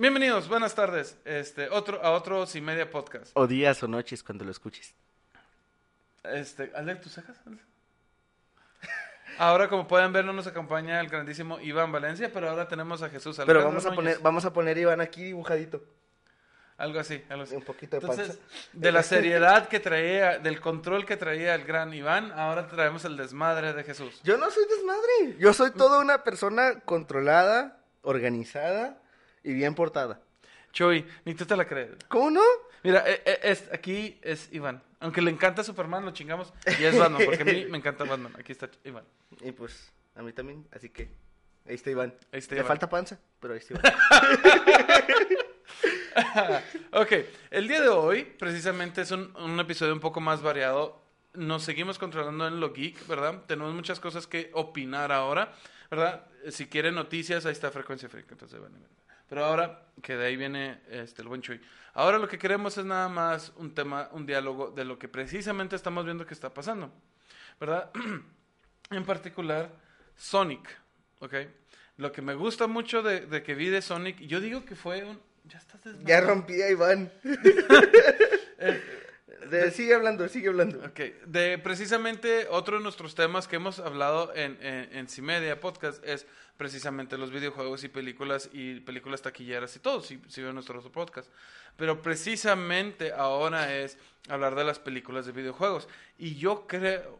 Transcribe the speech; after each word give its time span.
Bienvenidos, 0.00 0.48
buenas 0.48 0.74
tardes. 0.74 1.18
Este, 1.26 1.68
otro, 1.68 2.02
a 2.02 2.12
otro 2.12 2.46
Sin 2.46 2.64
Media 2.64 2.90
Podcast. 2.90 3.32
O 3.34 3.46
días 3.46 3.82
o 3.82 3.86
noches 3.86 4.22
cuando 4.22 4.46
lo 4.46 4.50
escuches. 4.50 4.94
Este, 6.24 6.72
Alex, 6.74 7.02
¿tus 7.02 7.12
cejas? 7.12 7.36
Ahora, 9.38 9.68
como 9.68 9.86
pueden 9.86 10.10
ver, 10.10 10.24
no 10.24 10.32
nos 10.32 10.46
acompaña 10.46 10.98
el 11.00 11.10
grandísimo 11.10 11.60
Iván 11.60 11.92
Valencia, 11.92 12.30
pero 12.32 12.48
ahora 12.48 12.66
tenemos 12.66 13.02
a 13.02 13.10
Jesús 13.10 13.36
Pero 13.44 13.60
Alejandro 13.60 13.68
vamos 13.68 13.84
a 13.84 13.88
Núñez. 13.88 13.96
poner, 13.96 14.18
vamos 14.20 14.44
a 14.46 14.52
poner 14.54 14.78
Iván 14.78 15.02
aquí 15.02 15.22
dibujadito. 15.22 15.82
Algo 16.78 16.98
así, 16.98 17.22
algo 17.28 17.42
así. 17.42 17.56
Un 17.56 17.62
poquito 17.62 17.96
de 17.96 18.00
Entonces, 18.00 18.38
panza. 18.38 18.68
de 18.72 18.92
la 18.92 19.02
seriedad 19.02 19.68
que 19.68 19.80
traía, 19.80 20.38
del 20.38 20.62
control 20.62 21.04
que 21.04 21.18
traía 21.18 21.54
el 21.54 21.66
gran 21.66 21.92
Iván, 21.92 22.32
ahora 22.32 22.68
traemos 22.68 23.04
el 23.04 23.18
desmadre 23.18 23.74
de 23.74 23.84
Jesús. 23.84 24.18
Yo 24.24 24.38
no 24.38 24.50
soy 24.50 24.64
desmadre. 24.64 25.36
Yo 25.38 25.52
soy 25.52 25.72
toda 25.72 25.98
una 25.98 26.24
persona 26.24 26.80
controlada, 26.86 27.82
organizada 28.00 28.96
y 29.42 29.52
bien 29.52 29.74
portada. 29.74 30.20
Chuy, 30.72 31.04
ni 31.24 31.34
tú 31.34 31.44
te 31.44 31.56
la 31.56 31.66
crees. 31.66 31.90
¿Cómo 32.08 32.30
no? 32.30 32.42
Mira, 32.82 33.04
eh, 33.06 33.22
eh, 33.24 33.40
es, 33.42 33.68
aquí 33.72 34.18
es 34.22 34.48
Iván. 34.52 34.82
Aunque 35.00 35.20
le 35.20 35.30
encanta 35.30 35.64
Superman, 35.64 36.04
lo 36.04 36.12
chingamos. 36.12 36.52
Y 36.78 36.84
es 36.84 36.98
Batman, 36.98 37.22
porque 37.24 37.42
a 37.42 37.44
mí 37.44 37.66
me 37.66 37.78
encanta 37.78 38.04
Batman. 38.04 38.32
Aquí 38.38 38.52
está 38.52 38.70
Iván. 38.84 39.04
Y 39.42 39.52
pues 39.52 39.92
a 40.14 40.22
mí 40.22 40.32
también, 40.32 40.66
así 40.72 40.88
que 40.90 41.08
ahí 41.66 41.74
está 41.74 41.90
Iván. 41.90 42.14
Ahí 42.32 42.38
está 42.38 42.54
Le 42.54 42.60
Iván. 42.60 42.68
falta 42.68 42.88
panza, 42.88 43.18
pero 43.40 43.54
ahí 43.54 43.60
está 43.60 43.74
Iván. 43.74 43.94
ok, 46.92 47.12
el 47.50 47.68
día 47.68 47.80
de 47.80 47.88
hoy 47.88 48.24
precisamente 48.24 49.02
es 49.02 49.10
un, 49.10 49.34
un 49.36 49.58
episodio 49.60 49.92
un 49.92 50.00
poco 50.00 50.20
más 50.20 50.42
variado. 50.42 51.00
Nos 51.32 51.62
seguimos 51.62 51.98
controlando 51.98 52.46
en 52.46 52.60
lo 52.60 52.72
geek, 52.72 53.06
¿verdad? 53.06 53.44
Tenemos 53.46 53.72
muchas 53.72 54.00
cosas 54.00 54.26
que 54.26 54.50
opinar 54.52 55.12
ahora, 55.12 55.52
¿verdad? 55.90 56.26
Si 56.50 56.66
quieren 56.66 56.94
noticias, 56.94 57.46
ahí 57.46 57.52
está 57.52 57.70
Frecuencia 57.70 58.08
Freak. 58.08 58.30
Entonces, 58.32 58.58
bueno. 58.58 58.76
Pero 59.30 59.44
ahora, 59.44 59.86
que 60.02 60.16
de 60.16 60.26
ahí 60.26 60.36
viene 60.36 60.80
este, 60.90 61.22
el 61.22 61.28
buen 61.28 61.40
Chuy. 61.40 61.60
Ahora 61.94 62.18
lo 62.18 62.26
que 62.26 62.36
queremos 62.36 62.76
es 62.76 62.84
nada 62.84 63.08
más 63.08 63.52
un 63.56 63.72
tema, 63.72 64.08
un 64.10 64.26
diálogo 64.26 64.72
de 64.72 64.84
lo 64.84 64.98
que 64.98 65.06
precisamente 65.06 65.76
estamos 65.76 66.04
viendo 66.04 66.26
que 66.26 66.34
está 66.34 66.52
pasando, 66.52 66.92
¿verdad? 67.60 67.92
en 68.90 69.04
particular, 69.04 69.70
Sonic, 70.16 70.68
¿ok? 71.20 71.34
Lo 71.98 72.10
que 72.10 72.22
me 72.22 72.34
gusta 72.34 72.66
mucho 72.66 73.04
de, 73.04 73.20
de 73.26 73.44
que 73.44 73.54
vi 73.54 73.68
de 73.68 73.82
Sonic, 73.82 74.18
yo 74.18 74.40
digo 74.40 74.64
que 74.64 74.74
fue 74.74 75.04
un... 75.04 75.20
Ya 75.44 75.58
estás 75.58 75.80
ya 75.84 75.92
desmayado. 75.92 76.26
rompí 76.26 76.60
a 76.60 76.70
Iván. 76.70 77.12
Sigue 79.72 79.94
hablando, 79.94 80.28
sigue 80.28 80.48
hablando. 80.48 80.78
Ok, 80.78 81.00
de 81.26 81.58
precisamente 81.58 82.46
otro 82.50 82.76
de 82.76 82.82
nuestros 82.82 83.14
temas 83.14 83.48
que 83.48 83.56
hemos 83.56 83.78
hablado 83.78 84.32
en, 84.34 84.58
en, 84.60 84.96
en 84.96 85.08
Cimedia 85.08 85.60
Podcast 85.60 86.04
es 86.04 86.26
precisamente 86.56 87.16
los 87.16 87.30
videojuegos 87.30 87.84
y 87.84 87.88
películas 87.88 88.50
y 88.52 88.80
películas 88.80 89.22
taquilleras 89.22 89.74
y 89.76 89.78
todo, 89.78 90.02
si, 90.02 90.20
si 90.28 90.42
ven 90.42 90.52
nuestro 90.52 90.78
otro 90.78 90.92
podcast. 90.92 91.30
Pero 91.76 92.02
precisamente 92.02 93.12
ahora 93.12 93.74
es 93.74 93.96
hablar 94.28 94.54
de 94.54 94.64
las 94.64 94.78
películas 94.78 95.24
de 95.24 95.32
videojuegos. 95.32 95.88
Y 96.18 96.36
yo 96.36 96.66
creo, 96.66 97.18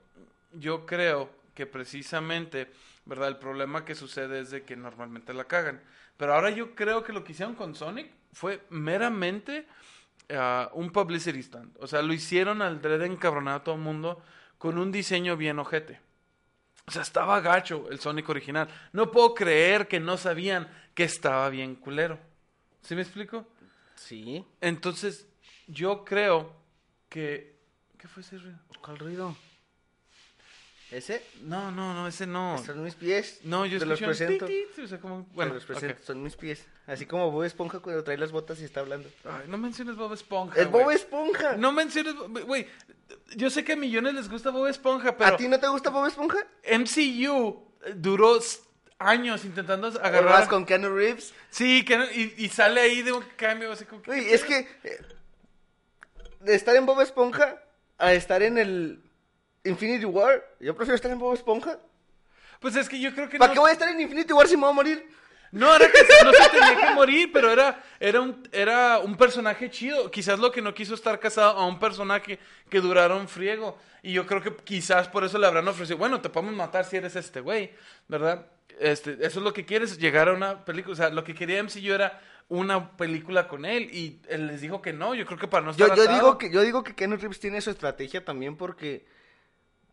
yo 0.53 0.85
creo 0.85 1.31
que 1.55 1.65
precisamente, 1.65 2.71
¿verdad? 3.07 3.29
El 3.29 3.39
problema 3.39 3.85
que 3.85 3.95
sucede 3.95 4.41
es 4.41 4.51
de 4.51 4.63
que 4.63 4.77
normalmente 4.77 5.33
la 5.33 5.45
cagan. 5.45 5.81
Pero 6.19 6.35
ahora 6.35 6.51
yo 6.51 6.75
creo 6.75 7.03
que 7.03 7.15
lo 7.15 7.25
que 7.25 7.33
hicieron 7.33 7.55
con 7.55 7.75
Sonic 7.75 8.11
fue 8.35 8.61
meramente 8.69 9.67
un 10.75 10.91
publicity 10.91 11.43
stunt. 11.43 11.77
O 11.81 11.87
sea, 11.87 12.03
lo 12.03 12.13
hicieron 12.13 12.63
al 12.63 12.81
dread 12.81 13.03
encabronar 13.03 13.61
a 13.61 13.65
todo 13.65 13.75
el 13.75 13.81
mundo 13.81 14.23
con 14.59 14.79
un 14.79 14.93
diseño 14.93 15.37
bien 15.37 15.59
ojete. 15.59 16.01
O 16.87 16.91
sea, 16.91 17.03
estaba 17.03 17.41
gacho 17.41 17.89
el 17.91 18.01
Sonic 18.01 18.29
original. 18.29 18.69
No 18.93 19.11
puedo 19.11 19.35
creer 19.35 19.87
que 19.87 20.01
no 20.01 20.17
sabían 20.17 20.69
que 20.95 21.05
estaba 21.05 21.49
bien 21.49 21.77
culero. 21.77 22.19
¿Sí 22.83 22.95
me 22.95 23.03
explico? 23.03 23.47
Sí. 23.95 24.45
Entonces, 24.61 25.29
yo 25.67 26.05
creo 26.05 26.53
que... 27.09 27.59
¿Qué 27.97 28.09
fue 28.09 28.23
ese 28.23 28.39
ruido? 28.39 28.59
¿Cuál 28.81 28.99
ruido? 28.99 29.37
¿Ese? 30.91 31.25
No, 31.43 31.71
no, 31.71 31.95
no, 31.95 32.09
ese 32.09 32.27
no. 32.27 32.61
Son 32.65 32.83
mis 32.83 32.95
pies. 32.97 33.41
No, 33.45 33.65
yo 33.65 33.79
Te 33.79 33.87
los 33.87 34.01
presento. 34.01 34.47
o 34.83 34.87
sea, 34.89 34.99
como... 34.99 35.23
Bueno, 35.35 35.55
los 35.55 35.65
presento. 35.65 36.03
Son 36.05 36.21
mis 36.23 36.35
pies. 36.35 36.67
Así 36.87 37.07
como 37.07 37.31
Bob 37.31 37.45
Esponja 37.45 37.79
cuando 37.79 38.03
trae 38.03 38.19
las 38.19 38.33
botas 38.33 38.61
y 38.61 38.65
está 38.65 38.81
hablando. 38.81 39.09
Ay, 39.25 39.45
no 39.47 39.57
menciones 39.57 39.95
Bob 39.95 40.13
Esponja, 40.13 40.61
¡Es 40.61 40.69
güey. 40.69 40.85
Bob 40.85 40.91
Esponja! 40.93 41.57
No 41.57 41.71
menciones... 41.71 42.15
Güey, 42.17 42.67
yo 43.37 43.51
sé 43.51 43.63
que 43.65 43.75
a 43.75 43.77
millones 43.77 44.15
les 44.15 44.29
gusta 44.29 44.51
Bob 44.51 44.67
Esponja, 44.67 45.17
pero... 45.17 45.35
¿A 45.35 45.37
ti 45.37 45.47
no 45.47 45.61
te 45.61 45.69
gusta 45.69 45.91
Bob 45.91 46.07
Esponja? 46.07 46.39
MCU 46.77 47.63
duró 47.95 48.39
s- 48.39 48.59
años 48.99 49.45
intentando 49.45 49.87
agarrar... 50.03 50.49
con 50.49 50.67
Keanu 50.67 50.89
Reeves. 50.95 51.33
Sí, 51.51 51.85
no- 51.89 52.11
y, 52.11 52.35
y 52.37 52.49
sale 52.49 52.81
ahí 52.81 53.03
de 53.03 53.13
un 53.13 53.25
cambio 53.37 53.71
así 53.71 53.85
como... 53.85 54.03
Uy, 54.09 54.27
es 54.29 54.43
que 54.43 54.67
eh, 54.83 55.01
de 56.41 56.55
estar 56.57 56.75
en 56.75 56.85
Bob 56.87 57.01
Esponja 57.01 57.63
a 57.99 58.13
estar 58.13 58.43
en 58.43 58.59
el 58.59 59.03
Infinity 59.65 60.05
War, 60.05 60.43
yo 60.61 60.75
prefiero 60.75 60.97
estar 60.97 61.11
en 61.11 61.19
Bob 61.19 61.35
Esponja. 61.35 61.79
Pues 62.61 62.77
es 62.77 62.89
que 62.89 63.01
yo 63.01 63.15
creo 63.15 63.29
que 63.29 63.39
¿Para 63.39 63.49
no... 63.49 63.55
qué 63.55 63.61
voy 63.61 63.71
a 63.71 63.73
estar 63.73 63.89
en 63.89 64.01
Infinity 64.01 64.33
War 64.33 64.47
si 64.47 64.57
me 64.57 64.63
voy 64.63 64.71
a 64.71 64.75
morir? 64.75 65.09
No, 65.53 65.75
era 65.75 65.91
que 65.91 65.99
no 66.25 66.33
se 66.33 66.49
tenía 66.51 66.77
que 66.87 66.95
morir, 66.95 67.31
pero 67.33 67.51
era, 67.51 67.83
era, 67.99 68.21
un, 68.21 68.49
era 68.53 68.99
un 69.01 69.17
personaje 69.17 69.69
chido. 69.69 70.09
Quizás 70.11 70.39
lo 70.39 70.53
que 70.53 70.63
no 70.63 70.73
quiso 70.75 70.95
estar 70.95 71.19
casado 71.19 71.59
a 71.59 71.67
un 71.67 71.79
personaje 71.81 72.39
que 72.69 72.81
durara 72.81 73.17
un 73.17 73.27
friego. 73.29 73.77
Y 74.03 74.13
yo 74.13 74.27
creo 74.27 74.41
que 74.43 74.55
quizás 74.57 75.09
por 75.09 75.25
eso 75.25 75.39
le 75.39 75.47
habrán 75.49 75.67
ofrecido, 75.67 75.99
bueno, 75.99 76.21
te 76.21 76.29
podemos 76.29 76.55
matar 76.55 76.85
si 76.85 76.97
eres 76.99 77.17
este 77.17 77.41
güey, 77.41 77.73
¿verdad? 78.07 78.47
Este, 78.79 79.13
eso 79.15 79.41
es 79.41 79.45
lo 79.45 79.53
que 79.53 79.65
quieres, 79.67 79.99
llegar 79.99 80.29
a 80.29 80.35
una 80.35 80.65
película. 80.65 80.93
O 80.93 80.97
sea, 80.97 81.11
lo 81.11 81.25
que 81.25 81.35
quería 81.35 81.61
MCU 81.65 81.93
era 81.93 82.21
una 82.49 82.93
película 82.97 83.49
con 83.49 83.65
él. 83.65 83.91
Y 83.93 84.21
él 84.29 84.47
les 84.47 84.61
dijo 84.61 84.81
que 84.81 84.93
no, 84.93 85.17
yo 85.17 85.27
creo 85.27 85.39
que 85.39 85.49
para 85.49 85.65
no 85.65 85.73
estar 85.73 85.89
Yo, 85.89 85.95
yo 85.97 86.03
atado- 86.05 86.15
digo 86.15 86.39
que 86.39 86.51
yo 86.51 86.61
digo 86.63 86.85
que 86.85 86.95
Keanu 86.95 87.17
Reeves 87.17 87.41
tiene 87.41 87.61
su 87.61 87.71
estrategia 87.71 88.25
también 88.25 88.57
porque 88.57 89.05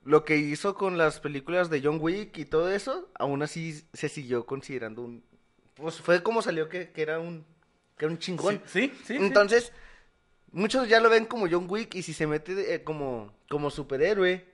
lo 0.07 0.23
que 0.23 0.38
hizo 0.38 0.73
con 0.75 0.97
las 0.97 1.19
películas 1.19 1.69
de 1.69 1.81
John 1.84 1.97
Wick 2.00 2.38
y 2.38 2.45
todo 2.45 2.69
eso, 2.72 3.09
aún 3.19 3.41
así 3.44 3.84
se 3.94 4.09
siguió 4.09 4.45
considerando 4.45 5.01
un 5.03 5.23
pues 5.75 5.97
fue 6.01 6.23
como 6.23 6.41
salió 6.41 6.69
que, 6.69 6.90
que 6.91 7.01
era 7.03 7.19
un 7.19 7.45
que 7.97 8.06
era 8.06 8.12
un 8.12 8.18
chingón. 8.19 8.62
Sí, 8.66 8.90
sí, 8.90 9.01
sí. 9.06 9.16
Entonces, 9.18 9.72
muchos 10.51 10.88
ya 10.88 11.00
lo 11.00 11.09
ven 11.09 11.25
como 11.25 11.47
John 11.50 11.66
Wick 11.69 11.94
y 11.95 12.03
si 12.03 12.13
se 12.13 12.25
mete 12.28 12.73
eh, 12.75 12.84
como, 12.84 13.31
como 13.50 13.69
superhéroe, 13.69 14.45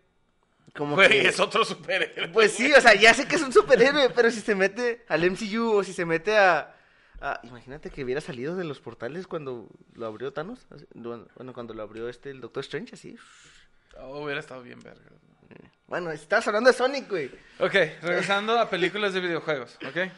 como 0.76 0.96
Güey, 0.96 1.10
que- 1.10 1.28
es 1.28 1.40
otro 1.40 1.64
superhéroe. 1.64 2.30
Pues 2.30 2.52
sí, 2.54 2.72
o 2.74 2.82
sea, 2.82 2.96
ya 2.96 3.14
sé 3.14 3.28
que 3.28 3.36
es 3.36 3.42
un 3.42 3.54
superhéroe, 3.54 4.10
pero 4.10 4.32
si 4.32 4.40
se 4.42 4.56
mete 4.56 5.04
al 5.08 5.24
MCU 5.30 5.72
o 5.78 5.84
si 5.84 5.94
se 5.94 6.06
mete 6.06 6.36
a, 6.38 6.76
a- 7.22 7.40
Imagínate 7.44 7.90
que 7.90 8.04
hubiera 8.04 8.22
salido 8.22 8.56
de 8.56 8.64
los 8.64 8.80
portales 8.80 9.28
cuando 9.28 9.68
lo 9.94 10.06
abrió 10.06 10.34
Thanos. 10.34 10.66
bueno, 10.96 11.54
cuando 11.54 11.74
lo 11.74 11.84
abrió 11.84 12.10
este, 12.10 12.32
el 12.32 12.42
Doctor 12.42 12.62
Strange, 12.64 12.96
así. 12.96 13.16
Oh, 14.00 14.24
hubiera 14.24 14.40
estado 14.40 14.64
bien 14.64 14.80
verga. 14.82 15.06
Bueno, 15.88 16.12
estás 16.12 16.48
hablando 16.48 16.72
de 16.72 16.76
Sonic, 16.76 17.10
güey. 17.10 17.28
Ok, 17.60 17.74
regresando 18.02 18.58
a 18.60 18.70
películas 18.70 19.14
de 19.14 19.20
videojuegos, 19.20 19.78
¿ok? 19.88 20.10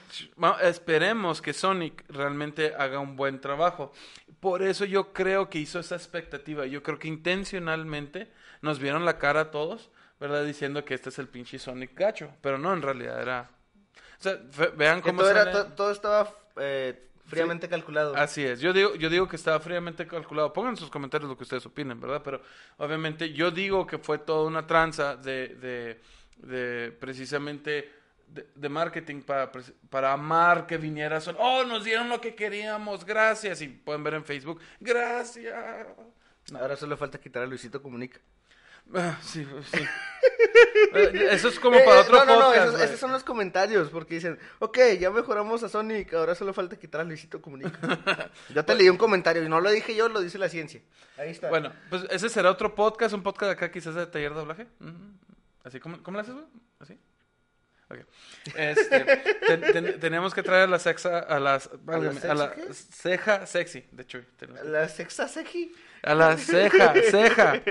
Va- 0.41 0.59
Esperemos 0.61 1.41
que 1.41 1.53
Sonic 1.53 2.05
realmente 2.09 2.73
haga 2.77 2.99
un 2.99 3.15
buen 3.17 3.41
trabajo. 3.41 3.91
Por 4.39 4.61
eso 4.63 4.85
yo 4.85 5.11
creo 5.11 5.49
que 5.49 5.57
hizo 5.59 5.79
esa 5.79 5.95
expectativa. 5.95 6.65
Yo 6.65 6.81
creo 6.81 6.97
que 6.99 7.07
intencionalmente 7.09 8.31
nos 8.61 8.79
vieron 8.79 9.03
la 9.05 9.17
cara 9.17 9.41
a 9.41 9.51
todos, 9.51 9.89
¿verdad? 10.19 10.45
Diciendo 10.45 10.85
que 10.85 10.93
este 10.93 11.09
es 11.09 11.19
el 11.19 11.27
pinche 11.27 11.59
Sonic 11.59 11.97
gacho. 11.97 12.31
Pero 12.41 12.57
no, 12.57 12.71
en 12.73 12.81
realidad 12.81 13.21
era... 13.21 13.49
O 14.19 14.23
sea, 14.23 14.39
vean 14.77 15.01
cómo 15.01 15.21
todo, 15.23 15.31
era- 15.31 15.75
todo 15.75 15.91
estaba 15.91 16.31
eh, 16.57 17.09
fríamente 17.25 17.67
calculado. 17.67 18.15
Así 18.15 18.43
es, 18.43 18.59
yo 18.59 18.73
digo, 18.73 18.95
yo 18.95 19.09
digo 19.09 19.27
que 19.27 19.35
estaba 19.35 19.59
fríamente 19.59 20.07
calculado. 20.07 20.53
Pongan 20.53 20.71
en 20.71 20.77
sus 20.77 20.89
comentarios 20.89 21.29
lo 21.29 21.37
que 21.37 21.43
ustedes 21.43 21.65
opinen, 21.65 21.99
¿verdad? 21.99 22.21
Pero 22.23 22.41
obviamente 22.77 23.33
yo 23.33 23.51
digo 23.51 23.85
que 23.85 23.97
fue 23.97 24.19
toda 24.19 24.45
una 24.47 24.65
tranza 24.65 25.15
de, 25.15 25.49
de, 25.55 26.01
de 26.37 26.91
precisamente 26.91 27.91
de, 28.27 28.47
de 28.55 28.69
marketing 28.69 29.21
para, 29.21 29.51
para 29.89 30.13
amar 30.13 30.65
que 30.67 30.77
viniera 30.77 31.21
Son. 31.21 31.35
Oh, 31.39 31.63
nos 31.63 31.83
dieron 31.83 32.09
lo 32.09 32.21
que 32.21 32.35
queríamos, 32.35 33.05
gracias. 33.05 33.61
Y 33.61 33.67
pueden 33.67 34.03
ver 34.03 34.15
en 34.15 34.25
Facebook, 34.25 34.59
gracias. 34.79 35.55
Ahora 36.53 36.75
solo 36.75 36.95
falta 36.95 37.19
quitar 37.19 37.43
a 37.43 37.47
Luisito 37.47 37.81
Comunica. 37.81 38.19
Ah, 38.93 39.17
sí, 39.21 39.45
sí. 39.73 39.79
Eh, 40.95 41.27
Eso 41.31 41.49
es 41.49 41.59
como 41.59 41.77
para 41.85 41.97
Eh, 41.97 42.01
otro 42.01 42.17
no, 42.19 42.25
no, 42.25 42.39
no, 42.39 42.45
podcast. 42.47 42.81
esos, 42.81 42.99
son 42.99 43.11
los 43.11 43.23
comentarios, 43.23 43.89
porque 43.89 44.15
dicen, 44.15 44.39
ok, 44.59 44.77
ya 44.99 45.11
mejoramos 45.11 45.61
a 45.61 45.69
Sonic, 45.69 46.13
ahora 46.15 46.33
solo 46.33 46.51
falta 46.53 46.77
quitar 46.77 47.01
a 47.01 47.03
Luisito 47.03 47.41
Comunica. 47.41 47.77
yo 48.49 48.65
te 48.65 48.73
leí 48.73 48.89
un 48.89 48.97
comentario, 48.97 49.43
y 49.43 49.49
no 49.49 49.59
lo 49.61 49.69
dije 49.69 49.95
yo, 49.95 50.09
lo 50.09 50.21
dice 50.21 50.39
la 50.39 50.49
ciencia. 50.49 50.81
Ahí 51.17 51.29
está. 51.31 51.49
Bueno, 51.49 51.71
pues 51.89 52.05
ese 52.09 52.29
será 52.29 52.49
otro 52.49 52.73
podcast, 52.73 53.13
un 53.13 53.21
podcast 53.21 53.51
acá 53.51 53.71
quizás 53.71 53.93
de 53.93 54.07
taller 54.07 54.31
de 54.33 54.39
doblaje. 54.39 54.67
Ujú. 54.79 54.93
Así 55.63 55.79
como, 55.79 56.01
¿cómo 56.01 56.17
lo 56.17 56.21
haces, 56.21 56.33
güey? 56.33 56.45
Así. 56.79 56.97
Ok. 57.89 57.97
Este, 58.55 58.99
ten- 59.47 59.61
ten- 59.61 59.99
tenemos 59.99 60.33
que 60.33 60.41
traer 60.41 60.63
a 60.63 60.67
la 60.67 60.79
sexa, 60.79 61.19
a 61.19 61.39
las, 61.39 61.67
¿A 61.87 61.97
la 61.97 62.09
a 62.31 62.33
la 62.33 62.53
sexa 62.55 62.73
ceja 62.73 63.45
sexy, 63.45 63.85
de 63.91 64.05
tenemos 64.05 64.61
que- 64.61 64.67
La 64.69 64.89
sexa 64.89 65.27
Seji. 65.27 65.71
A 66.05 66.15
la 66.15 66.37
ceja, 66.37 66.93
ceja. 67.11 67.61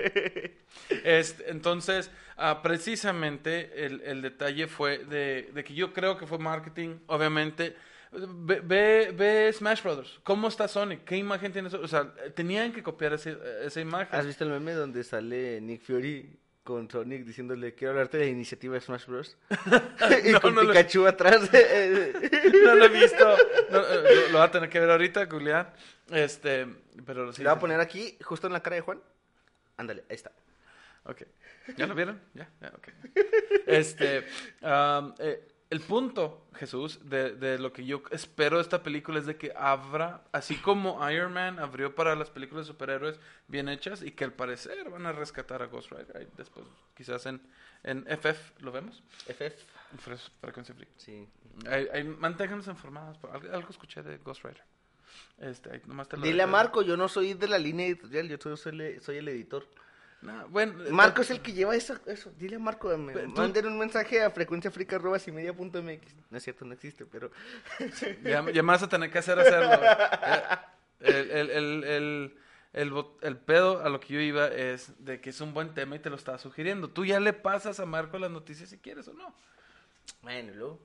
Este, 1.05 1.51
entonces, 1.51 2.11
ah, 2.37 2.61
precisamente 2.63 3.87
el, 3.87 4.01
el 4.03 4.23
detalle 4.23 4.67
fue 4.67 4.99
de, 5.05 5.51
de 5.55 5.65
que 5.65 5.75
yo 5.75 5.93
creo 5.93 6.19
que 6.19 6.27
fue 6.27 6.39
marketing, 6.39 6.97
obviamente, 7.07 7.77
Ve, 8.17 8.61
ve, 8.63 9.13
ve 9.13 9.53
Smash 9.53 9.83
Brothers. 9.83 10.21
¿Cómo 10.23 10.47
está 10.47 10.69
Sonic? 10.69 11.03
¿Qué 11.03 11.17
imagen 11.17 11.53
tiene? 11.53 11.69
O 11.69 11.89
sea, 11.89 12.15
tenían 12.37 12.73
que 12.73 12.81
copiar 12.81 13.13
ese- 13.15 13.37
esa 13.65 13.81
imagen. 13.81 14.15
¿Has 14.17 14.25
visto 14.25 14.45
el 14.45 14.51
meme 14.51 14.71
donde 14.73 15.03
sale 15.03 15.61
Nick 15.61 15.83
Fury 15.83 16.39
con 16.65 16.91
Sonic 16.91 17.25
diciéndole 17.25 17.75
quiero 17.75 17.93
hablarte 17.93 18.17
de 18.19 18.25
la 18.25 18.31
iniciativa 18.31 18.75
de 18.75 18.81
Smash 18.81 19.07
Bros? 19.07 19.37
y 20.25 20.33
No, 20.33 20.41
con 20.41 20.55
no 20.55 20.63
lo- 20.63 20.71
Pikachu 20.73 21.07
atrás. 21.07 21.49
No 22.65 22.75
lo 22.75 22.85
he 22.87 22.89
visto. 22.89 23.37
No, 23.71 23.81
eh, 23.81 24.03
lo, 24.27 24.29
lo 24.33 24.39
va 24.39 24.45
a 24.45 24.51
tener 24.51 24.69
que 24.71 24.81
ver 24.81 24.91
ahorita, 24.91 25.27
googlear. 25.27 25.75
Este, 26.11 26.67
pero 27.07 27.33
sí. 27.33 27.43
Le 27.43 27.49
voy 27.51 27.57
a 27.57 27.61
poner 27.61 27.81
aquí, 27.81 28.17
justo 28.23 28.47
en 28.47 28.53
la 28.55 28.63
cara 28.63 28.77
de 28.77 28.83
Juan. 28.83 29.01
Ándale, 29.77 30.05
ahí 30.09 30.17
está. 30.17 30.33
Ok. 31.05 31.23
¿Ya 31.77 31.87
lo 31.87 31.95
vieron? 31.95 32.21
Ya, 32.35 32.49
ok. 32.75 32.89
Este, 33.67 34.27
am, 34.63 35.15
eh, 35.19 35.47
el 35.75 35.81
punto, 35.81 36.47
Jesús, 36.55 37.01
de, 37.09 37.35
de 37.35 37.59
lo 37.59 37.73
que 37.73 37.85
yo 37.85 38.03
espero 38.11 38.57
de 38.57 38.63
esta 38.63 38.83
película 38.83 39.19
es 39.19 39.27
de 39.27 39.37
que 39.37 39.53
abra, 39.57 40.23
así 40.33 40.57
como 40.57 40.99
Iron 41.11 41.33
Man 41.33 41.59
abrió 41.59 41.95
para 41.95 42.15
las 42.17 42.31
películas 42.31 42.67
de 42.67 42.73
superhéroes 42.73 43.19
bien 43.49 43.69
hechas 43.69 44.03
y 44.03 44.13
que 44.13 44.25
al 44.25 44.33
parecer 44.33 44.89
van 44.91 45.05
a 45.07 45.13
rescatar 45.13 45.63
a 45.63 45.67
Ghost 45.67 45.91
Rider. 45.91 46.29
Después, 46.37 46.65
quizás 46.97 47.27
en, 47.27 47.41
en 47.83 48.07
FF, 48.09 48.61
¿lo 48.63 48.73
vemos? 48.73 49.03
FF. 49.27 49.63
Fres- 50.05 50.31
Frecuencia 50.41 50.75
Free. 50.75 50.89
Sí. 50.97 51.29
Ahí, 51.69 51.87
ahí, 51.93 52.05
manténganos 52.05 52.67
informados. 52.69 53.19
Algo, 53.33 53.53
algo 53.53 53.69
escuché 53.71 54.03
de 54.03 54.19
Ghost 54.19 54.45
Rider. 54.45 54.63
Este, 55.39 55.83
nomás 55.87 56.09
te 56.09 56.17
lo 56.17 56.23
Dile 56.25 56.43
a. 56.43 56.47
Marco, 56.47 56.83
yo 56.83 56.97
no 56.97 57.09
soy 57.09 57.35
de 57.35 57.47
la 57.49 57.59
línea 57.59 57.87
editorial, 57.87 58.29
yo 58.29 58.57
soy, 58.57 59.01
soy 59.01 59.17
el 59.19 59.29
editor. 59.29 59.67
No, 60.25 60.49
bueno, 60.49 60.83
eh, 60.85 60.91
Marco 60.91 61.21
es 61.21 61.31
el 61.31 61.41
que 61.43 61.53
lleva 61.53 61.77
eso. 61.77 61.99
eso. 62.07 62.33
Dile 62.39 62.57
a 62.57 62.59
Marco, 62.59 62.89
me 62.97 63.13
Pero 63.13 63.27
tú- 63.33 63.41
manden 63.43 63.67
un 63.67 63.79
mensaje 63.79 64.23
a 64.23 64.31
frecuenciafrica.mx. 64.31 66.15
No 66.31 66.39
es 66.39 66.43
cierto, 66.43 66.65
no 66.65 66.73
existe, 66.73 67.05
pero... 67.05 67.31
Ya, 68.23 68.43
ya 68.51 68.63
me 68.63 68.73
vas 68.73 68.83
a 68.83 68.89
tener 68.89 69.11
que 69.11 69.19
hacer 69.19 69.39
hacerlo. 69.39 69.69
güey. 69.79 69.91
El, 71.01 71.31
el, 71.31 71.51
el, 71.51 71.85
el, 72.73 72.95
el, 73.21 73.37
pedo 73.37 73.85
a 73.85 73.91
lo 73.91 74.01
que 74.01 74.15
yo 74.15 74.21
iba 74.21 74.47
es 74.49 74.93
de 75.05 75.21
que 75.21 75.29
es 75.31 75.41
un 75.43 75.53
buen 75.53 75.75
tema 75.75 75.97
y 75.97 75.99
te 75.99 76.09
lo 76.09 76.17
estaba 76.17 76.39
sugiriendo. 76.39 76.89
Tú 76.89 77.05
ya 77.05 77.21
le 77.21 77.35
pasas 77.35 77.79
a 77.79 77.85
Marco 77.85 78.19
las 78.19 78.31
noticias 78.31 78.71
si 78.71 78.79
quieres 78.79 79.07
o 79.09 79.13
no. 79.13 79.35
Bueno, 80.23 80.53
luego... 80.55 80.81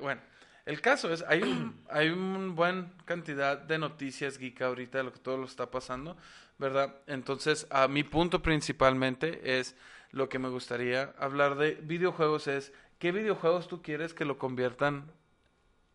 Bueno, 0.00 0.20
el 0.66 0.80
caso 0.80 1.12
es, 1.12 1.22
hay 1.28 1.42
un, 1.42 1.84
hay 1.90 2.08
un 2.08 2.54
buen 2.54 2.92
cantidad 3.04 3.58
de 3.58 3.78
noticias 3.78 4.38
geek 4.38 4.62
ahorita 4.62 4.98
de 4.98 5.04
lo 5.04 5.12
que 5.12 5.18
todo 5.18 5.36
lo 5.36 5.44
está 5.44 5.70
pasando, 5.70 6.16
¿verdad? 6.58 6.94
Entonces, 7.06 7.66
a 7.70 7.88
mi 7.88 8.02
punto 8.02 8.42
principalmente 8.42 9.58
es 9.58 9.76
lo 10.10 10.28
que 10.28 10.38
me 10.38 10.48
gustaría 10.48 11.14
hablar 11.18 11.56
de 11.56 11.74
videojuegos 11.74 12.46
es, 12.46 12.72
¿qué 12.98 13.12
videojuegos 13.12 13.68
tú 13.68 13.82
quieres 13.82 14.14
que 14.14 14.24
lo 14.24 14.38
conviertan 14.38 15.10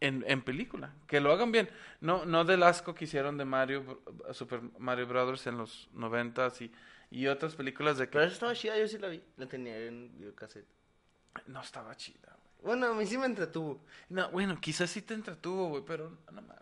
en, 0.02 0.24
en 0.28 0.42
película? 0.42 0.94
Que 1.08 1.22
lo 1.22 1.32
hagan 1.32 1.52
bien. 1.52 1.70
No, 2.02 2.26
no 2.26 2.44
del 2.44 2.64
asco 2.64 2.94
que 2.94 3.06
hicieron 3.06 3.38
de 3.38 3.46
Mario, 3.46 4.04
Super 4.34 4.62
Mario 4.78 5.08
Brothers 5.08 5.48
en 5.48 5.58
los 5.58 5.90
noventas 5.94 6.62
y, 6.62 6.72
y 7.10 7.28
otras 7.28 7.56
películas 7.56 7.98
de 7.98 8.08
Pero 8.08 8.20
que 8.20 8.26
esa 8.28 8.34
estaba 8.34 8.54
chida, 8.54 8.78
yo 8.78 8.88
sí 8.88 8.98
la 8.98 9.08
vi. 9.08 9.24
La 9.38 9.48
tenía 9.48 9.78
en 9.78 10.12
videocassette. 10.18 10.68
no 11.48 11.62
estaba 11.62 11.96
chida. 11.96 12.39
Bueno, 12.64 12.88
a 12.88 12.94
mí 12.94 13.06
sí 13.06 13.18
me 13.18 13.26
entretuvo. 13.26 13.82
No, 14.10 14.30
bueno, 14.32 14.60
quizás 14.60 14.90
sí 14.90 15.02
te 15.02 15.14
entretuvo, 15.14 15.70
güey, 15.70 15.84
pero 15.86 16.10
no 16.32 16.42
mames, 16.42 16.58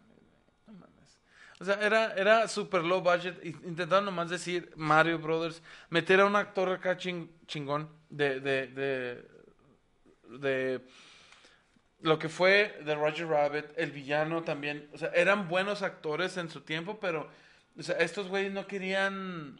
no 0.68 0.74
mames. 0.74 1.20
O 1.60 1.66
sea, 1.66 1.76
era, 1.82 2.14
era 2.14 2.48
super 2.48 2.84
low 2.84 3.02
budget. 3.02 3.44
Intentaron 3.66 4.06
nomás 4.06 4.30
decir 4.30 4.72
Mario 4.76 5.18
Brothers, 5.20 5.62
meter 5.90 6.20
a 6.22 6.26
un 6.26 6.36
actor 6.36 6.70
acá 6.72 6.98
ching- 6.98 7.30
chingón 7.48 7.90
de, 8.10 8.40
de, 8.40 8.68
de, 8.68 9.28
de 10.40 10.82
lo 12.02 12.20
que 12.20 12.30
fue 12.30 12.80
de 12.86 12.96
Roger 12.96 13.28
Rabbit, 13.28 13.66
el 13.76 13.92
villano 13.92 14.44
también. 14.44 14.88
O 14.94 14.98
sea, 14.98 15.10
eran 15.10 15.48
buenos 15.48 15.82
actores 15.82 16.38
en 16.38 16.50
su 16.50 16.62
tiempo, 16.62 17.00
pero, 17.00 17.30
o 17.78 17.84
sea, 17.84 17.98
estos 17.98 18.28
güeyes 18.28 18.52
no 18.54 18.68
querían... 18.68 19.60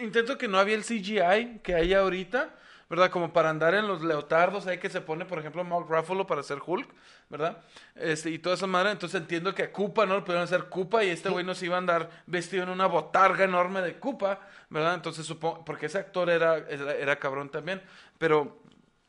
I- 0.00 0.04
Intento 0.04 0.38
que 0.38 0.48
no 0.48 0.58
había 0.58 0.74
el 0.76 0.84
CGI 0.84 1.60
que 1.62 1.74
hay 1.74 1.94
ahorita, 1.94 2.54
¿verdad? 2.92 3.10
Como 3.10 3.32
para 3.32 3.48
andar 3.48 3.74
en 3.74 3.88
los 3.88 4.02
leotardos 4.02 4.66
ahí 4.66 4.76
que 4.76 4.90
se 4.90 5.00
pone, 5.00 5.24
por 5.24 5.38
ejemplo, 5.38 5.64
Mark 5.64 5.86
Ruffalo 5.88 6.26
para 6.26 6.42
hacer 6.42 6.58
Hulk, 6.62 6.86
¿verdad? 7.30 7.64
Este, 7.94 8.28
y 8.28 8.38
toda 8.38 8.54
esa 8.54 8.66
madre. 8.66 8.90
Entonces 8.90 9.18
entiendo 9.18 9.54
que 9.54 9.62
a 9.62 9.72
Koopa 9.72 10.04
no 10.04 10.16
lo 10.16 10.24
pudieron 10.24 10.44
hacer 10.44 10.68
Koopa 10.68 11.02
y 11.02 11.08
este 11.08 11.30
güey 11.30 11.42
no 11.42 11.54
se 11.54 11.64
iba 11.64 11.76
a 11.76 11.78
andar 11.78 12.10
vestido 12.26 12.64
en 12.64 12.68
una 12.68 12.84
botarga 12.84 13.44
enorme 13.44 13.80
de 13.80 13.98
Koopa, 13.98 14.40
¿verdad? 14.68 14.92
Entonces 14.92 15.24
supongo, 15.24 15.64
porque 15.64 15.86
ese 15.86 16.00
actor 16.00 16.28
era, 16.28 16.58
era, 16.58 16.92
era 16.92 17.18
cabrón 17.18 17.48
también, 17.48 17.80
pero, 18.18 18.60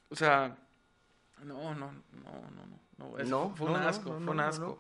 o 0.10 0.16
sea, 0.16 0.56
no, 1.44 1.76
no, 1.76 1.92
no, 1.92 2.32
no, 2.56 2.66
no. 2.98 3.18
no, 3.18 3.24
No, 3.26 3.54
fue 3.54 3.70
un 3.70 3.76
asco, 3.76 4.18
fue 4.18 4.32
un 4.32 4.40
asco. 4.40 4.80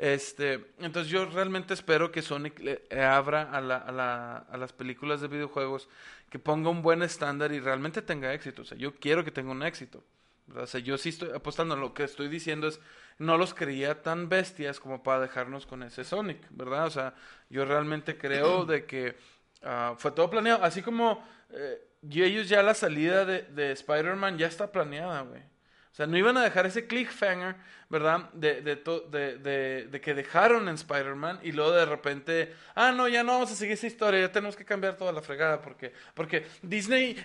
Este, 0.00 0.72
entonces 0.78 1.12
yo 1.12 1.26
realmente 1.26 1.74
espero 1.74 2.10
que 2.10 2.22
Sonic 2.22 2.58
le, 2.60 2.82
le 2.88 3.04
abra 3.04 3.42
a, 3.52 3.60
la, 3.60 3.76
a, 3.76 3.92
la, 3.92 4.36
a 4.38 4.56
las 4.56 4.72
películas 4.72 5.20
de 5.20 5.28
videojuegos, 5.28 5.90
que 6.30 6.38
ponga 6.38 6.70
un 6.70 6.80
buen 6.80 7.02
estándar 7.02 7.52
y 7.52 7.60
realmente 7.60 8.00
tenga 8.00 8.32
éxito. 8.32 8.62
O 8.62 8.64
sea, 8.64 8.78
yo 8.78 8.94
quiero 8.94 9.26
que 9.26 9.30
tenga 9.30 9.50
un 9.50 9.62
éxito. 9.62 10.02
¿verdad? 10.46 10.64
O 10.64 10.66
sea, 10.66 10.80
yo 10.80 10.96
sí 10.96 11.10
estoy 11.10 11.28
apostando. 11.34 11.76
Lo 11.76 11.92
que 11.92 12.04
estoy 12.04 12.28
diciendo 12.28 12.66
es, 12.66 12.80
no 13.18 13.36
los 13.36 13.52
creía 13.52 14.00
tan 14.00 14.30
bestias 14.30 14.80
como 14.80 15.02
para 15.02 15.20
dejarnos 15.20 15.66
con 15.66 15.82
ese 15.82 16.02
Sonic, 16.02 16.46
¿verdad? 16.48 16.86
O 16.86 16.90
sea, 16.90 17.14
yo 17.50 17.66
realmente 17.66 18.16
creo 18.16 18.64
de 18.64 18.86
que 18.86 19.16
ah, 19.62 19.96
fue 19.98 20.12
todo 20.12 20.30
planeado. 20.30 20.64
Así 20.64 20.80
como 20.80 21.22
eh, 21.50 21.78
ellos 22.10 22.48
ya 22.48 22.62
la 22.62 22.72
salida 22.72 23.26
de, 23.26 23.42
de 23.42 23.72
Spider-Man 23.72 24.38
ya 24.38 24.46
está 24.46 24.72
planeada, 24.72 25.20
güey. 25.20 25.42
O 25.92 25.94
sea, 25.94 26.06
no 26.06 26.16
iban 26.16 26.36
a 26.36 26.42
dejar 26.42 26.66
ese 26.66 26.86
cliffhanger, 26.86 27.56
¿verdad? 27.88 28.30
De, 28.32 28.62
de, 28.62 28.76
to- 28.76 29.00
de, 29.00 29.38
de, 29.38 29.88
de 29.90 30.00
que 30.00 30.14
dejaron 30.14 30.68
en 30.68 30.76
Spider-Man 30.76 31.40
y 31.42 31.50
luego 31.50 31.72
de 31.72 31.84
repente, 31.84 32.54
ah, 32.76 32.92
no, 32.92 33.08
ya 33.08 33.24
no 33.24 33.32
vamos 33.32 33.50
a 33.50 33.56
seguir 33.56 33.74
esa 33.74 33.88
historia, 33.88 34.20
ya 34.20 34.30
tenemos 34.30 34.54
que 34.54 34.64
cambiar 34.64 34.96
toda 34.96 35.10
la 35.12 35.20
fregada 35.20 35.60
porque, 35.60 35.92
porque 36.14 36.46
Disney 36.62 37.16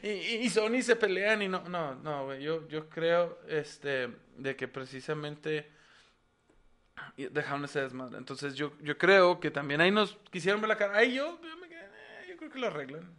y, 0.41 0.50
Sony 0.50 0.81
se 0.81 0.95
pelean 0.95 1.44
y 1.44 1.47
no, 1.47 1.62
no, 1.69 1.94
no, 1.95 2.25
güey, 2.25 2.41
yo, 2.41 2.67
yo 2.67 2.89
creo, 2.89 3.38
este, 3.47 4.09
de 4.38 4.56
que 4.56 4.68
precisamente 4.68 5.71
dejaron 7.18 7.65
ese 7.65 7.81
desmadre. 7.81 8.18
Entonces 8.18 8.56
yo, 8.56 8.73
yo 8.81 8.97
creo 8.97 9.39
que 9.39 9.51
también 9.51 9.79
ahí 9.79 9.91
nos 9.91 10.18
quisieron 10.31 10.59
ver 10.59 10.69
la 10.69 10.77
cara. 10.77 10.97
Ahí 10.97 11.13
yo, 11.13 11.39
yo, 11.41 11.57
me 11.57 11.69
quedé, 11.69 11.81
eh, 11.85 12.25
yo 12.29 12.38
creo 12.38 12.50
que 12.51 12.59
lo 12.59 12.68
arreglan. 12.68 13.13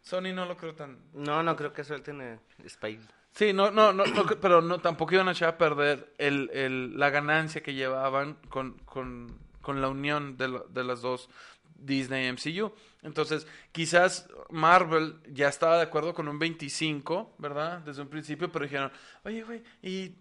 Sony 0.00 0.32
no 0.32 0.46
lo 0.46 0.56
creo 0.56 0.74
tan... 0.74 0.98
No, 1.12 1.42
no 1.42 1.54
creo 1.56 1.72
que 1.74 1.84
suelten 1.84 2.40
Spidey. 2.66 3.06
Sí, 3.38 3.52
no, 3.52 3.70
no, 3.70 3.92
no, 3.92 4.04
no, 4.04 4.26
pero 4.40 4.60
no, 4.60 4.80
tampoco 4.80 5.14
iban 5.14 5.28
a 5.28 5.32
echar 5.32 5.50
a 5.50 5.58
perder 5.58 6.12
el, 6.18 6.98
la 6.98 7.10
ganancia 7.10 7.62
que 7.62 7.72
llevaban 7.72 8.34
con, 8.48 8.72
con, 8.80 9.38
con 9.60 9.80
la 9.80 9.88
unión 9.88 10.36
de, 10.36 10.48
lo- 10.48 10.66
de 10.68 10.82
las 10.82 11.02
dos 11.02 11.30
Disney 11.76 12.26
MCU. 12.26 12.72
Entonces, 13.02 13.46
quizás 13.70 14.28
Marvel 14.50 15.20
ya 15.28 15.46
estaba 15.48 15.76
de 15.76 15.84
acuerdo 15.84 16.14
con 16.14 16.26
un 16.26 16.40
25, 16.40 17.36
¿verdad? 17.38 17.78
Desde 17.78 18.02
un 18.02 18.08
principio, 18.08 18.50
pero 18.50 18.64
dijeron, 18.64 18.90
oye, 19.24 19.44
güey, 19.44 19.62
¿y, 19.82 20.16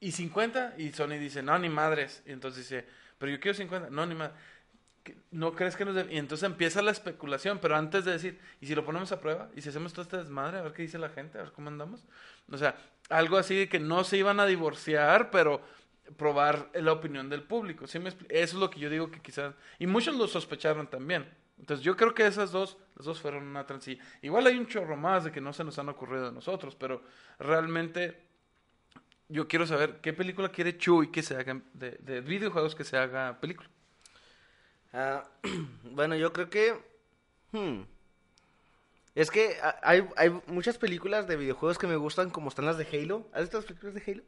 ¿y 0.00 0.12
50? 0.12 0.76
Y 0.78 0.92
Sony 0.92 1.18
dice, 1.20 1.42
no, 1.42 1.58
ni 1.58 1.68
madres. 1.68 2.22
Y 2.26 2.32
entonces 2.32 2.62
dice, 2.68 2.86
pero 3.18 3.32
yo 3.32 3.38
quiero 3.38 3.54
50. 3.58 3.90
No, 3.90 4.06
ni 4.06 4.14
madres. 4.14 4.36
¿Qué- 5.06 5.16
¿No 5.30 5.54
crees 5.54 5.76
que 5.76 5.84
nos 5.84 5.94
debe-?" 5.94 6.12
Y 6.12 6.18
entonces 6.18 6.44
empieza 6.44 6.82
la 6.82 6.90
especulación, 6.90 7.58
pero 7.62 7.76
antes 7.76 8.04
de 8.04 8.10
decir, 8.12 8.40
¿y 8.60 8.66
si 8.66 8.74
lo 8.74 8.84
ponemos 8.84 9.12
a 9.12 9.20
prueba? 9.20 9.48
¿Y 9.54 9.62
si 9.62 9.68
hacemos 9.68 9.92
todo 9.92 10.02
este 10.02 10.16
desmadre? 10.16 10.58
A 10.58 10.62
ver 10.62 10.72
qué 10.72 10.82
dice 10.82 10.98
la 10.98 11.08
gente, 11.10 11.38
a 11.38 11.42
ver 11.42 11.52
cómo 11.52 11.68
andamos. 11.68 12.04
O 12.50 12.58
sea, 12.58 12.76
algo 13.08 13.36
así 13.38 13.54
de 13.56 13.68
que 13.68 13.78
no 13.78 14.02
se 14.02 14.16
iban 14.18 14.40
a 14.40 14.46
divorciar, 14.46 15.30
pero 15.30 15.62
probar 16.16 16.70
la 16.74 16.92
opinión 16.92 17.28
del 17.28 17.42
público. 17.44 17.86
¿sí 17.86 17.98
me 18.00 18.08
Eso 18.10 18.18
es 18.28 18.54
lo 18.54 18.68
que 18.70 18.80
yo 18.80 18.90
digo 18.90 19.10
que 19.10 19.20
quizás... 19.20 19.54
Y 19.78 19.86
muchos 19.86 20.16
lo 20.16 20.26
sospecharon 20.26 20.88
también. 20.88 21.28
Entonces 21.58 21.84
yo 21.84 21.96
creo 21.96 22.14
que 22.14 22.26
esas 22.26 22.50
dos, 22.52 22.76
las 22.96 23.06
dos 23.06 23.20
fueron 23.20 23.44
una 23.46 23.64
transilla. 23.64 24.02
Igual 24.22 24.46
hay 24.46 24.58
un 24.58 24.66
chorro 24.66 24.96
más 24.96 25.24
de 25.24 25.32
que 25.32 25.40
no 25.40 25.52
se 25.52 25.64
nos 25.64 25.78
han 25.78 25.88
ocurrido 25.88 26.28
a 26.28 26.32
nosotros, 26.32 26.74
pero 26.74 27.02
realmente 27.38 28.26
yo 29.28 29.48
quiero 29.48 29.66
saber 29.66 30.00
qué 30.02 30.12
película 30.12 30.50
quiere 30.50 30.76
Chuy 30.76 31.10
que 31.10 31.22
se 31.22 31.34
haga, 31.36 31.60
de, 31.72 31.92
de 32.00 32.20
videojuegos 32.20 32.74
que 32.74 32.84
se 32.84 32.96
haga 32.96 33.40
película. 33.40 33.68
Ah, 34.92 35.24
bueno, 35.92 36.16
yo 36.16 36.32
creo 36.32 36.48
que... 36.50 36.74
hmm, 37.52 37.82
Es 39.14 39.30
que 39.30 39.56
hay, 39.82 40.06
hay 40.16 40.30
muchas 40.46 40.78
películas 40.78 41.26
de 41.26 41.36
videojuegos 41.36 41.78
que 41.78 41.86
me 41.86 41.96
gustan, 41.96 42.30
como 42.30 42.48
están 42.48 42.64
las 42.66 42.78
de 42.78 42.86
Halo. 42.92 43.26
¿Has 43.32 43.42
visto 43.42 43.56
las 43.58 43.66
películas 43.66 43.94
de 43.94 44.02
Halo? 44.12 44.22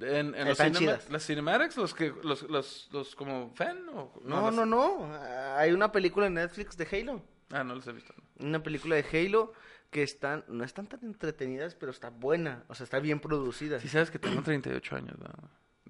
En, 0.00 0.34
en 0.34 0.40
los 0.48 0.52
Están 0.52 0.74
cinema- 0.74 0.78
chidas. 0.98 1.10
las 1.10 1.26
cinematics, 1.26 1.76
los 1.76 1.92
que 1.94 2.14
los, 2.22 2.42
los, 2.44 2.88
los 2.90 3.14
como 3.14 3.52
fan 3.54 3.86
o 3.90 4.12
No, 4.24 4.50
no, 4.50 4.64
no. 4.64 5.04
Ah, 5.14 5.56
Hay 5.58 5.72
una 5.72 5.92
película 5.92 6.26
en 6.26 6.34
Netflix 6.34 6.76
de 6.76 6.86
Halo. 6.90 7.22
Ah, 7.50 7.64
no 7.64 7.74
los 7.74 7.86
he 7.86 7.92
visto. 7.92 8.14
no. 8.38 8.46
Una 8.46 8.62
película 8.62 8.96
de 8.96 9.04
Halo 9.26 9.52
que 9.90 10.02
están, 10.04 10.44
no 10.48 10.62
están 10.64 10.86
tan 10.86 11.00
entretenidas, 11.02 11.74
pero 11.74 11.90
está 11.92 12.10
buena. 12.10 12.64
O 12.68 12.74
sea, 12.74 12.84
está 12.84 12.98
bien 13.00 13.20
producida. 13.20 13.78
Sí 13.80 13.88
sabes 13.88 14.10
que 14.10 14.18
tengo 14.20 14.40
38 14.42 14.96
años, 14.96 15.18
¿no? 15.18 15.26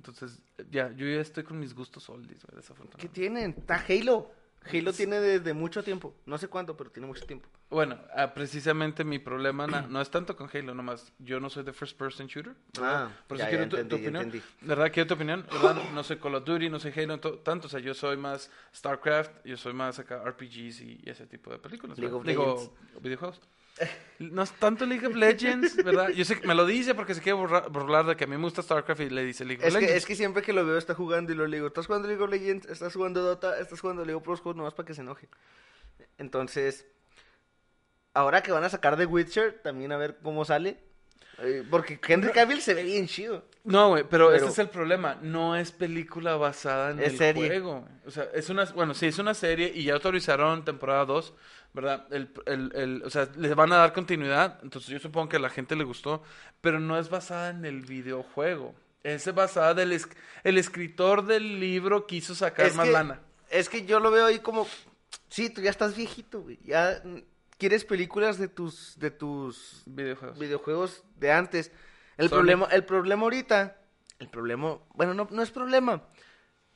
Entonces, 0.01 0.41
ya, 0.71 0.91
yo 0.97 1.07
ya 1.07 1.21
estoy 1.21 1.45
con 1.45 1.59
mis 1.61 1.75
gustos 1.75 2.09
oldies, 2.09 2.39
güey, 2.43 2.53
¿Qué 2.53 2.57
desafortunadamente. 2.57 3.09
tienen? 3.21 3.51
Está 3.59 3.85
Halo. 3.87 4.31
Halo 4.65 4.93
tiene 4.95 5.21
desde 5.21 5.53
mucho 5.55 5.83
tiempo. 5.85 6.15
No 6.27 6.37
sé 6.39 6.49
cuánto, 6.49 6.75
pero 6.77 6.91
tiene 6.91 7.07
mucho 7.07 7.25
tiempo. 7.27 7.49
Bueno, 7.71 7.99
ah, 8.17 8.33
precisamente 8.35 9.05
mi 9.05 9.19
problema 9.19 9.67
na- 9.67 9.83
no 9.83 10.01
es 10.01 10.11
tanto 10.11 10.37
con 10.37 10.49
Halo, 10.53 10.75
nomás. 10.75 11.13
Yo 11.19 11.39
no 11.39 11.49
soy 11.51 11.65
de 11.65 11.73
first 11.75 11.97
person 11.99 12.27
shooter. 12.27 12.55
¿verdad? 12.75 13.05
Ah, 13.07 13.11
Por 13.27 13.37
ya, 13.39 13.45
eso 13.45 13.51
ya 13.53 13.57
quiero 13.59 13.71
tu 13.71 13.77
entendí, 13.77 14.03
ya 14.05 14.09
opinión. 14.09 14.25
entendí. 14.25 14.47
¿Verdad? 14.63 14.91
Quiero 14.93 15.07
tu 15.07 15.15
opinión. 15.15 15.47
¿verdad? 15.53 15.77
No 15.93 16.03
soy 16.03 16.17
Call 16.17 16.35
of 16.35 16.45
Duty, 16.45 16.69
no 16.71 16.79
soy 16.81 16.93
Halo, 16.97 17.21
to- 17.21 17.39
tanto. 17.41 17.67
O 17.67 17.71
sea, 17.71 17.81
yo 17.81 17.93
soy 17.95 18.17
más 18.17 18.51
StarCraft, 18.75 19.45
yo 19.45 19.57
soy 19.59 19.75
más 19.75 19.99
acá 19.99 20.23
RPGs 20.25 20.81
y, 20.81 21.01
y 21.05 21.11
ese 21.11 21.27
tipo 21.27 21.51
de 21.51 21.59
películas. 21.59 21.99
League 21.99 22.15
¿verdad? 22.15 22.21
of 22.21 22.27
Digo, 22.27 22.77
videojuegos. 23.03 23.41
No 24.19 24.43
es 24.43 24.53
tanto 24.53 24.85
League 24.85 25.07
of 25.07 25.15
Legends, 25.15 25.77
¿verdad? 25.83 26.11
Yo 26.11 26.25
sé 26.27 26.39
que 26.39 26.47
me 26.47 26.55
lo 26.55 26.67
dice 26.67 26.95
porque 26.95 27.15
se 27.15 27.23
quiere 27.23 27.39
burlar, 27.39 28.05
de 28.05 28.17
que 28.17 28.25
a 28.25 28.27
mí 28.27 28.37
me 28.37 28.43
gusta 28.43 28.61
StarCraft 28.63 29.01
y 29.01 29.09
le 29.11 29.25
dice 29.25 29.45
League 29.47 29.63
of 29.63 29.69
Es 29.69 29.75
que, 29.75 29.81
Legends. 29.81 29.97
es 29.97 30.07
que 30.07 30.15
siempre 30.15 30.43
que 30.43 30.53
lo 30.53 30.67
veo 30.67 30.77
está 30.77 30.95
jugando 30.95 31.33
y 31.33 31.37
lo 31.37 31.47
digo, 31.49 31.67
estás 31.69 31.87
jugando 31.87 32.07
League 32.07 32.23
of 32.23 32.29
Legends, 32.31 32.67
estás 32.69 32.93
jugando 32.93 33.23
Dota, 33.23 33.59
estás 33.59 33.81
jugando 33.81 34.05
League 34.05 34.17
of 34.17 34.23
Pro 34.23 34.37
Squad, 34.37 34.57
nomás 34.57 34.75
para 34.75 34.87
que 34.87 34.93
se 34.95 35.01
enoje. 35.01 35.29
Entonces, 36.19 36.87
ahora 38.15 38.43
que 38.43 38.53
van 38.53 38.65
a 38.65 38.69
sacar 38.69 38.97
The 38.97 39.07
Witcher, 39.07 39.61
también 39.63 39.93
a 39.93 39.97
ver 39.97 40.19
cómo 40.23 40.45
sale. 40.45 40.77
Eh, 41.43 41.65
porque 41.71 41.99
Henry 42.07 42.33
Cavill 42.33 42.61
se 42.61 42.75
ve 42.75 42.83
bien 42.83 43.07
chido. 43.07 43.47
No, 43.65 43.89
güey, 43.91 44.05
pero, 44.05 44.27
Pero- 44.27 44.37
este 44.37 44.49
es 44.51 44.59
el 44.59 44.69
problema. 44.69 45.19
No 45.23 45.57
es 45.57 45.73
película 45.73 46.37
basada 46.37 46.91
en 46.91 47.01
Es 47.01 47.13
el 47.13 47.19
serie. 47.19 47.47
juego. 47.47 47.89
O 48.05 48.11
sea, 48.11 48.25
es 48.35 48.51
una, 48.51 48.65
bueno, 48.67 48.93
sí, 48.93 49.07
es 49.07 49.19
una 49.19 49.33
serie 49.33 49.73
y 49.75 49.85
ya 49.85 49.95
autorizaron 49.95 50.65
temporada 50.67 51.07
2, 51.07 51.33
¿verdad? 51.73 52.07
El, 52.11 52.31
el, 52.47 52.73
el, 52.75 53.03
o 53.05 53.11
sea, 53.11 53.29
les 53.37 53.55
van 53.55 53.73
a 53.73 53.77
dar 53.77 53.93
continuidad, 53.93 54.59
entonces 54.63 54.91
yo 54.91 54.99
supongo 54.99 55.29
que 55.29 55.37
a 55.37 55.41
la 55.41 55.51
gente 55.51 55.77
le 55.77 55.85
gustó, 55.85 56.23
pero 56.61 56.81
no 56.81 56.99
es 56.99 57.09
basada 57.11 57.51
en 57.51 57.65
el 57.65 57.83
videojuego. 57.83 58.75
Es 59.03 59.33
basada 59.35 59.73
del 59.75 59.93
es- 59.93 60.09
el 60.45 60.59
escritor 60.59 61.25
del 61.25 61.59
libro 61.61 62.07
quiso 62.07 62.35
sacar 62.35 62.67
Es 62.67 62.75
más 62.75 62.87
que- 62.87 62.93
lana. 62.93 63.21
Es 63.49 63.69
que 63.69 63.85
yo 63.87 63.99
lo 64.01 64.11
veo 64.11 64.27
ahí 64.27 64.41
como, 64.41 64.67
sí, 65.29 65.49
tú 65.51 65.61
ya 65.63 65.71
estás 65.71 65.97
viejito, 65.97 66.43
güey. 66.43 66.59
Ya 66.65 67.03
quieres 67.59 67.85
películas 67.85 68.39
de 68.39 68.49
tus, 68.49 68.99
de 68.99 69.11
tus 69.11 69.83
Videojuegos. 69.87 70.39
videojuegos 70.39 71.05
de 71.19 71.33
antes. 71.33 71.73
El 72.19 72.29
problema, 72.31 72.67
el 72.67 72.85
problema 72.85 73.23
ahorita, 73.23 73.77
el 74.19 74.29
problema, 74.29 74.77
bueno, 74.95 75.15
no, 75.15 75.27
no 75.31 75.43
es 75.43 75.51
problema. 75.51 76.03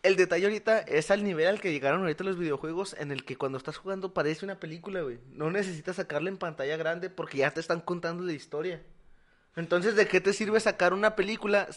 El 0.05 0.17
detalle 0.17 0.45
ahorita 0.45 0.81
es 0.81 1.11
al 1.11 1.25
nivel 1.25 1.47
al 1.47 1.63
que 1.63 1.73
llegaron 1.73 2.03
ahorita 2.03 2.25
los 2.25 2.37
videojuegos 2.37 2.95
en 2.99 3.11
el 3.11 3.25
que 3.25 3.37
cuando 3.37 3.57
estás 3.57 3.79
jugando 3.79 4.13
parece 4.13 4.45
una 4.45 4.61
película, 4.61 5.01
güey. 5.01 5.19
No 5.33 5.51
necesitas 5.51 5.97
sacarla 5.97 6.29
en 6.29 6.37
pantalla 6.37 6.77
grande 6.77 7.09
porque 7.09 7.39
ya 7.39 7.51
te 7.53 7.61
están 7.61 7.81
contando 7.81 8.23
la 8.23 8.35
historia. 8.35 8.83
Entonces, 9.57 9.97
¿de 9.97 10.07
qué 10.07 10.21
te 10.21 10.35
sirve 10.35 10.61
sacar 10.61 10.93
una 10.93 11.17
película? 11.17 11.69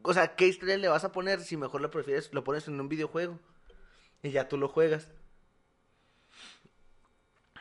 O 0.00 0.14
sea, 0.14 0.36
¿qué 0.36 0.46
historia 0.46 0.78
le 0.78 0.88
vas 0.88 1.04
a 1.04 1.12
poner 1.12 1.42
si 1.42 1.58
mejor 1.58 1.82
lo 1.82 1.90
prefieres, 1.90 2.32
lo 2.32 2.44
pones 2.44 2.66
en 2.66 2.80
un 2.80 2.88
videojuego? 2.88 3.38
Y 4.22 4.30
ya 4.30 4.48
tú 4.48 4.56
lo 4.56 4.66
juegas. 4.66 5.08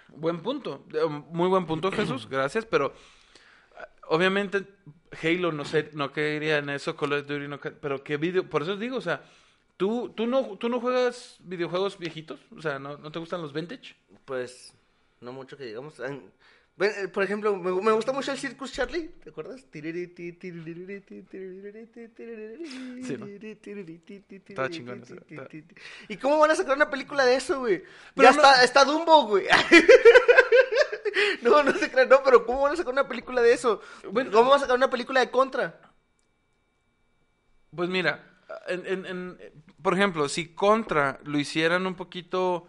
Buen 0.07 0.41
punto, 0.41 0.85
Eh, 0.93 1.09
muy 1.09 1.49
buen 1.49 1.65
punto 1.65 1.91
Jesús, 1.91 2.29
gracias, 2.29 2.65
pero 2.65 2.93
ah, 3.77 3.89
obviamente 4.07 4.65
Halo 5.21 5.51
no 5.51 5.65
sé, 5.65 5.89
no 5.91 6.13
quería 6.13 6.59
en 6.59 6.69
eso, 6.69 6.95
Call 6.95 7.11
of 7.11 7.27
Duty 7.27 7.49
no, 7.49 7.59
pero 7.59 8.01
qué 8.01 8.15
video, 8.15 8.49
por 8.49 8.61
eso 8.61 8.77
digo, 8.77 8.95
o 8.95 9.01
sea, 9.01 9.23
tú 9.79 10.09
tú 10.09 10.27
no 10.27 10.57
tú 10.57 10.67
no 10.67 10.81
juegas 10.81 11.37
videojuegos 11.39 11.97
viejitos, 11.97 12.39
o 12.55 12.61
sea, 12.61 12.79
no, 12.79 12.97
no 12.97 13.11
te 13.13 13.19
gustan 13.19 13.41
los 13.41 13.53
vintage? 13.53 13.95
Pues, 14.25 14.73
no 15.21 15.31
mucho 15.31 15.55
que 15.57 15.63
digamos. 15.65 15.95
Eh, 16.81 17.07
Por 17.13 17.23
ejemplo, 17.23 17.55
me, 17.57 17.71
me 17.81 17.91
gusta 17.93 18.11
mucho 18.13 18.31
el 18.31 18.37
Circus 18.37 18.71
Charlie, 18.73 19.07
¿te 19.23 19.29
acuerdas? 19.31 19.65
Sí, 23.05 23.17
¿no? 23.17 23.25
Estaba 24.51 24.69
chingón 24.69 24.99
estaba- 25.29 25.47
¿Y 26.07 26.17
cómo 26.17 26.39
van 26.39 26.51
a 26.51 26.55
sacar 26.55 26.75
una 26.75 26.89
película 26.89 27.25
de 27.25 27.35
eso, 27.35 27.59
güey? 27.59 27.83
Pero 28.15 28.29
ya 28.29 28.35
no- 28.35 28.41
está, 28.41 28.63
está 28.63 28.85
Dumbo, 28.85 29.27
güey. 29.27 29.45
no, 31.41 31.63
no 31.63 31.73
se 31.73 31.89
crean, 31.91 32.07
no, 32.09 32.21
pero 32.23 32.45
¿cómo 32.45 32.61
van 32.61 32.73
a 32.73 32.77
sacar 32.77 32.93
una 32.93 33.07
película 33.07 33.41
de 33.41 33.53
eso? 33.53 33.81
Bueno- 34.11 34.31
¿Cómo 34.31 34.49
van 34.49 34.57
a 34.57 34.61
sacar 34.61 34.75
una 34.77 34.89
película 34.89 35.19
de 35.19 35.29
Contra? 35.31 35.81
Pues 37.75 37.89
mira, 37.89 38.23
en, 38.67 38.85
en- 38.85 39.05
en- 39.05 39.37
por 39.81 39.93
ejemplo, 39.93 40.27
si 40.29 40.53
Contra 40.53 41.19
lo 41.23 41.39
hicieran 41.39 41.85
un 41.87 41.95
poquito 41.95 42.67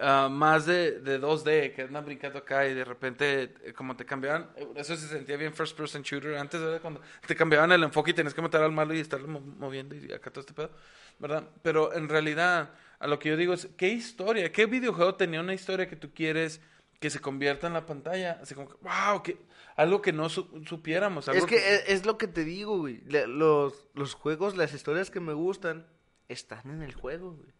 ah, 0.00 0.28
más 0.30 0.66
de, 0.66 1.00
de 1.00 1.18
2D, 1.18 1.72
que 1.74 1.82
andan 1.82 2.04
brincando 2.04 2.38
acá 2.38 2.66
y 2.66 2.74
de 2.74 2.84
repente, 2.84 3.54
eh, 3.64 3.72
como 3.72 3.96
te 3.96 4.04
cambiaban, 4.04 4.50
eh, 4.56 4.66
eso 4.76 4.96
se 4.96 5.08
sentía 5.08 5.36
bien 5.36 5.54
first 5.54 5.76
person 5.76 6.02
shooter. 6.02 6.36
Antes 6.36 6.60
era 6.60 6.80
cuando 6.80 7.00
te 7.26 7.34
cambiaban 7.36 7.72
el 7.72 7.82
enfoque 7.82 8.10
y 8.12 8.14
tenías 8.14 8.34
que 8.34 8.42
matar 8.42 8.62
al 8.62 8.72
malo 8.72 8.94
y 8.94 9.00
estarlo 9.00 9.28
mo- 9.28 9.40
moviendo 9.40 9.94
y 9.94 10.12
acá 10.12 10.30
todo 10.30 10.40
este 10.40 10.54
pedo, 10.54 10.70
¿verdad? 11.18 11.48
Pero 11.62 11.92
en 11.94 12.08
realidad, 12.08 12.70
a 12.98 13.06
lo 13.06 13.18
que 13.18 13.30
yo 13.30 13.36
digo 13.36 13.54
es, 13.54 13.68
¿qué 13.76 13.88
historia? 13.88 14.52
¿Qué 14.52 14.66
videojuego 14.66 15.14
tenía 15.14 15.40
una 15.40 15.54
historia 15.54 15.88
que 15.88 15.96
tú 15.96 16.12
quieres 16.14 16.60
que 17.00 17.10
se 17.10 17.20
convierta 17.20 17.66
en 17.66 17.74
la 17.74 17.86
pantalla? 17.86 18.38
Así 18.42 18.54
como, 18.54 18.68
que, 18.68 18.76
wow, 18.82 19.22
que, 19.22 19.38
algo 19.76 20.00
que 20.02 20.12
no 20.12 20.28
su- 20.28 20.62
supiéramos. 20.66 21.28
Algo 21.28 21.40
Es 21.40 21.46
que 21.46 21.56
es, 21.74 21.84
es 21.88 22.06
lo 22.06 22.18
que 22.18 22.26
te 22.28 22.44
digo, 22.44 22.78
güey. 22.78 23.02
Los, 23.06 23.88
los 23.94 24.14
juegos, 24.14 24.56
las 24.56 24.72
historias 24.74 25.10
que 25.10 25.20
me 25.20 25.32
gustan, 25.34 25.86
están 26.28 26.70
en 26.70 26.82
el 26.82 26.94
juego, 26.94 27.32
güey. 27.32 27.50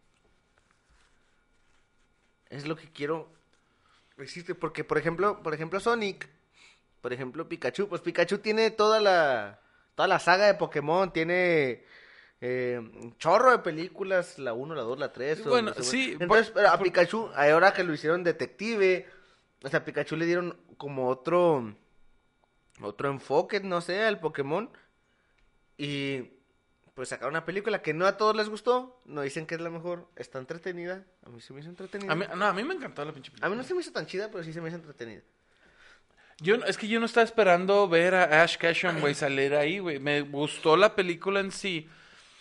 Es 2.49 2.67
lo 2.67 2.75
que 2.75 2.91
quiero 2.91 3.29
decirte. 4.17 4.55
Porque, 4.55 4.83
por 4.83 4.97
ejemplo, 4.97 5.41
por 5.43 5.53
ejemplo, 5.53 5.79
Sonic, 5.79 6.27
por 7.01 7.13
ejemplo, 7.13 7.47
Pikachu, 7.47 7.87
pues 7.89 8.01
Pikachu 8.01 8.39
tiene 8.39 8.71
toda 8.71 8.99
la, 9.01 9.59
toda 9.95 10.07
la 10.07 10.19
saga 10.19 10.45
de 10.47 10.53
Pokémon, 10.53 11.11
tiene 11.11 11.83
eh, 12.41 12.79
un 12.79 13.17
chorro 13.17 13.51
de 13.51 13.59
películas, 13.59 14.39
la 14.39 14.53
1, 14.53 14.75
la 14.75 14.81
2, 14.81 14.99
la 14.99 15.11
3. 15.11 15.45
o 15.45 15.49
Bueno, 15.49 15.73
sí. 15.81 16.17
Entonces, 16.19 16.47
por- 16.47 16.53
pero 16.53 16.69
a 16.69 16.77
por- 16.77 16.83
Pikachu, 16.85 17.29
ahora 17.35 17.73
que 17.73 17.83
lo 17.83 17.93
hicieron 17.93 18.23
detective, 18.23 19.07
o 19.63 19.69
sea, 19.69 19.79
a 19.79 19.85
Pikachu 19.85 20.15
le 20.15 20.25
dieron 20.25 20.57
como 20.77 21.07
otro 21.09 21.75
otro 22.81 23.09
enfoque, 23.09 23.59
no 23.59 23.81
sé, 23.81 24.03
al 24.03 24.19
Pokémon. 24.19 24.69
Y 25.79 26.29
pues 26.97 27.09
sacaron 27.09 27.33
una 27.33 27.45
película 27.45 27.83
que 27.83 27.93
no 27.93 28.07
a 28.07 28.17
todos 28.17 28.35
les 28.35 28.49
gustó. 28.49 28.99
No 29.05 29.21
dicen 29.21 29.45
que 29.45 29.53
es 29.53 29.61
la 29.61 29.69
mejor. 29.69 30.07
Está 30.15 30.39
entretenida. 30.39 31.05
A 31.23 31.29
mí 31.29 31.39
se 31.41 31.53
me 31.53 31.59
hizo 31.59 31.69
entretenida. 31.69 32.11
A 32.11 32.15
mí, 32.15 32.25
no, 32.35 32.43
a 32.43 32.53
mí 32.53 32.63
me 32.63 32.73
encantó 32.73 33.05
la 33.05 33.13
pinche 33.13 33.29
película. 33.29 33.45
A 33.45 33.49
mí 33.51 33.55
no 33.55 33.63
se 33.63 33.75
me 33.75 33.81
hizo 33.81 33.91
tan 33.91 34.07
chida, 34.07 34.31
pero 34.31 34.43
sí 34.43 34.51
se 34.51 34.59
me 34.59 34.69
hizo 34.69 34.77
entretenida. 34.77 35.21
Yo, 36.39 36.55
es 36.55 36.75
que 36.75 36.87
yo 36.87 36.99
no 36.99 37.05
estaba 37.05 37.23
esperando 37.23 37.87
ver 37.87 38.15
a 38.15 38.41
Ash 38.41 38.57
Ketchum, 38.57 38.99
güey, 38.99 39.13
salir 39.13 39.53
ahí, 39.53 39.77
güey. 39.77 39.99
Me 39.99 40.21
gustó 40.21 40.75
la 40.75 40.95
película 40.95 41.39
en 41.39 41.51
sí. 41.51 41.87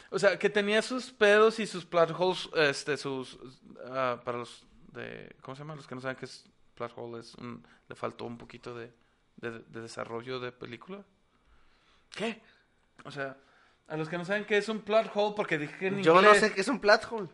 O 0.08 0.18
sea, 0.18 0.38
que 0.38 0.48
tenía 0.48 0.80
sus 0.80 1.12
pedos 1.12 1.58
y 1.58 1.66
sus 1.66 1.84
plot 1.84 2.14
holes, 2.16 2.48
este, 2.54 2.96
sus... 2.96 3.38
ah, 3.90 4.22
para 4.24 4.38
los 4.38 4.66
de... 4.94 5.36
¿Cómo 5.42 5.54
se 5.54 5.64
llama? 5.64 5.76
Los 5.76 5.86
que 5.86 5.94
no 5.94 6.00
saben 6.00 6.16
qué 6.16 6.24
es 6.24 6.46
plot 6.76 6.94
hole, 6.96 7.20
es 7.20 7.34
un, 7.34 7.62
le 7.90 7.94
faltó 7.94 8.24
un 8.24 8.38
poquito 8.38 8.74
de, 8.74 8.90
de, 9.36 9.50
de 9.50 9.80
desarrollo 9.82 10.40
de 10.40 10.50
película. 10.50 11.04
¿Qué? 12.08 12.40
O 13.04 13.10
sea, 13.10 13.36
a 13.88 13.96
los 13.96 14.08
que 14.08 14.18
no 14.18 14.24
saben 14.24 14.44
qué 14.44 14.56
es 14.58 14.68
un 14.68 14.80
plot 14.80 15.10
hole, 15.14 15.34
porque 15.36 15.58
dije 15.58 15.76
que 15.78 15.86
en 15.88 16.02
Yo 16.02 16.20
no 16.20 16.34
sé 16.34 16.52
qué 16.52 16.60
es 16.60 16.68
un 16.68 16.80
platform. 16.80 17.28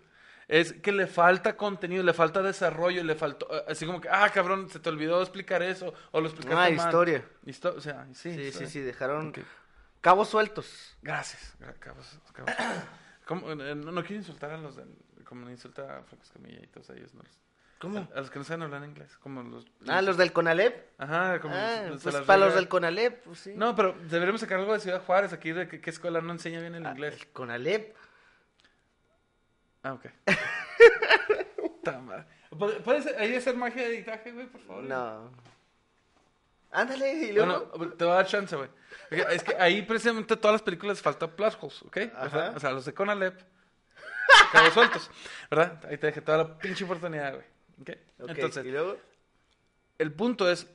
es 0.48 0.74
que 0.74 0.92
le 0.92 1.06
falta 1.06 1.56
contenido, 1.56 2.02
le 2.02 2.12
falta 2.12 2.42
desarrollo, 2.42 3.02
le 3.04 3.14
faltó... 3.14 3.48
eh, 3.56 3.64
Así 3.68 3.86
como 3.86 4.00
que, 4.00 4.08
ah, 4.10 4.28
cabrón, 4.30 4.68
se 4.68 4.78
te 4.80 4.88
olvidó 4.90 5.20
explicar 5.22 5.62
eso, 5.62 5.94
o 6.10 6.20
lo 6.20 6.26
explicaste 6.28 6.56
Ah, 6.60 6.76
mal. 6.76 6.86
historia. 6.86 7.24
Histo- 7.46 7.74
o 7.76 7.80
sea, 7.80 8.06
sí, 8.12 8.32
Sí, 8.32 8.34
sí, 8.34 8.40
historia. 8.48 8.68
sí, 8.68 8.80
dejaron 8.80 9.32
cabos 10.00 10.28
sueltos. 10.28 10.96
Gracias. 11.00 11.54
gra- 11.58 11.78
cabos- 11.78 12.20
cabos. 12.32 12.52
¿Cómo? 13.24 13.50
Eh, 13.52 13.74
No, 13.74 13.92
no 13.92 14.02
quiero 14.02 14.16
insultar 14.16 14.50
a 14.50 14.58
los 14.58 14.76
de, 14.76 14.84
como 15.24 15.48
insulta 15.48 15.82
a 15.98 16.02
Franco 16.02 16.24
Escamilla 16.24 16.60
y 16.62 16.66
todos 16.66 16.90
ellos. 16.90 17.14
No 17.14 17.22
los- 17.22 17.38
¿Cómo? 17.82 17.98
A, 18.14 18.16
a 18.16 18.20
los 18.20 18.30
que 18.30 18.38
no 18.38 18.44
saben 18.44 18.62
hablar 18.62 18.82
inglés. 18.84 19.18
Como 19.18 19.42
los. 19.42 19.66
Ah, 19.88 20.00
los 20.00 20.16
del 20.16 20.32
Conalep. 20.32 20.88
Ajá, 20.98 21.40
como 21.40 21.54
Ah, 21.54 21.80
los- 21.82 21.90
los 21.90 22.04
de 22.04 22.10
pues 22.12 22.24
para 22.24 22.46
los 22.46 22.54
del 22.54 22.68
Conalep, 22.68 23.24
pues 23.24 23.40
sí. 23.40 23.52
No, 23.56 23.74
pero 23.76 23.92
deberíamos 24.08 24.40
sacar 24.40 24.60
algo 24.60 24.72
de 24.72 24.78
Ciudad 24.80 25.02
Juárez 25.04 25.32
aquí 25.32 25.50
de 25.52 25.66
que 25.68 25.80
qué 25.80 25.90
escuela 25.90 26.20
no 26.20 26.32
enseña 26.32 26.60
bien 26.60 26.74
el 26.76 26.86
Ah, 26.86 26.90
inglés. 26.92 27.14
el 27.20 27.26
Conalep. 27.32 27.94
Ah, 29.82 29.94
ok. 29.94 30.06
Ta 31.82 31.98
madre. 31.98 32.24
¿Puede- 32.56 32.80
¿Puedes 32.80 33.06
ahí 33.18 33.34
hacer 33.34 33.56
magia 33.56 33.82
de 33.82 33.96
editaje, 33.96 34.30
güey, 34.32 34.46
por 34.46 34.60
favor? 34.62 34.84
No. 34.84 35.30
Ándale, 36.70 37.12
y 37.14 37.32
luego. 37.32 37.70
Bueno, 37.76 37.92
te 37.94 38.04
voy 38.04 38.12
a 38.12 38.16
dar 38.16 38.26
chance, 38.26 38.54
güey. 38.56 38.68
Es 39.10 39.42
que 39.42 39.54
ahí 39.56 39.82
precisamente 39.82 40.36
todas 40.36 40.54
las 40.54 40.62
películas 40.62 41.02
falta 41.02 41.26
plot 41.28 41.58
holes, 41.60 41.82
¿ok? 41.82 41.98
Ajá. 42.16 42.52
O 42.56 42.60
sea, 42.60 42.70
los 42.70 42.84
de 42.84 42.94
Conalep, 42.94 43.40
cabos 44.52 44.72
sueltos, 44.72 45.10
¿verdad? 45.50 45.84
Ahí 45.90 45.98
te 45.98 46.06
dejé 46.06 46.20
toda 46.22 46.38
la 46.38 46.58
pinche 46.58 46.84
oportunidad, 46.84 47.34
güey. 47.34 47.51
¿Ok? 47.82 47.90
Ok, 48.20 48.30
Entonces, 48.30 48.64
y 48.64 48.70
luego. 48.70 48.96
el 49.98 50.12
punto 50.12 50.50
es, 50.50 50.66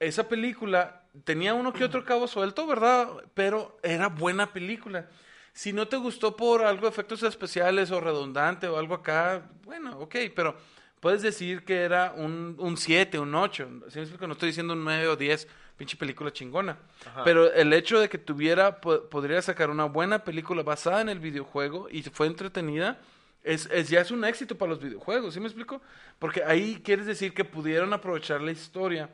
esa 0.00 0.28
película 0.28 1.02
tenía 1.24 1.54
uno 1.54 1.72
que 1.72 1.84
otro 1.84 2.04
cabo 2.04 2.28
suelto, 2.28 2.66
¿verdad? 2.66 3.08
Pero 3.34 3.78
era 3.82 4.08
buena 4.08 4.52
película. 4.52 5.08
Si 5.52 5.72
no 5.72 5.88
te 5.88 5.96
gustó 5.96 6.36
por 6.36 6.62
algo 6.62 6.82
de 6.82 6.88
efectos 6.90 7.22
especiales 7.24 7.90
o 7.90 8.00
redundante 8.00 8.68
o 8.68 8.78
algo 8.78 8.94
acá, 8.94 9.50
bueno, 9.64 9.98
ok, 9.98 10.14
pero 10.36 10.56
puedes 11.00 11.22
decir 11.22 11.64
que 11.64 11.82
era 11.82 12.12
un 12.58 12.76
7, 12.76 13.18
un 13.18 13.34
8. 13.34 13.68
¿Sí 13.88 13.98
me? 14.00 14.26
No 14.26 14.34
estoy 14.34 14.48
diciendo 14.50 14.74
un 14.74 14.84
9 14.84 15.08
o 15.08 15.16
10, 15.16 15.48
pinche 15.76 15.96
película 15.96 16.32
chingona. 16.32 16.78
Ajá. 17.06 17.24
Pero 17.24 17.52
el 17.52 17.72
hecho 17.72 17.98
de 17.98 18.08
que 18.08 18.18
tuviera, 18.18 18.80
po- 18.80 19.08
podría 19.08 19.42
sacar 19.42 19.70
una 19.70 19.86
buena 19.86 20.22
película 20.22 20.62
basada 20.62 21.00
en 21.00 21.08
el 21.08 21.18
videojuego 21.18 21.88
y 21.90 22.02
fue 22.04 22.28
entretenida, 22.28 22.98
es, 23.42 23.66
es- 23.72 23.88
ya 23.88 24.00
es 24.00 24.10
un 24.10 24.24
éxito 24.24 24.56
para 24.58 24.70
los 24.70 24.80
videojuegos, 24.82 25.34
¿sí 25.34 25.40
me 25.40 25.46
explico? 25.46 25.80
Porque 26.18 26.42
ahí 26.44 26.80
quieres 26.84 27.06
decir 27.06 27.32
que 27.34 27.44
pudieron 27.44 27.92
aprovechar 27.92 28.40
la 28.40 28.52
historia 28.52 29.10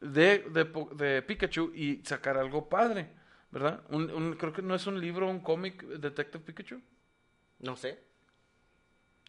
de, 0.00 0.38
de, 0.50 0.64
de 1.04 1.22
Pikachu 1.22 1.72
y 1.74 2.02
sacar 2.04 2.36
algo 2.38 2.68
padre, 2.68 3.10
¿verdad? 3.50 3.82
Un, 3.90 4.10
un- 4.10 4.34
creo 4.34 4.52
que 4.52 4.62
no 4.62 4.74
es 4.74 4.86
un 4.86 5.00
libro, 5.00 5.28
un 5.28 5.40
cómic, 5.40 5.82
Detective 5.84 6.42
Pikachu. 6.44 6.80
No 7.60 7.76
sé. 7.76 8.02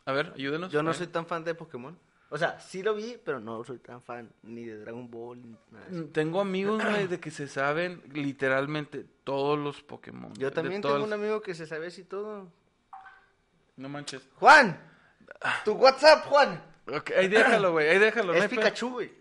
A 0.05 0.11
ver, 0.13 0.31
ayúdenos. 0.35 0.71
Yo 0.71 0.81
no 0.83 0.93
soy 0.93 1.07
tan 1.07 1.25
fan 1.25 1.43
de 1.43 1.53
Pokémon. 1.55 1.97
O 2.33 2.37
sea, 2.37 2.59
sí 2.61 2.81
lo 2.81 2.95
vi, 2.95 3.17
pero 3.23 3.41
no 3.41 3.61
soy 3.65 3.77
tan 3.79 4.01
fan 4.01 4.31
ni 4.41 4.63
de 4.63 4.77
Dragon 4.79 5.11
Ball 5.11 5.41
ni 5.41 5.49
nada 5.69 5.85
de 5.89 5.97
eso. 5.97 6.05
Tengo 6.13 6.39
amigos, 6.39 6.81
güey, 6.83 7.07
de 7.07 7.19
que 7.19 7.29
se 7.29 7.47
saben 7.49 8.01
literalmente 8.13 9.05
todos 9.25 9.59
los 9.59 9.81
Pokémon. 9.83 10.33
Yo 10.35 10.49
también 10.51 10.81
tengo 10.81 11.03
un 11.03 11.11
amigo 11.13 11.41
que 11.41 11.53
se 11.53 11.67
sabe 11.67 11.87
así 11.87 12.05
todo. 12.05 12.49
No 13.77 13.89
manches. 13.89 14.21
Juan, 14.35 14.79
tu 15.65 15.73
WhatsApp, 15.73 16.25
Juan. 16.25 16.61
Ok, 16.87 17.11
ahí 17.17 17.27
déjalo, 17.27 17.71
güey, 17.71 17.89
ahí 17.89 17.99
déjalo. 17.99 18.33
Es. 18.33 18.47
Pikachu, 18.47 18.89
güey. 18.91 19.11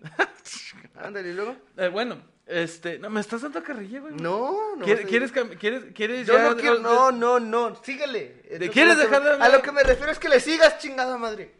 Ándale, 0.96 1.30
¿y 1.30 1.34
luego. 1.34 1.56
Eh, 1.76 1.88
bueno, 1.88 2.22
este, 2.46 2.98
no, 2.98 3.10
me 3.10 3.20
estás 3.20 3.42
dando 3.42 3.62
carrilla, 3.62 4.00
güey. 4.00 4.14
No, 4.14 4.76
no. 4.76 4.84
¿Quieres, 4.84 5.06
quieres, 5.06 5.32
quieres, 5.58 5.84
quieres 5.94 6.26
Yo 6.26 6.34
ya- 6.34 6.50
no 6.50 6.56
quiero, 6.56 6.78
no, 6.80 7.12
no, 7.12 7.38
no, 7.38 7.76
síguele. 7.82 8.42
Entonces, 8.44 8.70
quieres 8.70 8.98
dejar 8.98 9.22
de? 9.22 9.30
A 9.44 9.48
lo 9.48 9.62
que 9.62 9.72
me 9.72 9.82
refiero 9.82 10.10
es 10.10 10.18
que 10.18 10.28
le 10.28 10.40
sigas, 10.40 10.78
chingada 10.78 11.16
madre. 11.16 11.54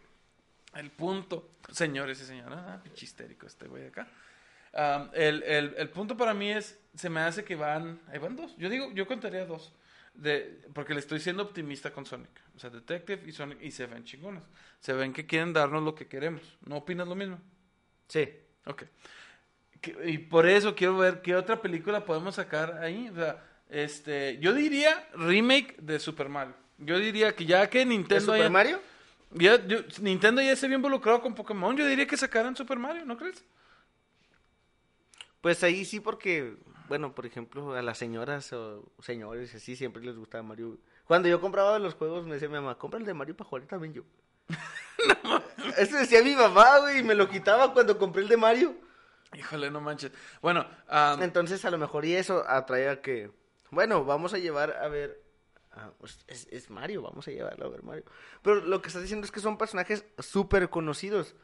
El 0.75 0.91
punto, 0.91 1.51
señores 1.71 2.21
y 2.21 2.25
señoras, 2.25 2.59
ah, 2.67 2.81
histérico 2.97 3.47
este 3.47 3.67
güey 3.67 3.87
acá. 3.89 4.07
El, 5.13 5.43
el, 5.43 5.75
el 5.77 5.89
punto 5.91 6.17
para 6.17 6.33
mí 6.33 6.51
es, 6.51 6.79
se 6.95 7.11
me 7.11 7.21
hace 7.21 7.45
que 7.45 7.57
van, 7.57 8.01
ahí 8.13 8.19
van 8.19 8.37
dos. 8.37 8.57
Yo 8.57 8.69
digo, 8.69 8.91
yo 8.93 9.07
contaría 9.07 9.45
dos. 9.45 9.73
De, 10.15 10.61
porque 10.75 10.93
le 10.95 11.01
estoy 11.01 11.21
siendo 11.21 11.43
optimista 11.43 11.93
con 11.93 12.05
Sonic. 12.05 12.31
O 12.55 12.59
sea, 12.59 12.69
Detective 12.71 13.23
y 13.27 13.33
Sonic, 13.33 13.63
y 13.63 13.71
se 13.71 13.87
ven 13.87 14.05
chingonas. 14.05 14.43
Se 14.81 14.93
ven 14.93 15.13
que 15.13 15.27
quieren 15.27 15.53
darnos 15.53 15.83
lo 15.83 15.95
que 15.95 16.07
queremos. 16.09 16.43
¿No 16.67 16.77
opinas 16.79 17.09
lo 17.09 17.15
mismo? 17.15 17.41
Sí. 18.09 18.29
Ok. 18.67 18.85
Que- 19.81 20.11
Y 20.11 20.19
por 20.19 20.47
eso 20.47 20.75
quiero 20.75 20.99
ver 20.99 21.23
qué 21.23 21.35
otra 21.35 21.63
película 21.63 22.05
podemos 22.05 22.35
sacar 22.35 22.79
ahí. 22.83 23.09
O 23.09 23.15
sea, 23.15 23.43
este, 23.71 24.39
yo 24.41 24.53
diría 24.53 25.09
remake 25.15 25.77
de 25.81 25.99
Super 25.99 26.29
Mario. 26.29 26.55
Yo 26.79 26.99
diría 26.99 27.35
que 27.35 27.47
ya 27.47 27.69
que 27.71 27.79
¿De 27.81 27.87
Nintendo 27.87 28.27
Super 28.33 28.41
ya, 28.43 28.51
Mario? 28.51 28.81
ya- 29.33 29.67
yo- 29.67 29.79
Nintendo 30.01 30.43
ya 30.43 30.55
se 30.57 30.67
había 30.67 30.77
involucrado 30.77 31.23
con 31.23 31.35
Pokémon, 31.35 31.77
yo 31.77 31.87
diría 31.87 32.07
que 32.07 32.17
sacaran 32.17 32.57
Super 32.57 32.79
Mario, 32.79 33.05
¿no 33.07 33.17
crees? 33.17 33.43
Pues 35.41 35.63
ahí 35.63 35.85
sí, 35.85 36.01
porque, 36.01 36.57
bueno, 36.91 37.15
por 37.15 37.25
ejemplo, 37.25 37.73
a 37.77 37.83
las 37.83 37.99
señoras 37.99 38.53
o 38.53 38.83
señores 39.01 39.55
así 39.55 39.77
siempre 39.77 40.03
les 40.03 40.17
gustaba 40.17 40.43
Mario. 40.43 40.77
Cuando 41.05 41.29
yo 41.29 41.41
compraba 41.41 41.79
los 41.79 41.95
juegos, 41.95 42.27
me 42.27 42.35
decía 42.35 42.49
mi 42.49 42.55
mamá, 42.55 42.79
compra 42.79 42.99
el 42.99 43.07
de 43.07 43.15
Mario 43.15 43.37
para 43.37 43.49
jugar 43.49 43.65
también 43.69 43.95
yo. 43.95 44.03
Eso 45.79 45.97
decía 45.99 46.21
mi 46.25 46.35
mamá, 46.35 46.81
güey, 46.81 46.99
y 46.99 47.03
me 47.05 47.15
lo 47.15 47.29
quitaba 47.29 47.73
cuando 47.73 47.97
compré 47.97 48.23
el 48.23 48.29
de 48.29 48.37
Mario. 48.37 48.75
Híjole, 49.39 49.71
no 49.71 49.81
manches. 49.81 50.11
Bueno, 50.43 50.67
am, 50.89 51.23
Entonces, 51.23 51.65
a 51.65 51.71
lo 51.71 51.79
mejor 51.79 52.05
y 52.07 52.17
eso 52.17 52.45
atrae 52.49 52.89
a 52.89 53.01
que, 53.01 53.31
bueno, 53.71 54.05
vamos 54.05 54.35
a 54.35 54.39
llevar 54.39 54.73
a 54.73 54.89
ver. 54.89 55.23
ah, 55.71 55.93
pues, 56.01 56.19
es, 56.27 56.49
es 56.51 56.71
Mario, 56.71 57.03
vamos 57.03 57.29
a 57.29 57.31
llevarlo 57.31 57.67
a 57.67 57.69
ver 57.69 57.85
Mario. 57.85 58.05
Pero 58.43 58.57
lo 58.57 58.83
que 58.83 58.89
estás 58.89 59.03
diciendo 59.03 59.25
es 59.25 59.31
que 59.31 59.39
son 59.39 59.59
personajes 59.59 60.05
súper 60.19 60.69
conocidos. 60.69 61.37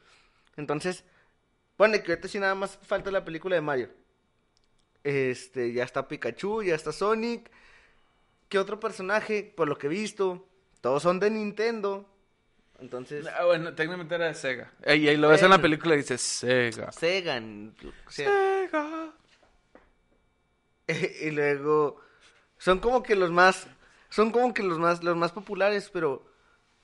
Entonces, 0.56 1.04
bueno, 1.78 2.02
que 2.02 2.10
ahorita 2.10 2.26
sí 2.26 2.40
nada 2.40 2.56
más 2.56 2.76
falta 2.82 3.12
la 3.12 3.24
película 3.24 3.54
de 3.54 3.60
Mario. 3.60 4.05
Este, 5.06 5.72
ya 5.72 5.84
está 5.84 6.08
Pikachu, 6.08 6.64
ya 6.64 6.75
está 6.75 6.90
Sonic. 6.90 7.48
¿Qué 8.48 8.58
otro 8.58 8.80
personaje? 8.80 9.52
Por 9.56 9.68
lo 9.68 9.78
que 9.78 9.86
he 9.86 9.90
visto, 9.90 10.48
todos 10.80 11.00
son 11.00 11.20
de 11.20 11.30
Nintendo. 11.30 12.08
Entonces, 12.80 13.25
ah, 13.38 13.44
bueno, 13.44 13.72
técnicamente 13.72 14.16
era 14.16 14.26
de 14.26 14.34
Sega. 14.34 14.72
Y 14.84 15.06
ahí 15.06 15.16
lo 15.16 15.28
ves 15.28 15.44
en 15.44 15.50
la 15.50 15.62
película 15.62 15.94
y 15.94 15.98
dice 15.98 16.18
Sega. 16.18 16.90
Sega. 16.90 17.36
o 17.38 18.10
sea, 18.10 18.26
Sega. 18.26 19.12
y 21.22 21.30
luego 21.30 22.00
son 22.58 22.80
como 22.80 23.04
que 23.04 23.14
los 23.14 23.30
más 23.30 23.68
son 24.08 24.32
como 24.32 24.52
que 24.52 24.64
los 24.64 24.78
más 24.78 25.04
los 25.04 25.16
más 25.16 25.32
populares 25.32 25.90
pero 25.92 26.25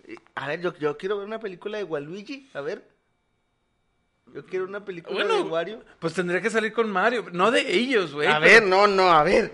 eh, 0.04 0.16
a 0.34 0.48
ver 0.48 0.60
yo, 0.60 0.74
yo 0.76 0.98
quiero 0.98 1.18
ver 1.18 1.26
una 1.26 1.38
película 1.38 1.78
de 1.78 1.84
Waluigi 1.84 2.50
a 2.52 2.60
ver 2.60 2.91
yo 4.34 4.44
quiero 4.46 4.64
una 4.64 4.84
película 4.84 5.24
de 5.24 5.40
Wario 5.42 5.84
pues 5.98 6.14
tendría 6.14 6.40
que 6.40 6.50
salir 6.50 6.72
con 6.72 6.90
Mario. 6.90 7.26
No 7.32 7.50
de 7.50 7.60
ellos, 7.74 8.12
güey. 8.14 8.28
a 8.28 8.38
pero- 8.40 8.52
ver 8.52 8.62
no 8.64 8.86
no 8.86 9.10
a 9.12 9.22
ver 9.22 9.52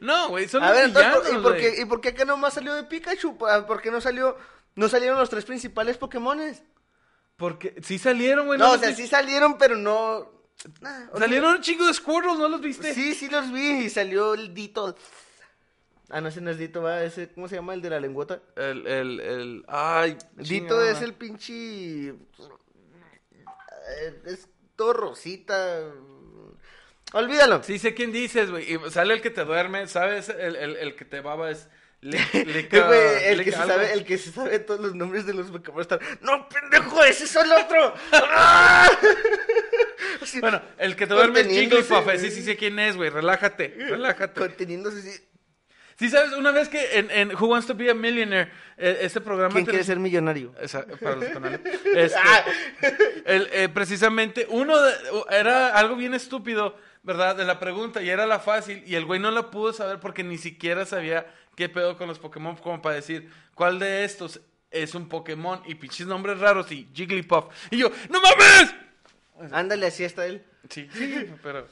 No, 0.00 0.28
güey, 0.30 0.48
son 0.48 0.62
a 0.64 0.68
los 0.68 0.76
ver 0.76 0.84
entonces, 0.86 1.12
villanos, 1.12 1.32
¿y 1.40 1.42
por 1.42 1.56
qué 1.56 1.74
y 1.80 1.84
por 1.84 2.00
qué 2.00 2.08
acá 2.08 2.24
nomás 2.24 2.54
salió 2.54 2.74
de 2.74 2.82
Pikachu 2.84 3.36
¿Por 3.38 3.66
por 3.66 3.80
qué 3.80 3.90
no 3.92 4.00
salió 4.00 4.36
no 4.74 4.88
salieron 4.88 5.18
los 5.18 5.30
tres 5.30 5.44
principales 5.44 5.96
Pokémones 5.98 6.62
Porque 7.36 7.76
sí 7.82 7.98
salieron, 7.98 8.46
güey. 8.46 8.58
no 8.58 8.72
o 8.72 8.78
sea 8.78 8.88
vi- 8.90 8.94
sí 8.96 9.06
salieron 9.06 9.56
pero 9.58 9.76
no 9.76 10.34
Nah, 10.80 11.10
Salieron 11.18 11.56
un 11.56 11.60
chingo 11.60 11.86
de 11.86 11.92
Squirtle, 11.92 12.34
¿no 12.38 12.48
los 12.48 12.62
viste? 12.62 12.94
Sí, 12.94 13.14
sí 13.14 13.28
los 13.28 13.52
vi 13.52 13.84
y 13.84 13.90
salió 13.90 14.32
el 14.32 14.54
Dito. 14.54 14.96
Ah, 16.08 16.22
no, 16.22 16.28
ese 16.28 16.40
no 16.40 16.50
es 16.50 16.56
Dito, 16.56 16.80
va, 16.80 17.02
ese, 17.04 17.28
¿cómo 17.30 17.46
se 17.46 17.56
llama? 17.56 17.74
El 17.74 17.82
de 17.82 17.90
la 17.90 18.00
lengüota. 18.00 18.40
El, 18.56 18.86
el, 18.86 19.20
el, 19.20 19.64
ay. 19.68 20.12
Dito 20.32 20.44
chingada. 20.44 20.90
es 20.90 21.02
el 21.02 21.12
pinche... 21.12 22.14
eh, 23.88 24.22
Es 24.26 24.48
todo 24.76 24.92
rosita. 24.92 25.80
Olvídalo. 27.12 27.62
Sí 27.62 27.78
sé 27.78 27.94
quién 27.94 28.12
dices, 28.12 28.50
güey. 28.50 28.74
Y 28.74 28.90
sale 28.90 29.14
el 29.14 29.22
que 29.22 29.30
te 29.30 29.44
duerme, 29.44 29.86
¿sabes? 29.86 30.28
El, 30.28 30.56
el, 30.56 30.76
el 30.76 30.96
que 30.96 31.04
te 31.04 31.20
baba 31.20 31.50
es... 31.50 31.68
Le, 32.02 32.18
Eh, 32.32 33.32
el, 33.32 33.42
que 33.42 33.52
se 33.52 33.56
sabe, 33.56 33.92
el 33.92 34.04
que 34.04 34.18
se 34.18 34.30
sabe 34.30 34.58
todos 34.58 34.80
los 34.80 34.94
nombres 34.94 35.26
de 35.26 35.34
los 35.34 35.50
están... 35.80 35.98
¡No, 36.20 36.48
pendejo! 36.48 37.02
¡Ese 37.04 37.24
es 37.24 37.36
el 37.36 37.50
otro! 37.52 37.94
¡Ah! 38.12 38.90
Bueno, 40.40 40.60
el 40.78 40.96
que 40.96 41.06
te 41.06 41.14
duerme 41.14 41.40
es 41.40 41.88
güey. 41.88 42.18
Sí, 42.18 42.30
sí 42.30 42.42
sé 42.42 42.56
quién 42.56 42.78
es, 42.78 42.96
güey. 42.96 43.10
Relájate, 43.10 43.74
relájate. 43.78 44.40
Conteniéndose 44.40 44.98
así. 44.98 45.22
Sí, 45.98 46.10
¿sabes? 46.10 46.32
Una 46.34 46.50
vez 46.50 46.68
que 46.68 46.98
en, 46.98 47.10
en 47.10 47.34
Who 47.34 47.46
Wants 47.46 47.66
to 47.66 47.74
Be 47.74 47.90
a 47.90 47.94
Millionaire, 47.94 48.50
eh, 48.76 48.98
este 49.00 49.20
programa... 49.20 49.54
¿Quién 49.54 49.64
quiere 49.64 49.82
ser 49.84 49.98
millonario? 49.98 50.54
Esa- 50.60 50.86
para 50.86 51.16
los 51.16 51.24
canales. 51.30 51.60
Este, 51.94 52.18
Ah. 52.22 52.44
el, 53.24 53.48
eh, 53.52 53.68
precisamente, 53.70 54.46
uno 54.50 54.80
de- 54.80 54.94
era 55.30 55.68
algo 55.76 55.96
bien 55.96 56.12
estúpido, 56.12 56.76
¿verdad? 57.02 57.34
De 57.36 57.44
la 57.44 57.58
pregunta, 57.58 58.02
y 58.02 58.10
era 58.10 58.26
la 58.26 58.38
fácil, 58.40 58.82
y 58.86 58.94
el 58.94 59.06
güey 59.06 59.20
no 59.20 59.30
la 59.30 59.50
pudo 59.50 59.72
saber 59.72 59.98
porque 59.98 60.22
ni 60.22 60.36
siquiera 60.38 60.84
sabía 60.84 61.26
qué 61.54 61.68
pedo 61.70 61.96
con 61.96 62.08
los 62.08 62.18
Pokémon, 62.18 62.56
como 62.56 62.82
para 62.82 62.96
decir 62.96 63.30
cuál 63.54 63.78
de 63.78 64.04
estos 64.04 64.40
es 64.70 64.94
un 64.94 65.08
Pokémon, 65.08 65.62
y 65.64 65.76
pinches 65.76 66.06
nombres 66.06 66.38
raros, 66.38 66.70
y 66.72 66.86
Jigglypuff. 66.92 67.46
Y 67.70 67.78
yo, 67.78 67.90
¡No 68.10 68.20
mames! 68.20 68.74
Ándale, 69.52 69.86
así 69.86 70.04
está 70.04 70.26
él. 70.26 70.42
Sí, 70.68 70.88
sí, 70.92 71.30
pero. 71.42 71.66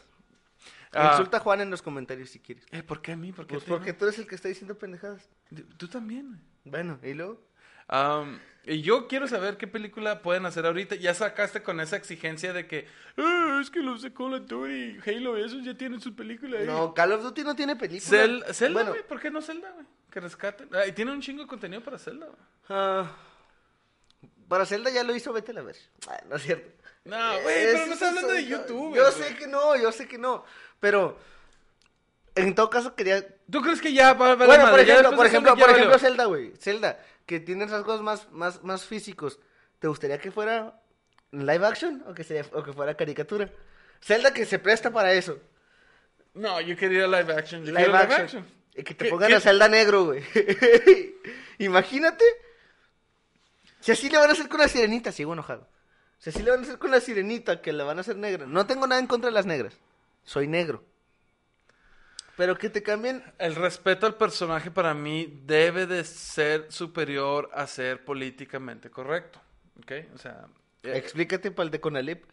Ah, 0.95 1.11
Insulta 1.13 1.39
a 1.39 1.41
Juan 1.41 1.61
en 1.61 1.71
los 1.71 1.83
comentarios 1.83 2.31
si 2.31 2.39
quieres. 2.41 2.65
eh, 2.71 2.83
¿Por 2.83 3.03
qué 3.03 3.13
a 3.13 3.17
mí? 3.17 3.33
¿Por 3.33 3.47
qué 3.47 3.55
Pues 3.55 3.65
porque 3.65 3.93
tú 3.93 4.05
eres 4.07 4.19
el 4.19 4.27
que 4.27 4.35
está 4.35 4.49
diciendo 4.49 4.79
pendejadas. 4.79 5.29
Tú 5.77 5.89
también. 5.89 6.41
Bueno, 6.65 6.99
¿y 7.03 7.15
luego? 7.15 7.41
Am, 7.89 8.39
y 8.65 8.81
yo 8.81 9.09
quiero 9.09 9.29
saber 9.29 9.59
qué 9.59 9.67
película 9.67 10.23
pueden 10.23 10.47
hacer 10.47 10.65
ahorita. 10.65 10.95
Ya 10.95 11.13
sacaste 11.13 11.63
con 11.63 11.81
esa 11.81 11.97
exigencia 11.97 12.55
de 12.55 12.67
que 12.67 12.87
"Ah, 13.19 13.59
es 13.61 13.71
que 13.71 13.81
los 13.81 14.01
de 14.01 14.13
Call 14.15 14.33
of 14.35 14.47
Duty, 14.47 14.99
Halo, 15.07 15.37
esos 15.37 15.63
ya 15.65 15.77
tienen 15.77 16.01
su 16.01 16.15
película 16.17 16.59
ahí. 16.61 16.67
No, 16.67 16.95
Call 16.95 17.13
of 17.13 17.23
Duty 17.23 17.43
no 17.45 17.55
tiene 17.55 17.77
película. 17.77 18.25
Cel- 18.25 18.45
Zelda, 18.55 18.85
Bueno, 18.85 18.97
¿por 19.07 19.21
qué 19.21 19.31
no 19.31 19.43
Zelda, 19.43 19.71
güey? 19.73 19.85
Que 20.11 20.21
rescaten. 20.21 20.69
Ah, 20.73 20.87
y 20.87 20.93
tiene 20.93 21.13
un 21.13 21.21
chingo 21.21 21.43
de 21.43 21.49
contenido 21.49 21.83
para 21.83 21.99
Zelda, 21.99 22.25
güey. 22.27 22.39
ah, 22.71 23.11
para 24.55 24.67
Zelda 24.67 24.89
ya 24.89 25.03
lo 25.03 25.17
hizo, 25.17 25.33
vete 25.33 25.51
a 25.51 25.55
la 25.55 25.63
ver. 25.63 25.75
Ah, 26.07 26.21
no 26.29 26.37
es 26.37 26.43
cierto. 26.45 26.71
No, 27.07 27.17
güey, 27.43 27.65
pero 27.73 27.87
no 27.87 27.93
está 27.95 28.09
hablando 28.11 28.33
de 28.35 28.47
YouTube. 28.47 28.95
Yo 28.95 29.11
sé 29.11 29.35
que 29.35 29.49
no, 29.49 29.75
yo 29.75 29.91
sé 29.91 30.07
que 30.07 30.17
no. 30.17 30.45
Pero, 30.79 31.19
en 32.37 32.55
todo 32.55 32.71
caso 32.71 32.95
quería... 32.95 33.27
¿Tú 33.51 33.61
crees 33.63 33.81
que 33.83 33.93
ya 33.93 34.13
va 34.13 34.37
Bueno, 34.37 34.71
por 34.71 34.79
ejemplo, 34.79 35.17
por 35.17 35.27
ejemplo, 35.27 35.57
por 35.57 35.71
ejemplo. 35.71 35.99
Zelda, 35.99 36.27
güey. 36.27 36.53
Zelda, 36.57 37.05
que 37.27 37.41
tiene 37.41 37.67
rasgos 37.67 38.01
más, 38.01 38.31
más, 38.31 38.63
más 38.63 38.85
físicos. 38.85 39.41
¿Te 39.81 39.89
gustaría 39.89 40.19
que 40.19 40.31
fuera 40.31 40.81
live 41.33 41.67
action 41.67 42.05
o 42.07 42.15
que, 42.15 42.23
sea, 42.23 42.47
o 42.53 42.63
que 42.63 42.73
fuera 42.73 42.97
caricatura? 42.97 43.51
Zelda 44.01 44.33
que 44.33 44.47
se 44.47 44.61
presta 44.61 44.93
para 44.93 45.13
eso. 45.15 45.37
No, 46.35 46.61
yo 46.61 46.77
quería 46.77 47.09
live 47.09 47.35
action. 47.35 47.65
Yo 47.65 47.73
Live 47.73 47.87
quiero 47.87 47.93
live 47.93 48.03
action. 48.05 48.23
action. 48.23 48.47
Y 48.77 48.85
que 48.85 48.95
te 48.95 49.05
¿Qué- 49.07 49.11
pongan 49.11 49.33
a 49.35 49.41
Zelda 49.41 49.69
negro, 49.69 50.05
güey. 50.05 50.23
Imagínate. 51.59 52.25
Si 53.85 53.93
así 53.93 54.09
le 54.09 54.17
van 54.17 54.31
a 54.31 54.33
hacer 54.33 54.49
con 54.49 54.61
la 54.61 54.67
sirenita, 54.67 55.13
sigo 55.13 55.35
enojado. 55.35 55.69
Si 56.19 56.31
así 56.31 56.43
le 56.43 56.51
van 56.51 56.61
a 56.61 56.63
hacer 56.63 56.79
con 56.79 56.91
la 56.91 57.01
sirenita, 57.01 57.61
que 57.61 57.71
la 57.71 57.85
van 57.85 57.99
a 57.99 58.01
hacer 58.01 58.17
negra. 58.17 58.47
No 58.47 58.67
tengo 58.67 58.87
nada 58.87 58.99
en 58.99 59.07
contra 59.07 59.29
de 59.29 59.35
las 59.35 59.45
negras. 59.45 59.75
Soy 60.25 60.49
negro. 60.49 60.83
Pero 62.35 62.57
que 62.57 62.71
te 62.71 62.83
cambien. 62.83 63.23
El 63.37 63.55
respeto 63.55 64.07
al 64.07 64.15
personaje 64.15 64.71
para 64.71 64.95
mí 64.95 65.39
debe 65.45 65.87
de 65.87 66.03
ser 66.05 66.73
superior 66.73 67.51
a 67.53 67.67
ser 67.67 68.07
políticamente 68.07 68.89
correcto. 68.89 69.39
¿Ok? 69.81 69.93
O 70.15 70.19
sea, 70.19 70.47
eh, 70.83 70.97
Explícate 70.97 71.51
para 71.51 71.67
el 71.67 71.71
de 71.71 71.81
Conalep. 71.83 72.25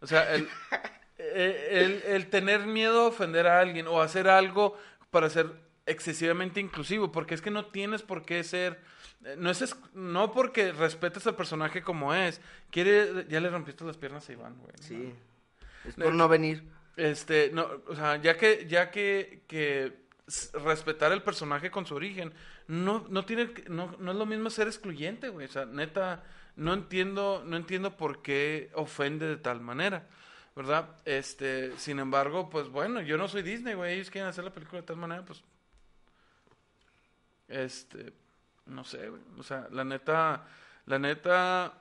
o 0.00 0.06
sea 0.06 0.34
el, 0.34 0.48
eh, 1.18 1.68
el, 1.72 2.02
el 2.10 2.30
tener 2.30 2.60
miedo 2.60 3.02
a 3.02 3.08
ofender 3.08 3.48
a 3.48 3.60
alguien 3.60 3.86
o 3.86 4.00
hacer 4.00 4.28
algo 4.30 4.78
para 5.10 5.28
ser 5.28 5.52
excesivamente 5.90 6.60
inclusivo, 6.60 7.10
porque 7.12 7.34
es 7.34 7.42
que 7.42 7.50
no 7.50 7.66
tienes 7.66 8.02
por 8.02 8.24
qué 8.24 8.42
ser, 8.44 8.80
eh, 9.24 9.34
no 9.38 9.50
es, 9.50 9.76
no 9.94 10.32
porque 10.32 10.72
respetes 10.72 11.26
al 11.26 11.36
personaje 11.36 11.82
como 11.82 12.14
es, 12.14 12.40
quiere, 12.70 13.26
ya 13.28 13.40
le 13.40 13.50
rompiste 13.50 13.84
las 13.84 13.96
piernas 13.96 14.28
a 14.28 14.32
Iván, 14.32 14.56
güey. 14.58 14.72
Sí. 14.80 15.12
Es 15.86 15.94
por 15.94 16.14
no 16.14 16.28
venir. 16.28 16.62
Este, 16.96 17.50
no, 17.52 17.66
o 17.86 17.94
sea, 17.96 18.16
ya 18.20 18.36
que, 18.36 18.66
ya 18.68 18.90
que, 18.90 19.42
que 19.46 20.00
respetar 20.54 21.12
el 21.12 21.22
personaje 21.22 21.70
con 21.70 21.86
su 21.86 21.94
origen, 21.94 22.32
no, 22.68 23.06
no 23.08 23.24
tiene, 23.24 23.52
que- 23.52 23.68
no, 23.68 23.96
no 23.98 24.12
es 24.12 24.16
lo 24.16 24.26
mismo 24.26 24.50
ser 24.50 24.66
excluyente, 24.66 25.28
güey. 25.28 25.46
O 25.46 25.50
sea, 25.50 25.64
neta, 25.64 26.22
no 26.56 26.74
entiendo, 26.74 27.42
no 27.46 27.56
entiendo 27.56 27.96
por 27.96 28.22
qué 28.22 28.70
ofende 28.74 29.26
de 29.26 29.36
tal 29.38 29.60
manera, 29.60 30.06
¿verdad? 30.54 30.90
Este, 31.04 31.72
sin 31.78 31.98
embargo, 32.00 32.50
pues 32.50 32.68
bueno, 32.68 33.00
yo 33.00 33.16
no 33.16 33.28
soy 33.28 33.42
Disney, 33.42 33.74
güey. 33.74 33.94
Ellos 33.94 34.10
quieren 34.10 34.28
hacer 34.28 34.44
la 34.44 34.52
película 34.52 34.80
de 34.82 34.86
tal 34.86 34.96
manera, 34.96 35.24
pues, 35.24 35.42
este, 37.50 38.12
no 38.66 38.84
sé. 38.84 39.10
O 39.38 39.42
sea, 39.42 39.68
la 39.70 39.84
neta, 39.84 40.46
la 40.86 40.98
neta, 40.98 41.74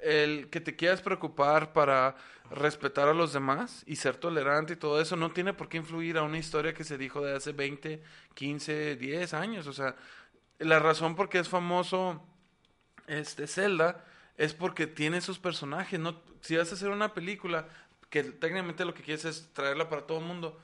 el 0.00 0.48
que 0.50 0.60
te 0.60 0.76
quieras 0.76 1.00
preocupar 1.00 1.72
para 1.72 2.16
respetar 2.50 3.08
a 3.08 3.14
los 3.14 3.32
demás 3.32 3.82
y 3.86 3.96
ser 3.96 4.16
tolerante 4.16 4.74
y 4.74 4.76
todo 4.76 5.00
eso 5.00 5.16
no 5.16 5.32
tiene 5.32 5.54
por 5.54 5.68
qué 5.68 5.78
influir 5.78 6.18
a 6.18 6.22
una 6.22 6.38
historia 6.38 6.74
que 6.74 6.84
se 6.84 6.98
dijo 6.98 7.20
de 7.22 7.34
hace 7.34 7.52
20, 7.52 8.02
15, 8.34 8.96
10 8.96 9.34
años. 9.34 9.66
O 9.66 9.72
sea, 9.72 9.96
la 10.58 10.78
razón 10.78 11.16
por 11.16 11.28
qué 11.28 11.38
es 11.38 11.48
famoso 11.48 12.22
este 13.06 13.46
Zelda 13.46 14.04
es 14.36 14.54
porque 14.54 14.86
tiene 14.86 15.20
sus 15.20 15.38
personajes. 15.38 15.98
No, 15.98 16.20
si 16.40 16.56
vas 16.56 16.70
a 16.70 16.74
hacer 16.74 16.90
una 16.90 17.14
película 17.14 17.68
que 18.10 18.22
técnicamente 18.24 18.84
lo 18.84 18.94
que 18.94 19.02
quieres 19.02 19.24
es 19.24 19.52
traerla 19.54 19.88
para 19.88 20.06
todo 20.06 20.18
el 20.18 20.24
mundo, 20.24 20.60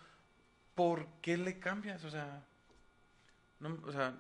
¿por 0.75 1.07
qué 1.23 1.37
le 1.39 1.59
cambias? 1.59 2.05
O 2.05 2.11
sea, 2.11 2.45
no, 3.61 3.79
o 3.87 3.93
sea, 3.93 4.15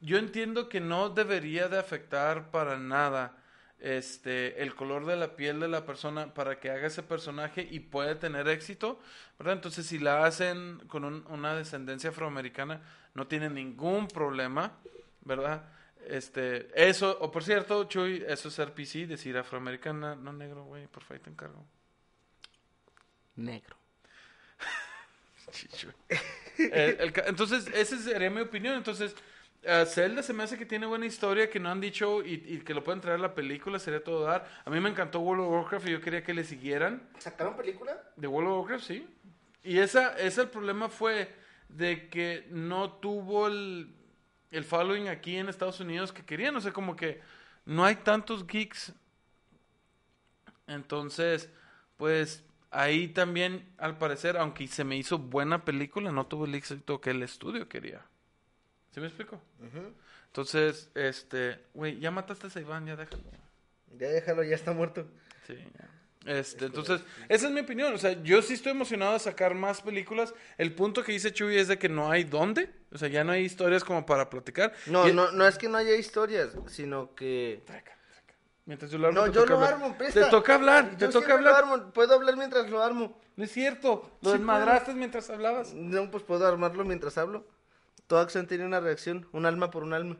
yo 0.00 0.18
entiendo 0.18 0.68
que 0.68 0.80
no 0.80 1.10
debería 1.10 1.68
de 1.68 1.78
afectar 1.78 2.50
para 2.50 2.78
nada 2.78 3.36
este 3.78 4.62
el 4.62 4.74
color 4.74 5.06
de 5.06 5.16
la 5.16 5.36
piel 5.36 5.60
de 5.60 5.68
la 5.68 5.86
persona 5.86 6.34
para 6.34 6.60
que 6.60 6.70
haga 6.70 6.86
ese 6.86 7.02
personaje 7.02 7.66
y 7.70 7.80
pueda 7.80 8.18
tener 8.18 8.48
éxito, 8.48 9.00
¿verdad? 9.38 9.54
Entonces, 9.54 9.86
si 9.86 9.98
la 9.98 10.24
hacen 10.26 10.80
con 10.88 11.04
un- 11.04 11.24
una 11.28 11.54
descendencia 11.54 12.10
afroamericana, 12.10 12.82
no 13.14 13.26
tiene 13.26 13.48
ningún 13.50 14.08
problema, 14.08 14.72
¿verdad? 15.22 15.64
Este, 16.06 16.68
eso, 16.74 17.16
o 17.20 17.30
por 17.30 17.44
cierto, 17.44 17.84
Chuy, 17.84 18.24
eso 18.26 18.48
es 18.48 18.54
ser 18.54 18.72
PC, 18.74 19.06
decir 19.06 19.36
afroamericana, 19.38 20.14
no 20.16 20.32
negro, 20.32 20.64
güey, 20.64 20.86
por 20.88 21.02
favor, 21.04 21.22
te 21.22 21.30
encargo. 21.30 21.64
Negro. 23.36 23.76
Chicho. 25.52 25.88
El- 26.64 27.00
el 27.00 27.12
ca- 27.12 27.24
entonces, 27.26 27.66
esa 27.74 27.96
sería 27.98 28.30
mi 28.30 28.40
opinión. 28.40 28.74
Entonces, 28.76 29.14
eh, 29.62 29.84
Zelda 29.86 30.22
se 30.22 30.32
me 30.32 30.42
hace 30.42 30.58
que 30.58 30.66
tiene 30.66 30.86
buena 30.86 31.06
historia, 31.06 31.50
que 31.50 31.60
no 31.60 31.70
han 31.70 31.80
dicho 31.80 32.22
y, 32.24 32.34
y 32.46 32.58
que 32.60 32.74
lo 32.74 32.82
pueden 32.84 33.00
traer 33.00 33.18
a 33.18 33.22
la 33.22 33.34
película, 33.34 33.78
sería 33.78 34.02
todo 34.02 34.24
dar. 34.24 34.48
A 34.64 34.70
mí 34.70 34.80
me 34.80 34.88
encantó 34.90 35.20
World 35.20 35.44
of 35.44 35.50
Warcraft 35.52 35.88
y 35.88 35.92
yo 35.92 36.00
quería 36.00 36.22
que 36.24 36.34
le 36.34 36.44
siguieran. 36.44 37.02
¿Sacaron 37.18 37.56
película? 37.56 38.02
De 38.16 38.26
World 38.26 38.50
of 38.50 38.58
Warcraft, 38.60 38.84
sí. 38.86 39.06
Y 39.62 39.78
esa, 39.78 40.16
ese 40.18 40.42
el 40.42 40.48
problema 40.48 40.88
fue 40.88 41.34
de 41.68 42.08
que 42.08 42.46
no 42.50 42.92
tuvo 42.94 43.46
el, 43.48 43.94
el 44.50 44.64
following 44.64 45.08
aquí 45.08 45.36
en 45.36 45.48
Estados 45.48 45.80
Unidos 45.80 46.12
que 46.12 46.24
querían. 46.24 46.56
O 46.56 46.60
sea, 46.60 46.72
como 46.72 46.96
que 46.96 47.20
no 47.66 47.84
hay 47.84 47.96
tantos 47.96 48.46
geeks. 48.46 48.92
Entonces, 50.66 51.48
pues 51.96 52.44
ahí 52.70 53.08
también, 53.08 53.68
al 53.78 53.98
parecer, 53.98 54.36
aunque 54.36 54.66
se 54.68 54.84
me 54.84 54.96
hizo 54.96 55.18
buena 55.18 55.64
película, 55.64 56.12
no 56.12 56.26
tuvo 56.26 56.44
el 56.46 56.54
éxito 56.54 57.00
que 57.00 57.10
el 57.10 57.22
estudio 57.22 57.68
quería. 57.68 58.02
¿Sí 58.92 59.00
me 59.00 59.06
explico? 59.06 59.40
Entonces, 60.26 60.90
este, 60.94 61.58
güey, 61.74 61.98
ya 61.98 62.10
mataste 62.10 62.46
a 62.56 62.60
Iván, 62.62 62.86
ya 62.86 62.96
déjalo. 62.96 63.22
Ya 63.98 64.08
déjalo, 64.08 64.42
ya 64.44 64.54
está 64.54 64.72
muerto. 64.72 65.06
Sí, 65.46 65.54
ya. 65.78 65.88
Este, 66.26 66.66
entonces, 66.66 67.00
esa 67.28 67.46
es 67.46 67.52
mi 67.52 67.60
opinión. 67.60 67.94
O 67.94 67.98
sea, 67.98 68.12
yo 68.22 68.42
sí 68.42 68.54
estoy 68.54 68.72
emocionado 68.72 69.14
de 69.14 69.20
sacar 69.20 69.54
más 69.54 69.80
películas. 69.80 70.34
El 70.58 70.74
punto 70.74 71.02
que 71.02 71.12
dice 71.12 71.32
Chuy 71.32 71.56
es 71.56 71.66
de 71.68 71.78
que 71.78 71.88
no 71.88 72.10
hay 72.10 72.24
dónde. 72.24 72.70
O 72.92 72.98
sea, 72.98 73.08
ya 73.08 73.24
no 73.24 73.32
hay 73.32 73.42
historias 73.44 73.82
como 73.84 74.04
para 74.04 74.28
platicar. 74.28 74.72
No, 74.86 75.08
Y- 75.08 75.12
no, 75.14 75.32
no 75.32 75.46
es 75.46 75.56
que 75.56 75.68
no 75.68 75.78
haya 75.78 75.94
historias, 75.96 76.50
sino 76.66 77.14
que... 77.14 77.62
Traca. 77.66 77.96
Mientras 78.70 78.88
yo 78.92 78.98
lo 78.98 79.08
armo, 79.08 79.18
No, 79.18 79.26
te 79.26 79.32
yo 79.32 79.40
toca 79.40 79.50
lo 79.50 79.56
hablar. 79.56 79.72
armo, 79.74 79.88
Te 79.88 79.94
presta. 79.98 80.30
toca 80.30 80.54
hablar, 80.54 80.90
Yo 80.92 81.08
te 81.08 81.12
toca 81.12 81.26
siempre 81.26 81.42
lo 81.44 81.56
hablar. 81.56 81.64
armo, 81.80 81.92
Puedo 81.92 82.14
hablar 82.14 82.36
mientras 82.36 82.70
lo 82.70 82.80
armo. 82.80 83.18
No 83.34 83.42
es 83.42 83.50
cierto. 83.50 84.08
Lo 84.22 84.30
Sí, 84.30 84.36
desmadraste 84.38 84.94
mientras 84.94 85.28
hablabas. 85.28 85.74
No, 85.74 86.08
pues 86.08 86.22
puedo 86.22 86.46
armarlo 86.46 86.84
mientras 86.84 87.18
hablo. 87.18 87.48
Toda 88.06 88.22
acción 88.22 88.46
tiene 88.46 88.64
una 88.64 88.78
reacción, 88.78 89.26
un 89.32 89.44
alma 89.44 89.72
por 89.72 89.82
un 89.82 89.92
alma. 89.92 90.18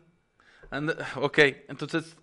Anda- 0.68 0.96
ok, 1.20 1.38
entonces, 1.68 2.16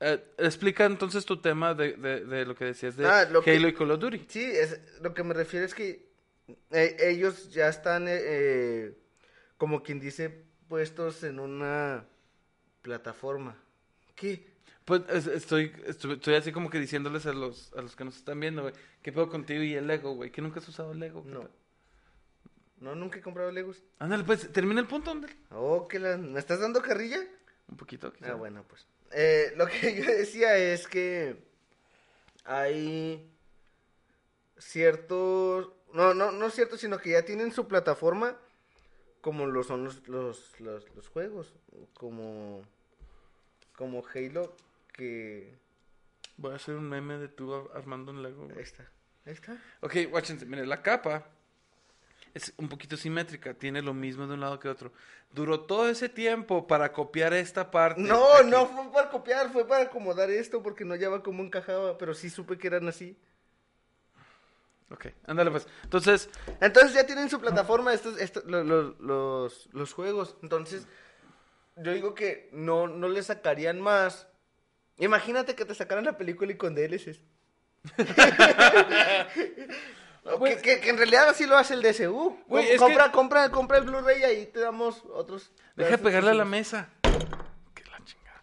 eh, 0.00 0.24
explica 0.38 0.86
entonces 0.86 1.26
tu 1.26 1.38
tema 1.42 1.74
de, 1.74 1.92
de, 1.98 2.24
de 2.24 2.46
lo 2.46 2.54
que 2.54 2.64
decías 2.64 2.96
de 2.96 3.04
Ah, 3.06 3.26
lo 3.30 3.42
que- 3.42 3.50
Halo 3.54 3.68
y 3.68 3.74
Call 3.74 3.90
of 3.90 4.00
Duty. 4.00 4.24
Sí, 4.26 4.42
es, 4.42 4.80
lo 5.02 5.12
que 5.12 5.22
me 5.22 5.34
refiero 5.34 5.66
es 5.66 5.74
que 5.74 6.08
eh, 6.70 6.96
ellos 6.98 7.50
ya 7.50 7.68
están, 7.68 8.06
eh, 8.08 8.94
como 9.58 9.82
quien 9.82 10.00
dice, 10.00 10.46
puestos 10.66 11.22
en 11.24 11.38
una 11.40 12.06
plataforma. 12.80 13.54
¿Qué? 14.14 14.53
Pues 14.84 15.02
es- 15.08 15.26
estoy, 15.26 15.72
estoy, 15.86 16.14
estoy 16.14 16.34
así 16.34 16.52
como 16.52 16.68
que 16.70 16.78
diciéndoles 16.78 17.24
a 17.26 17.32
los, 17.32 17.72
a 17.74 17.80
los 17.82 17.96
que 17.96 18.04
nos 18.04 18.16
están 18.16 18.38
viendo, 18.40 18.62
güey, 18.62 18.74
¿qué 19.02 19.12
pedo 19.12 19.28
contigo 19.30 19.62
y 19.62 19.74
el 19.74 19.86
Lego, 19.86 20.14
güey? 20.14 20.30
¿Que 20.30 20.42
nunca 20.42 20.60
has 20.60 20.68
usado 20.68 20.92
el 20.92 20.98
Lego? 21.00 21.22
¿Qué 21.24 21.30
No. 21.30 21.48
No, 22.80 22.94
nunca 22.94 23.18
he 23.18 23.22
comprado 23.22 23.50
Legos. 23.50 23.82
Ándale, 23.98 24.24
pues, 24.24 24.52
termina 24.52 24.78
el 24.80 24.86
punto, 24.86 25.10
ándale. 25.10 25.34
Oh, 25.52 25.88
que 25.88 25.98
la... 25.98 26.18
¿Me 26.18 26.38
estás 26.38 26.60
dando 26.60 26.82
carrilla? 26.82 27.18
Un 27.68 27.78
poquito. 27.78 28.12
quizá. 28.12 28.32
Ah, 28.32 28.34
bueno, 28.34 28.62
pues. 28.68 28.86
Eh, 29.12 29.52
lo 29.56 29.66
que 29.66 29.94
yo 29.94 30.04
decía 30.04 30.58
es 30.58 30.86
que 30.86 31.36
hay 32.44 33.26
ciertos... 34.58 35.70
No, 35.94 36.12
no, 36.12 36.32
no 36.32 36.50
cierto, 36.50 36.76
sino 36.76 36.98
que 36.98 37.10
ya 37.12 37.24
tienen 37.24 37.52
su 37.52 37.68
plataforma 37.68 38.36
como 39.20 39.46
lo 39.46 39.62
son 39.64 39.84
los, 39.84 40.06
los, 40.08 40.60
los, 40.60 40.94
los 40.94 41.08
juegos. 41.08 41.54
Como, 41.94 42.62
como 43.76 44.04
Halo, 44.14 44.54
que... 44.94 45.58
Voy 46.36 46.52
a 46.52 46.56
hacer 46.56 46.74
un 46.74 46.88
meme 46.88 47.18
de 47.18 47.28
tú 47.28 47.54
ar- 47.54 47.76
armando 47.76 48.10
un 48.12 48.22
Lego. 48.22 48.48
Ahí 48.56 48.62
está. 48.62 48.82
Ahí 49.26 49.32
está. 49.34 49.56
Ok, 49.80 49.96
guáchense, 50.10 50.46
miren, 50.46 50.68
la 50.68 50.82
capa 50.82 51.26
es 52.32 52.52
un 52.56 52.68
poquito 52.68 52.96
simétrica, 52.96 53.54
tiene 53.54 53.80
lo 53.82 53.94
mismo 53.94 54.26
de 54.26 54.34
un 54.34 54.40
lado 54.40 54.58
que 54.58 54.68
otro. 54.68 54.92
Duró 55.32 55.60
todo 55.60 55.88
ese 55.88 56.08
tiempo 56.08 56.66
para 56.66 56.92
copiar 56.92 57.32
esta 57.34 57.70
parte. 57.70 58.00
No, 58.00 58.34
aquí. 58.34 58.48
no 58.50 58.66
fue 58.66 58.92
para 58.92 59.10
copiar, 59.10 59.52
fue 59.52 59.66
para 59.66 59.84
acomodar 59.84 60.30
esto 60.30 60.62
porque 60.62 60.84
no 60.84 60.94
hallaba 60.94 61.22
cómo 61.22 61.42
encajaba, 61.44 61.96
pero 61.98 62.12
sí 62.14 62.30
supe 62.30 62.58
que 62.58 62.66
eran 62.66 62.88
así. 62.88 63.16
Ok, 64.90 65.06
ándale 65.26 65.50
pues. 65.50 65.66
Entonces, 65.84 66.28
Entonces 66.60 66.94
ya 66.94 67.06
tienen 67.06 67.30
su 67.30 67.40
plataforma 67.40 67.92
estos, 67.94 68.20
estos- 68.20 68.44
lo- 68.44 68.64
lo- 68.64 68.96
los, 69.00 69.68
los 69.72 69.92
juegos. 69.92 70.36
Entonces, 70.42 70.86
yo 71.76 71.92
digo 71.92 72.14
que 72.14 72.48
no, 72.52 72.86
no 72.88 73.08
le 73.08 73.22
sacarían 73.22 73.80
más. 73.80 74.26
Imagínate 74.98 75.54
que 75.54 75.64
te 75.64 75.74
sacaran 75.74 76.04
la 76.04 76.16
película 76.16 76.52
y 76.52 76.56
con 76.56 76.74
DLCs. 76.74 77.20
Que, 80.46 80.56
que- 80.56 80.80
que 80.80 80.88
en 80.88 80.96
realidad 80.96 81.28
así 81.28 81.44
lo 81.46 81.54
hace 81.56 81.74
el 81.74 81.82
es 82.72 82.78
compra, 82.78 83.04
que- 83.06 83.10
compra, 83.12 83.50
compra 83.50 83.78
el 83.78 83.84
Blu-ray 83.84 84.20
y 84.20 84.24
ahí 84.24 84.46
te 84.46 84.60
damos 84.60 85.02
otros. 85.12 85.52
deja 85.76 85.98
pegarle 85.98 86.30
a 86.30 86.34
la 86.34 86.46
mesa. 86.46 86.88
Que 87.74 87.84
la 87.84 88.02
chingada. 88.04 88.42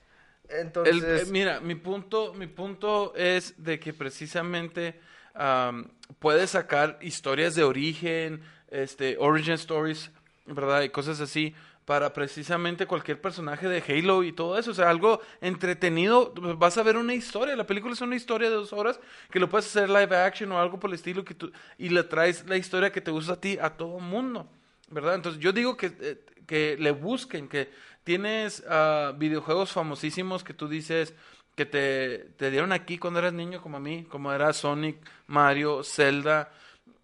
Entonces, 0.50 0.96
El- 0.96 1.04
eh, 1.04 1.24
mira, 1.32 1.60
mi 1.60 1.74
punto, 1.74 2.34
mi 2.36 2.46
punto 2.46 3.16
es 3.16 3.56
de 3.64 3.80
que 3.80 3.94
precisamente 3.94 5.00
am, 5.34 5.90
puedes 6.20 6.52
sacar 6.52 7.00
historias 7.02 7.56
de 7.56 7.64
origen, 7.64 8.44
este, 8.70 9.16
origin 9.20 9.54
stories, 9.54 10.12
¿verdad? 10.46 10.84
Y 10.84 10.90
cosas 10.90 11.20
así 11.20 11.56
para 11.86 12.14
precisamente 12.14 12.86
cualquier 12.86 13.20
personaje 13.20 13.68
de 13.68 13.84
Halo 13.88 14.24
y 14.24 14.32
todo 14.32 14.58
eso. 14.58 14.72
O 14.72 14.74
sea, 14.74 14.90
algo 14.90 15.22
entretenido. 15.42 16.34
Vas 16.58 16.78
a 16.78 16.84
ver 16.84 16.98
una 16.98 17.14
historia. 17.14 17.56
La 17.56 17.68
película 17.68 17.94
es 17.94 18.02
una 18.02 18.16
historia 18.16 18.50
de 18.50 18.56
dos 18.56 18.74
horas 18.74 19.00
que 19.30 19.40
lo 19.40 19.50
puedes 19.50 19.68
hacer 19.68 19.90
live 19.90 20.16
action 20.16 20.52
o 20.52 20.60
algo 20.60 20.80
por 20.80 20.90
el 20.90 20.96
estilo 20.96 21.26
que 21.26 21.34
tú, 21.34 21.52
y 21.78 21.90
le 21.90 22.04
traes 22.04 22.48
la 22.48 22.58
historia 22.58 22.92
que 22.92 23.02
te 23.02 23.12
gusta 23.12 23.34
a 23.34 23.42
ti 23.42 23.58
a 23.62 23.72
todo 23.72 24.00
mundo. 24.00 24.48
¿Verdad? 24.90 25.16
Entonces 25.16 25.42
yo 25.42 25.54
digo 25.54 25.78
que, 25.78 25.94
eh, 26.02 26.26
que 26.46 26.76
le 26.78 26.92
busquen, 26.92 27.48
que 27.48 27.70
tienes 28.04 28.64
ah, 28.68 29.14
videojuegos 29.18 29.72
famosísimos 29.72 30.44
que 30.44 30.54
tú 30.54 30.68
dices 30.68 31.14
que 31.56 31.66
te, 31.66 32.30
te 32.38 32.52
dieron 32.52 32.72
aquí 32.72 32.98
cuando 32.98 33.20
eras 33.20 33.34
niño 33.34 33.62
como 33.62 33.78
a 33.78 33.80
mí, 33.80 34.06
como 34.10 34.32
era 34.32 34.54
Sonic, 34.54 34.98
Mario, 35.28 35.84
Zelda. 35.84 36.52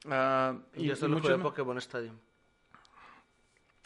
ah, 0.10 0.56
y, 0.76 0.88
yo 0.88 0.96
solo 0.96 1.20
jugué. 1.20 1.38
Pokémon 1.38 1.78
Stadium. 1.78 2.16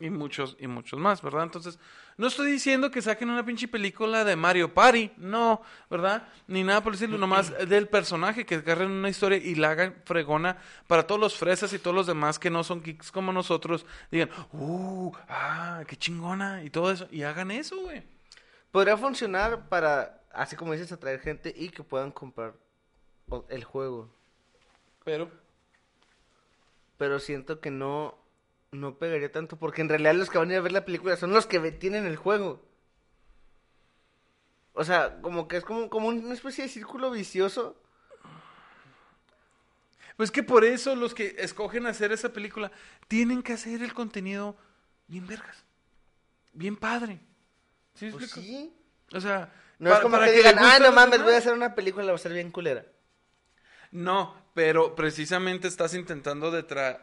Y 0.01 0.09
muchos, 0.09 0.57
y 0.59 0.65
muchos 0.65 0.99
más, 0.99 1.21
¿verdad? 1.21 1.43
Entonces, 1.43 1.77
no 2.17 2.27
estoy 2.27 2.51
diciendo 2.51 2.89
que 2.89 3.01
saquen 3.01 3.29
una 3.29 3.45
pinche 3.45 3.67
película 3.67 4.23
de 4.23 4.35
Mario 4.35 4.73
Party, 4.73 5.11
no, 5.17 5.61
¿verdad? 5.89 6.27
Ni 6.47 6.63
nada 6.63 6.81
por 6.81 6.93
decirlo, 6.93 7.19
nomás 7.19 7.53
del 7.69 7.87
personaje, 7.87 8.45
que 8.45 8.55
agarren 8.55 8.89
una 8.89 9.09
historia 9.09 9.37
y 9.37 9.53
la 9.55 9.69
hagan 9.69 9.95
fregona 10.03 10.57
para 10.87 11.05
todos 11.05 11.21
los 11.21 11.37
fresas 11.37 11.71
y 11.73 11.79
todos 11.79 11.95
los 11.95 12.07
demás 12.07 12.39
que 12.39 12.49
no 12.49 12.63
son 12.63 12.81
geeks 12.81 13.11
como 13.11 13.31
nosotros, 13.31 13.85
digan, 14.09 14.29
uh, 14.53 15.11
ah, 15.29 15.83
qué 15.87 15.95
chingona, 15.95 16.63
y 16.63 16.71
todo 16.71 16.91
eso, 16.91 17.07
y 17.11 17.21
hagan 17.23 17.51
eso, 17.51 17.79
güey. 17.79 18.03
Podría 18.71 18.97
funcionar 18.97 19.69
para, 19.69 20.23
así 20.33 20.55
como 20.55 20.73
dices, 20.73 20.91
atraer 20.91 21.19
gente 21.19 21.53
y 21.55 21.69
que 21.69 21.83
puedan 21.83 22.11
comprar 22.11 22.53
el 23.49 23.63
juego. 23.63 24.09
Pero, 25.03 25.29
Pero 26.97 27.19
siento 27.19 27.59
que 27.59 27.71
no, 27.71 28.20
no 28.71 28.97
pegaría 28.97 29.31
tanto 29.31 29.57
porque 29.57 29.81
en 29.81 29.89
realidad 29.89 30.15
los 30.15 30.29
que 30.29 30.37
van 30.37 30.49
a 30.49 30.53
ir 30.53 30.59
a 30.59 30.61
ver 30.61 30.71
la 30.71 30.85
película 30.85 31.17
son 31.17 31.33
los 31.33 31.45
que 31.45 31.59
tienen 31.73 32.05
el 32.05 32.15
juego. 32.15 32.65
O 34.73 34.85
sea, 34.85 35.21
como 35.21 35.49
que 35.49 35.57
es 35.57 35.65
como, 35.65 35.89
como 35.89 36.07
una 36.07 36.33
especie 36.33 36.63
de 36.63 36.69
círculo 36.69 37.11
vicioso. 37.11 37.75
pues 40.15 40.31
que 40.31 40.43
por 40.43 40.63
eso 40.63 40.95
los 40.95 41.13
que 41.13 41.35
escogen 41.39 41.85
hacer 41.85 42.13
esa 42.13 42.31
película 42.31 42.71
tienen 43.09 43.43
que 43.43 43.53
hacer 43.53 43.83
el 43.83 43.93
contenido 43.93 44.55
bien 45.07 45.27
vergas, 45.27 45.65
bien 46.53 46.77
padre. 46.77 47.19
¿Sí 47.95 48.05
me 48.05 48.11
Pues 48.13 48.31
sí. 48.31 48.73
O 49.13 49.19
sea, 49.19 49.53
No 49.79 49.93
es 49.93 49.99
como 49.99 50.15
para 50.15 50.27
que 50.27 50.31
le 50.31 50.37
digan, 50.37 50.55
ah, 50.59 50.79
no 50.79 50.93
mames, 50.93 51.11
demás". 51.11 51.25
voy 51.25 51.33
a 51.33 51.39
hacer 51.39 51.53
una 51.53 51.75
película, 51.75 52.05
va 52.05 52.15
a 52.15 52.17
ser 52.17 52.31
bien 52.31 52.51
culera. 52.51 52.85
No, 53.91 54.33
pero 54.53 54.95
precisamente 54.95 55.67
estás 55.67 55.93
intentando 55.93 56.47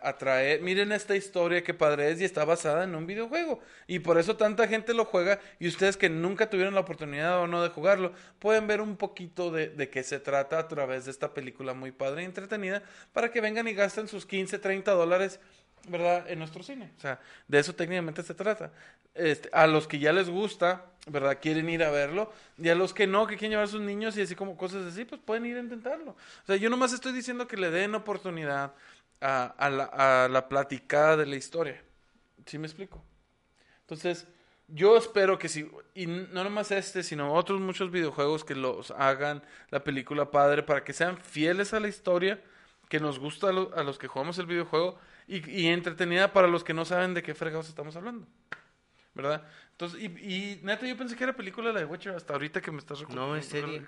atraer. 0.03 0.63
Miren 0.63 0.93
esta 0.93 1.17
historia 1.17 1.63
que 1.63 1.75
padre 1.75 2.11
es 2.11 2.21
y 2.21 2.25
está 2.25 2.45
basada 2.45 2.85
en 2.85 2.95
un 2.95 3.07
videojuego. 3.07 3.61
Y 3.87 3.99
por 3.99 4.19
eso 4.19 4.37
tanta 4.37 4.67
gente 4.69 4.95
lo 4.95 5.05
juega. 5.05 5.39
Y 5.59 5.69
ustedes 5.69 5.97
que 5.97 6.09
nunca 6.09 6.49
tuvieron 6.49 6.75
la 6.75 6.81
oportunidad 6.81 7.41
o 7.41 7.47
no 7.47 7.63
de 7.63 7.69
jugarlo, 7.69 8.13
pueden 8.39 8.67
ver 8.67 8.81
un 8.81 8.97
poquito 8.97 9.51
de, 9.51 9.69
de 9.69 9.91
qué 9.91 10.03
se 10.03 10.19
trata 10.19 10.59
a 10.59 10.69
través 10.69 11.05
de 11.05 11.11
esta 11.11 11.35
película 11.35 11.75
muy 11.75 11.93
padre 11.93 12.23
y 12.23 12.27
entretenida 12.27 12.83
para 13.13 13.31
que 13.31 13.41
vengan 13.41 13.69
y 13.69 13.75
gasten 13.75 14.09
sus 14.09 14.25
15, 14.25 14.59
30 14.59 14.93
dólares, 14.93 15.41
¿verdad? 15.89 16.31
En 16.31 16.39
nuestro 16.39 16.63
cine. 16.63 16.93
O 16.97 17.01
sea, 17.01 17.21
de 17.47 17.59
eso 17.59 17.75
técnicamente 17.75 18.23
se 18.23 18.35
trata. 18.35 18.73
Este, 19.15 19.49
a 19.53 19.67
los 19.67 19.89
que 19.89 19.99
ya 19.99 20.13
les 20.13 20.31
gusta, 20.31 20.87
¿verdad? 21.07 21.39
Quieren 21.41 21.69
ir 21.69 21.83
a 21.83 21.91
verlo. 21.91 22.33
Y 22.57 22.69
a 22.69 22.75
los 22.75 22.95
que 22.95 23.07
no, 23.07 23.27
que 23.27 23.37
quieren 23.37 23.51
llevar 23.51 23.65
a 23.65 23.71
sus 23.71 23.81
niños 23.81 24.17
y 24.17 24.23
así 24.23 24.35
como 24.35 24.57
cosas 24.57 24.87
así, 24.87 25.05
pues 25.05 25.21
pueden 25.25 25.47
ir 25.47 25.57
a 25.57 25.61
intentarlo. 25.61 26.13
O 26.13 26.47
sea, 26.47 26.57
yo 26.57 26.71
nomás 26.71 26.93
estoy 26.93 27.13
diciendo 27.13 27.47
que 27.47 27.57
le 27.57 27.71
den 27.71 27.95
oportunidad 27.95 28.73
a, 29.21 30.29
la, 30.31 30.49
platicada 30.49 31.17
de 31.17 31.27
la 31.27 31.37
historia. 31.37 31.83
¿Sí 32.47 32.59
me 32.59 32.67
explico? 32.67 33.03
Entonces, 33.81 34.27
yo 34.69 34.97
espero 34.97 35.39
que 35.39 35.49
si, 35.49 35.71
y 35.95 36.07
no 36.07 36.45
nomás 36.45 36.71
este, 36.71 37.03
sino 37.03 37.33
otros 37.33 37.61
muchos 37.61 37.91
videojuegos 37.91 38.45
que 38.45 38.55
los 38.55 38.91
hagan 38.93 39.43
la 39.71 39.83
película 39.83 40.31
padre 40.31 40.63
para 40.63 40.85
que 40.85 40.93
sean 40.93 41.19
fieles 41.19 41.73
a 41.73 41.81
la 41.81 41.89
historia 41.89 42.43
que 42.89 43.01
nos 43.01 43.19
gusta 43.19 43.49
a, 43.49 43.51
a 43.51 43.83
los 43.83 43.99
que 43.99 44.07
jugamos 44.07 44.39
el 44.39 44.47
videojuego 44.47 44.99
y, 45.29 45.49
y 45.51 45.67
entretenida 45.69 46.33
para 46.33 46.49
los 46.49 46.65
que 46.65 46.75
no 46.75 46.85
saben 46.85 47.15
de 47.15 47.23
qué 47.23 47.35
fregados 47.35 47.69
estamos 47.69 47.95
hablando. 47.97 48.27
¿Verdad? 49.15 49.43
Entonces, 49.73 50.01
y, 50.01 50.05
y 50.07 50.61
neta, 50.63 50.87
yo 50.87 50.97
pensé 50.97 51.17
que 51.17 51.25
era 51.25 51.33
película 51.33 51.73
la 51.73 51.81
de 51.81 51.85
Witcher 51.85 52.15
hasta 52.15 52.33
ahorita 52.35 52.61
que 52.61 52.71
me 52.71 52.79
estás 52.79 53.01
recordando. 53.01 53.29
No, 53.29 53.37
es 53.37 53.47
serie. 53.47 53.83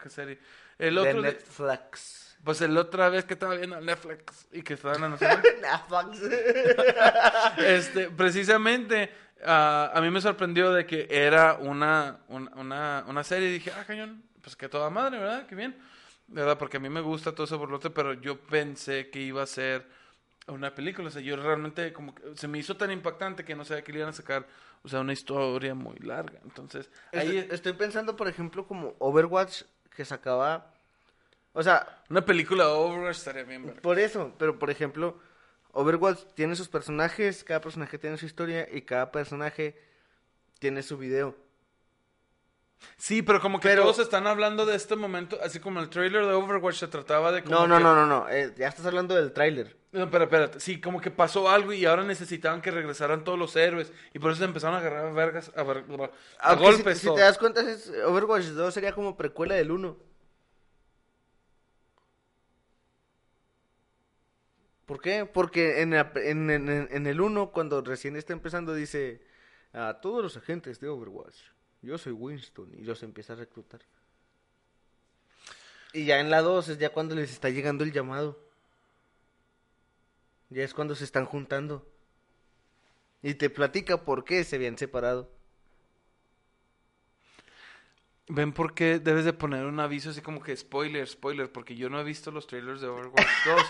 El 0.79 0.95
de 0.97 1.01
otro, 1.01 1.23
de- 1.23 1.33
Netflix. 1.33 2.37
pues 2.43 2.61
el 2.63 2.77
otra 2.77 3.09
vez 3.11 3.25
que 3.25 3.35
estaba 3.35 3.55
viendo 3.55 3.81
Netflix 3.81 4.47
y 4.53 4.63
que 4.63 4.75
estaba 4.75 4.95
en 4.97 5.03
la 5.03 5.09
nacional. 5.11 5.43
Netflix. 5.63 6.21
este, 7.59 8.11
precisamente, 8.11 9.13
ah, 9.45 9.91
a 9.95 10.01
mí 10.01 10.11
me 10.11 10.21
sorprendió 10.21 10.73
de 10.73 10.85
que 10.87 11.07
era 11.11 11.55
una, 11.55 12.19
un- 12.29 12.51
una, 12.57 13.05
una 13.07 13.23
serie 13.25 13.49
y 13.49 13.53
dije, 13.53 13.73
ah, 13.79 13.85
cañón, 13.87 14.23
pues 14.43 14.57
que 14.57 14.69
toda 14.69 14.91
madre, 14.91 15.19
¿verdad? 15.19 15.47
Qué 15.47 15.55
bien. 15.55 15.77
¿Verdad? 16.29 16.59
Porque 16.59 16.77
a 16.77 16.81
mí 16.81 16.89
me 16.89 17.01
gusta 17.01 17.33
todo 17.33 17.45
ese 17.45 17.57
borlote, 17.57 17.91
pero 17.91 18.15
yo 18.15 18.39
pensé 18.41 19.11
que 19.11 19.21
iba 19.21 19.43
a 19.43 19.47
ser 19.47 19.85
una 20.49 20.75
película. 20.75 21.09
O 21.09 21.11
sea, 21.11 21.23
yo 21.23 21.37
realmente 21.37 21.93
como 21.93 22.15
que 22.15 22.23
se 22.37 22.49
me 22.49 22.59
hizo 22.59 22.77
tan 22.77 22.91
impactante 22.91 23.45
que 23.45 23.55
no 23.55 23.65
sabía 23.65 23.83
que 23.85 23.93
le 23.93 23.99
iban 23.99 24.11
a 24.11 24.15
sacar, 24.15 24.47
o 24.83 24.89
sea, 24.89 25.01
una 25.01 25.13
historia 25.13 25.75
muy 25.75 25.97
larga. 25.99 26.39
Entonces, 26.45 26.91
ahí 27.13 27.39
Estoy, 27.39 27.55
estoy 27.55 27.73
pensando, 27.75 28.17
por 28.17 28.29
ejemplo, 28.29 28.67
como 28.67 28.95
Overwatch 28.99 29.63
que 29.95 30.05
sacaba. 30.05 30.73
O 31.53 31.63
sea, 31.63 32.03
una 32.09 32.25
película 32.25 32.65
de 32.65 32.71
Overwatch 32.71 33.17
estaría 33.19 33.43
bien, 33.45 33.67
verga. 33.67 33.81
por 33.83 33.99
eso, 33.99 34.33
pero 34.39 34.59
por 34.59 34.71
ejemplo, 34.71 35.19
Overwatch 35.73 36.21
tiene 36.35 36.55
sus 36.57 36.69
personajes, 36.69 37.43
cada 37.45 37.61
personaje 37.61 37.99
tiene 37.99 38.17
su 38.17 38.27
historia 38.27 38.69
y 38.73 38.83
cada 38.83 39.11
personaje 39.13 39.77
tiene 40.59 40.83
su 40.83 40.97
video. 40.99 41.37
Sí, 42.97 43.21
pero 43.23 43.41
como 43.41 43.61
que 43.61 43.69
Pero- 43.69 43.83
todos 43.83 43.99
están 43.99 44.27
hablando 44.27 44.65
de 44.65 44.75
este 44.77 44.97
momento, 44.97 45.39
así 45.43 45.61
como 45.61 45.81
el 45.81 45.91
trailer 45.91 46.25
de 46.25 46.33
Overwatch 46.33 46.77
se 46.77 46.89
trataba 46.89 47.31
de 47.33 47.43
como 47.43 47.55
No, 47.57 47.67
no, 47.67 47.77
que- 47.79 47.83
no, 47.83 47.95
no, 47.95 48.07
no, 48.07 48.29
eh, 48.31 48.55
ya 48.57 48.69
estás 48.69 48.87
hablando 48.87 49.15
del 49.15 49.33
tráiler. 49.33 49.77
No, 49.93 50.09
pero 50.09 50.25
espérate, 50.25 50.61
sí, 50.61 50.81
como 50.81 51.01
que 51.01 51.11
pasó 51.11 51.49
algo 51.51 51.73
y 51.73 51.85
ahora 51.85 52.05
necesitaban 52.05 52.63
que 52.63 52.71
regresaran 52.71 53.25
todos 53.25 53.37
los 53.37 53.57
héroes 53.57 53.93
y 54.15 54.21
por 54.21 54.31
eso 54.31 54.39
se 54.39 54.45
empezaron 54.45 54.77
a 54.77 54.79
agarrar 54.79 55.07
a 55.07 55.13
vergas, 55.13 55.51
a, 55.57 55.65
ver- 55.65 55.85
a 56.39 56.51
Aunque 56.51 56.65
golpes. 56.65 56.99
si, 56.99 57.13
te 57.13 57.21
das 57.21 57.37
cuenta, 57.39 57.61
es- 57.69 57.91
Overwatch 58.07 58.45
2 58.47 58.73
sería 58.73 58.93
como 58.95 59.17
precuela 59.17 59.57
del 59.57 59.73
1. 59.73 59.97
¿Por 64.87 65.01
qué? 65.01 65.25
Porque 65.27 65.83
en, 65.83 65.91
la- 65.91 66.13
en, 66.17 66.51
en- 66.51 66.89
en 66.91 67.07
el 67.07 67.21
1, 67.21 67.51
cuando 67.53 67.81
recién 67.83 68.17
está 68.17 68.33
empezando, 68.33 68.75
dice 68.75 69.21
a 69.73 70.01
todos 70.01 70.23
los 70.23 70.37
agentes 70.37 70.81
de 70.81 70.89
Overwatch, 70.89 71.37
yo 71.83 71.97
soy 71.97 72.13
Winston, 72.13 72.71
y 72.77 72.85
los 72.85 73.03
empieza 73.03 73.35
a 73.35 73.37
reclutar. 73.37 73.81
Y 75.93 76.05
ya 76.05 76.21
en 76.21 76.31
la 76.31 76.43
2 76.43 76.69
es 76.69 76.79
ya 76.79 76.91
cuando 76.91 77.15
les 77.15 77.31
está 77.33 77.49
llegando 77.51 77.85
el 77.85 77.93
llamado. 77.93 78.39
Ya 80.51 80.65
es 80.65 80.75
cuando 80.75 80.95
se 80.95 81.05
están 81.05 81.25
juntando. 81.27 81.87
Y 83.23 83.35
te 83.35 83.51
platica 83.51 84.05
por 84.05 84.25
qué 84.25 84.45
se 84.45 84.57
habían 84.57 84.79
separado. 84.79 85.31
¿Ven 88.29 88.53
por 88.53 88.75
qué 88.75 89.01
debes 89.01 89.25
de 89.25 89.33
poner 89.33 89.65
un 89.67 89.81
aviso 89.81 90.11
así 90.11 90.21
como 90.21 90.41
que 90.41 90.57
spoiler, 90.57 91.07
spoiler? 91.09 91.51
Porque 91.51 91.75
yo 91.75 91.91
no 91.91 92.01
he 92.01 92.05
visto 92.05 92.31
los 92.31 92.47
trailers 92.47 92.81
de 92.81 92.87
Overwatch 92.87 93.27
2 93.45 93.63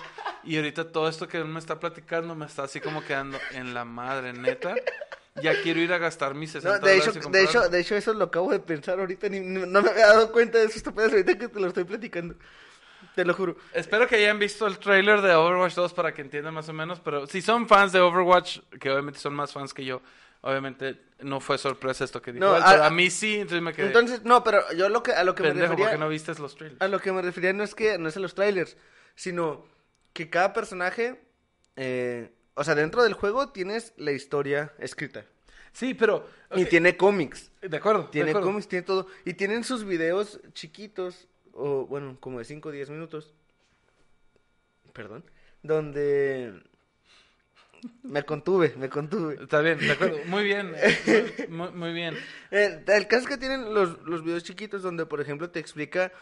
y 0.44 0.56
ahorita 0.56 0.92
todo 0.92 1.08
esto 1.08 1.26
que 1.28 1.38
él 1.38 1.46
me 1.46 1.58
está 1.58 1.80
platicando 1.80 2.34
me 2.34 2.44
está 2.44 2.64
así 2.64 2.78
como 2.80 3.02
quedando 3.02 3.38
en 3.54 3.72
la 3.72 3.84
madre, 3.86 4.32
neta. 4.34 4.74
Ya 5.36 5.54
quiero 5.62 5.80
ir 5.80 5.92
a 5.92 5.98
gastar 5.98 6.34
mis 6.34 6.50
60 6.50 6.78
No, 6.78 6.84
de 6.86 6.96
hecho, 6.96 7.12
dólares 7.12 7.26
y 7.26 7.32
de 7.32 7.44
hecho, 7.44 7.68
de 7.68 7.80
hecho 7.80 7.96
eso 7.96 8.12
lo 8.12 8.24
acabo 8.24 8.50
de 8.52 8.60
pensar 8.60 9.00
ahorita, 9.00 9.28
ni- 9.30 9.40
no, 9.40 9.80
me 9.82 9.90
había 9.90 10.08
dado 10.08 10.30
cuenta 10.30 10.58
de 10.58 10.64
eso, 10.66 10.92
ahorita 10.94 11.38
que 11.38 11.48
te 11.48 11.60
lo 11.60 11.68
estoy 11.68 11.84
platicando. 11.84 12.34
Te 13.20 13.26
lo 13.26 13.34
juro. 13.34 13.56
Espero 13.74 14.06
que 14.06 14.16
hayan 14.16 14.38
visto 14.38 14.66
el 14.66 14.78
trailer 14.78 15.20
de 15.20 15.34
Overwatch 15.34 15.74
2 15.74 15.92
para 15.92 16.14
que 16.14 16.22
entiendan 16.22 16.54
más 16.54 16.68
o 16.70 16.72
menos, 16.72 17.00
pero 17.00 17.26
si 17.26 17.42
son 17.42 17.68
fans 17.68 17.92
de 17.92 18.00
Overwatch, 18.00 18.60
que 18.80 18.90
obviamente 18.90 19.18
son 19.20 19.34
más 19.34 19.52
fans 19.52 19.74
que 19.74 19.84
yo, 19.84 20.00
obviamente 20.40 20.98
no 21.20 21.38
fue 21.40 21.58
sorpresa 21.58 22.02
esto 22.04 22.22
que 22.22 22.32
dijo 22.32 22.44
No, 22.46 22.54
a- 22.54 22.86
a 22.86 22.90
mí 22.90 23.10
sí, 23.10 23.34
entonces 23.34 23.60
me 23.60 23.74
quedé 23.74 23.88
Entonces, 23.88 24.22
no, 24.24 24.42
pero 24.42 24.62
yo 24.72 24.88
lo 24.88 25.02
que 25.02 25.12
a 25.12 25.22
lo 25.22 25.34
que 25.34 25.42
me 25.42 25.50
refería 25.52 25.76
porque 25.84 25.98
no 25.98 26.08
viste 26.08 26.32
los 26.38 26.54
trailers. 26.56 26.80
a 26.80 26.88
lo 26.88 26.98
que 26.98 27.12
me 27.12 27.20
refería 27.20 27.52
no 27.52 27.62
es 27.62 27.74
que 27.74 27.98
no 27.98 28.08
es 28.08 28.16
a 28.16 28.20
los 28.20 28.34
trailers, 28.34 28.78
sino 29.14 29.66
que 30.14 30.30
cada 30.30 30.54
personaje 30.54 31.20
eh, 31.76 32.32
o 32.54 32.64
sea, 32.64 32.74
dentro 32.74 33.02
del 33.02 33.12
juego 33.12 33.50
tienes 33.50 33.92
la 33.96 34.12
historia 34.12 34.72
escrita 34.78 35.24
Sí, 35.72 35.94
pero 35.94 36.26
y 36.56 36.64
tiene 36.64 36.96
cómics. 36.96 37.52
de 37.62 37.76
acuerdo, 37.76 38.02
de 38.04 38.08
Tiene 38.08 38.30
acuerdo. 38.30 38.48
cómics, 38.48 38.66
tiene 38.66 38.82
todo. 38.84 39.06
Y 39.24 39.34
tienen 39.34 39.62
sus 39.62 39.84
videos 39.84 40.40
chiquitos, 40.52 41.28
o 41.60 41.86
bueno, 41.86 42.16
como 42.20 42.38
de 42.38 42.44
5 42.44 42.68
o 42.68 42.72
10 42.72 42.90
minutos. 42.90 43.34
Perdón. 44.92 45.24
Donde. 45.62 46.62
Me 48.02 48.22
contuve, 48.24 48.74
me 48.76 48.90
contuve. 48.90 49.38
Está 49.42 49.60
bien, 49.62 49.78
de 49.78 49.92
acuerdo, 49.92 50.18
muy 50.26 50.44
bien, 50.44 50.74
eh, 50.76 51.46
muy, 51.48 51.70
muy 51.70 51.92
bien. 51.94 52.14
El, 52.50 52.84
el 52.86 53.06
caso 53.08 53.22
es 53.22 53.26
que 53.28 53.38
tienen 53.38 53.72
los, 53.72 54.02
los 54.02 54.22
videos 54.22 54.44
chiquitos 54.44 54.82
donde, 54.82 55.06
por 55.06 55.20
ejemplo, 55.20 55.50
te 55.50 55.60
explica. 55.60 56.12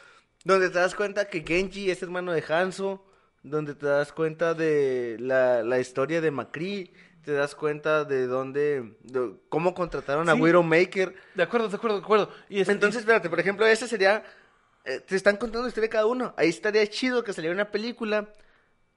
Donde 0.44 0.68
te 0.70 0.78
das 0.78 0.94
cuenta 0.94 1.28
que 1.28 1.42
Genji 1.44 1.90
es 1.90 2.00
hermano 2.02 2.32
de 2.32 2.44
Hanzo. 2.48 3.04
Donde 3.42 3.74
te 3.74 3.86
das 3.86 4.12
cuenta 4.12 4.54
de 4.54 5.16
la, 5.18 5.64
la 5.64 5.80
historia 5.80 6.20
de 6.20 6.30
Macri. 6.30 6.92
Te 7.24 7.32
das 7.32 7.56
cuenta 7.56 8.04
de 8.04 8.26
dónde. 8.28 8.94
de 9.02 9.32
cómo 9.48 9.74
contrataron 9.74 10.28
a 10.28 10.34
Sí. 10.34 10.40
Widowmaker. 10.40 11.14
De 11.34 11.42
acuerdo, 11.42 11.68
de 11.68 11.76
acuerdo, 11.76 11.96
de 11.98 12.02
acuerdo. 12.04 12.30
Y 12.48 12.60
es- 12.60 12.68
Entonces, 12.68 13.00
espérate, 13.00 13.28
por 13.28 13.40
ejemplo, 13.40 13.66
ese 13.66 13.88
sería. 13.88 14.22
Eh, 14.88 15.00
te 15.00 15.16
están 15.16 15.36
contando 15.36 15.64
la 15.64 15.68
historia 15.68 15.88
de 15.88 15.92
cada 15.92 16.06
uno. 16.06 16.32
Ahí 16.38 16.48
estaría 16.48 16.86
chido 16.86 17.22
que 17.22 17.34
saliera 17.34 17.54
una 17.54 17.70
película. 17.70 18.32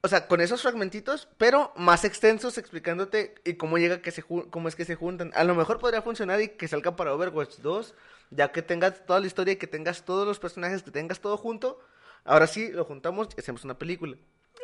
O 0.03 0.07
sea, 0.07 0.25
con 0.25 0.39
esos 0.39 0.61
fragmentitos, 0.61 1.27
pero 1.37 1.73
más 1.75 2.05
extensos 2.05 2.57
explicándote 2.57 3.35
y 3.43 3.55
cómo 3.55 3.77
llega 3.77 4.01
que 4.01 4.09
se 4.09 4.23
cómo 4.23 4.69
es 4.69 4.75
que 4.75 4.85
se 4.85 4.95
juntan. 4.95 5.31
A 5.35 5.43
lo 5.43 5.53
mejor 5.53 5.79
podría 5.79 6.01
funcionar 6.01 6.41
y 6.41 6.47
que 6.47 6.69
salga 6.69 6.95
para 6.95 7.13
Overwatch 7.13 7.57
2, 7.57 7.93
ya 8.31 8.51
que 8.53 8.61
tengas 8.61 9.05
toda 9.05 9.19
la 9.19 9.27
historia 9.27 9.51
y 9.51 9.57
que 9.57 9.67
tengas 9.67 10.03
todos 10.03 10.25
los 10.25 10.39
personajes, 10.39 10.81
que 10.81 10.91
tengas 10.91 11.19
todo 11.19 11.37
junto. 11.37 11.79
Ahora 12.23 12.47
sí, 12.47 12.71
lo 12.71 12.85
juntamos 12.85 13.27
y 13.35 13.41
hacemos 13.41 13.65
una 13.65 13.77
película. 13.77 14.15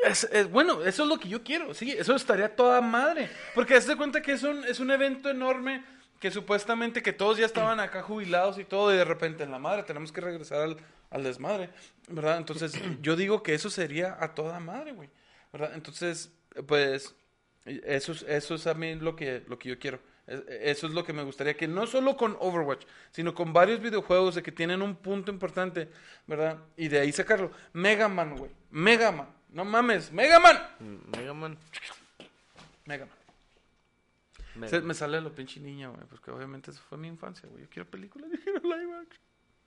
Es, 0.06 0.50
bueno, 0.50 0.82
eso 0.84 1.04
es 1.04 1.10
lo 1.10 1.20
que 1.20 1.28
yo 1.28 1.44
quiero, 1.44 1.74
sí, 1.74 1.92
eso 1.92 2.16
estaría 2.16 2.56
toda 2.56 2.80
madre. 2.82 3.30
Porque 3.54 3.76
haz 3.76 3.86
de 3.86 3.98
cuenta 3.98 4.22
que 4.22 4.32
es 4.32 4.44
un, 4.44 4.64
es 4.64 4.80
un 4.80 4.92
evento 4.92 5.30
enorme 5.30 5.84
que 6.20 6.32
supuestamente 6.32 7.04
que 7.04 7.14
todos 7.14 7.38
ya 7.38 7.46
estaban 7.46 7.80
acá 7.80 8.02
jubilados 8.02 8.58
y 8.58 8.64
todo, 8.64 8.94
y 8.94 8.98
de 8.98 9.06
repente 9.06 9.44
en 9.44 9.52
la 9.52 9.60
madre 9.60 9.84
tenemos 9.84 10.12
que 10.12 10.22
regresar 10.22 10.62
al, 10.62 10.78
al 11.10 11.24
desmadre, 11.24 11.70
¿verdad? 12.10 12.38
Entonces, 12.38 12.74
yo 13.02 13.16
digo 13.16 13.44
que 13.44 13.54
eso 13.54 13.70
sería 13.70 14.18
a 14.20 14.34
toda 14.36 14.60
madre, 14.60 14.92
güey, 14.94 15.10
¿verdad? 15.54 15.72
Entonces, 15.76 16.32
pues, 16.68 17.16
eso 17.66 18.12
es, 18.14 18.24
eso 18.24 18.56
es 18.56 18.68
a 18.68 18.74
mí 18.74 18.96
lo 18.96 19.16
que, 19.16 19.44
lo 19.48 19.58
que 19.60 19.70
yo 19.70 19.80
quiero. 19.80 20.00
Es- 20.28 20.44
Eso 20.48 20.88
es 20.88 20.94
lo 20.94 21.06
que 21.06 21.14
me 21.14 21.24
gustaría 21.24 21.56
que 21.56 21.68
no 21.70 21.88
solo 21.88 22.18
con 22.18 22.36
Overwatch, 22.42 22.86
sino 23.12 23.34
con 23.34 23.54
varios 23.54 23.80
videojuegos 23.80 24.36
de 24.36 24.44
que 24.44 24.52
tienen 24.52 24.82
un 24.82 24.96
punto 24.98 25.32
importante, 25.32 25.90
¿verdad? 26.28 26.58
Y 26.76 26.90
de 26.90 27.00
ahí 27.00 27.12
sacarlo. 27.14 27.52
Mega 27.72 28.10
Man, 28.10 28.36
güey. 28.38 28.52
Mega 28.72 29.12
Man. 29.14 29.30
No 29.50 29.64
mames. 29.64 30.12
Mega 30.12 30.40
Man. 30.42 30.58
Mm, 30.80 31.18
Mega 31.18 31.34
Man. 31.34 31.58
Mega 32.86 33.06
Man. 33.06 33.16
Mega 34.56 34.70
Se- 34.70 34.78
Man. 34.80 34.88
me 34.88 34.94
sale 34.94 35.22
lo 35.22 35.34
pinche 35.34 35.60
niña, 35.62 35.88
güey. 35.90 36.06
Porque 36.10 36.32
obviamente 36.32 36.72
eso 36.72 36.82
fue 36.90 36.98
mi 36.98 37.08
infancia, 37.08 37.48
güey. 37.50 37.64
Yo 37.64 37.70
quiero 37.70 37.90
películas 37.90 38.30
de 38.32 38.38
quiero 38.40 38.60
live 38.64 38.96
action. 39.02 39.22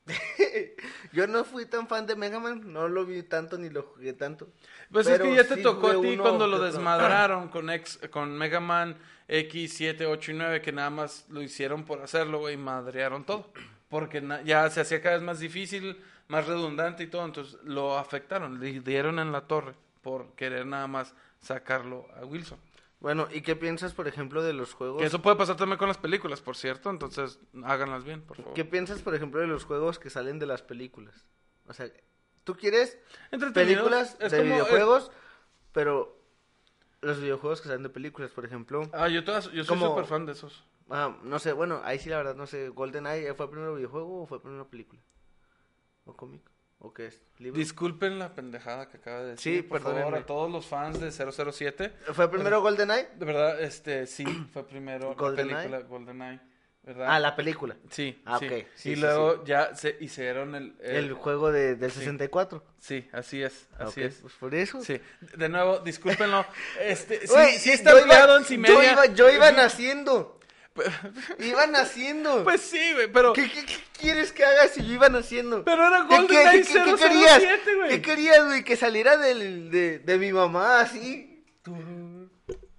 Yo 1.12 1.26
no 1.26 1.44
fui 1.44 1.66
tan 1.66 1.86
fan 1.86 2.06
de 2.06 2.16
Mega 2.16 2.40
Man, 2.40 2.72
no 2.72 2.88
lo 2.88 3.04
vi 3.04 3.22
tanto 3.22 3.58
ni 3.58 3.70
lo 3.70 3.82
jugué 3.82 4.12
tanto. 4.12 4.48
Pues 4.90 5.06
es 5.06 5.20
que 5.20 5.34
ya 5.34 5.46
te 5.46 5.56
sí 5.56 5.62
tocó 5.62 5.88
a 5.88 6.00
ti 6.00 6.16
cuando 6.16 6.46
lo 6.46 6.58
desmadraron 6.60 7.48
con, 7.50 7.70
ex, 7.70 7.98
con 8.10 8.36
Mega 8.36 8.60
Man 8.60 8.96
X, 9.28 9.74
7, 9.74 10.06
8 10.06 10.32
y 10.32 10.34
9, 10.34 10.62
que 10.62 10.72
nada 10.72 10.90
más 10.90 11.26
lo 11.28 11.42
hicieron 11.42 11.84
por 11.84 12.02
hacerlo, 12.02 12.40
güey, 12.40 12.54
y 12.54 12.58
madrearon 12.58 13.24
todo. 13.24 13.52
Porque 13.88 14.22
ya 14.44 14.68
se 14.70 14.80
hacía 14.80 15.00
cada 15.00 15.16
vez 15.16 15.24
más 15.24 15.40
difícil, 15.40 16.00
más 16.28 16.46
redundante 16.46 17.04
y 17.04 17.06
todo, 17.08 17.24
entonces 17.24 17.58
lo 17.64 17.98
afectaron, 17.98 18.60
le 18.60 18.80
dieron 18.80 19.18
en 19.18 19.32
la 19.32 19.42
torre 19.42 19.74
por 20.02 20.34
querer 20.34 20.66
nada 20.66 20.86
más 20.86 21.14
sacarlo 21.40 22.06
a 22.16 22.24
Wilson. 22.24 22.58
Bueno, 23.00 23.28
¿y 23.32 23.40
qué 23.40 23.56
piensas, 23.56 23.94
por 23.94 24.06
ejemplo, 24.08 24.42
de 24.42 24.52
los 24.52 24.74
juegos? 24.74 25.00
Que 25.00 25.06
eso 25.06 25.22
puede 25.22 25.36
pasar 25.36 25.56
también 25.56 25.78
con 25.78 25.88
las 25.88 25.96
películas, 25.96 26.42
por 26.42 26.54
cierto, 26.56 26.90
entonces 26.90 27.38
háganlas 27.64 28.04
bien, 28.04 28.20
por 28.22 28.36
favor. 28.36 28.52
¿Qué 28.52 28.64
piensas, 28.66 29.00
por 29.00 29.14
ejemplo, 29.14 29.40
de 29.40 29.46
los 29.46 29.64
juegos 29.64 29.98
que 29.98 30.10
salen 30.10 30.38
de 30.38 30.44
las 30.46 30.60
películas? 30.62 31.26
O 31.66 31.72
sea, 31.72 31.90
tú 32.44 32.56
quieres 32.56 32.98
películas 33.54 34.16
es 34.20 34.32
de 34.32 34.38
como- 34.38 34.50
videojuegos, 34.52 35.10
pero 35.72 36.20
los 37.00 37.18
videojuegos 37.20 37.62
que 37.62 37.68
salen 37.68 37.82
de 37.84 37.88
películas, 37.88 38.32
por 38.32 38.44
ejemplo, 38.44 38.82
Ah, 38.92 39.08
yo, 39.08 39.24
todas, 39.24 39.46
yo 39.50 39.64
soy 39.64 39.78
Como- 39.78 39.88
súper 39.88 40.04
fan 40.04 40.26
de 40.26 40.32
esos. 40.32 40.62
ah, 40.90 41.16
no 41.22 41.38
sé, 41.38 41.54
bueno, 41.54 41.80
ahí 41.84 41.98
sí 41.98 42.10
la 42.10 42.18
verdad 42.18 42.34
no 42.36 42.46
sé, 42.46 42.68
GoldenEye 42.68 43.32
¿fue 43.32 43.50
primero 43.50 43.74
videojuego 43.76 44.22
o 44.22 44.26
fue 44.26 44.42
primero 44.42 44.68
película? 44.68 45.00
¿O 46.04 46.14
cómic? 46.14 46.42
¿O 46.82 46.92
qué 46.94 47.06
es? 47.08 47.22
¿Libro? 47.38 47.58
Disculpen 47.58 48.18
la 48.18 48.34
pendejada 48.34 48.88
que 48.88 48.96
acaba 48.96 49.20
de 49.20 49.30
decir. 49.32 49.56
Sí, 49.58 49.62
por 49.62 49.80
favor, 49.82 50.14
a 50.14 50.24
todos 50.24 50.50
los 50.50 50.66
fans 50.66 50.98
de 50.98 51.10
007. 51.12 51.92
¿Fue 52.14 52.30
primero 52.30 52.62
GoldenEye? 52.62 53.08
De 53.16 53.24
verdad, 53.26 53.60
este, 53.60 54.06
sí, 54.06 54.24
fue 54.52 54.66
primero 54.66 55.10
la 55.10 55.14
¿GoldenEye? 55.14 55.56
película 55.56 55.80
GoldenEye, 55.80 56.40
¿verdad? 56.82 57.06
Ah, 57.10 57.20
la 57.20 57.36
película. 57.36 57.76
Sí, 57.90 58.22
Ah, 58.24 58.38
sí. 58.38 58.46
ok. 58.46 58.52
Sí, 58.76 58.92
y 58.92 58.94
sí, 58.94 59.00
luego 59.00 59.44
ya 59.44 59.74
se 59.76 59.94
hicieron 60.00 60.54
el... 60.54 60.74
el- 60.80 60.96
El 60.96 61.12
juego 61.12 61.52
de, 61.52 61.76
del 61.76 61.90
sí. 61.90 61.98
64. 61.98 62.64
Sí, 62.78 63.06
así 63.12 63.42
es, 63.42 63.68
así 63.78 64.00
Ok, 64.00 64.06
es. 64.06 64.14
Pues 64.22 64.32
por 64.40 64.54
eso. 64.54 64.82
Sí, 64.82 64.98
de 65.36 65.48
nuevo, 65.50 65.80
discúlpenlo. 65.80 66.46
Este, 66.80 67.20
sí, 67.20 67.26
Güey, 67.28 67.58
sí 67.58 67.72
está 67.72 67.90
yo 67.90 68.06
iba- 68.06 68.36
en 68.38 68.64
yo 68.64 68.82
iba, 68.82 69.04
yo 69.06 69.30
iba 69.30 69.52
naciendo. 69.52 70.39
Iba 71.38 71.66
naciendo. 71.66 72.44
Pues 72.50 72.60
sí, 72.62 72.92
güey, 72.94 73.08
pero... 73.12 73.32
¿Qué, 73.32 73.50
qué, 73.50 73.64
qué 73.66 73.76
quieres 74.00 74.32
que 74.32 74.44
haga 74.44 74.68
si 74.68 74.84
yo 74.86 74.94
iba 74.94 75.08
naciendo? 75.08 75.64
Pero 75.64 75.86
era 75.86 76.06
¿Qué, 76.08 76.10
qué, 76.14 76.16
GoldenEye 76.16 76.64
qué- 76.64 76.82
qué 76.84 76.94
querías? 76.96 77.38
007, 77.42 77.74
güey. 77.76 77.88
¿Qué 77.90 78.02
querías, 78.02 78.44
güey? 78.46 78.64
Que 78.64 78.76
saliera 78.76 79.16
del, 79.16 79.70
de, 79.70 79.98
de 80.00 80.18
mi 80.18 80.32
mamá 80.32 80.80
así. 80.80 81.44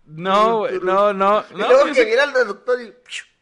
No, 0.05 0.59
güey, 0.59 0.79
no, 0.81 1.13
no. 1.13 1.45
Y 1.49 1.53
No, 1.53 1.67
luego 1.69 1.93
que 1.93 2.03
viera 2.05 2.23
al 2.23 2.33
doctor 2.33 2.81
y... 2.81 2.93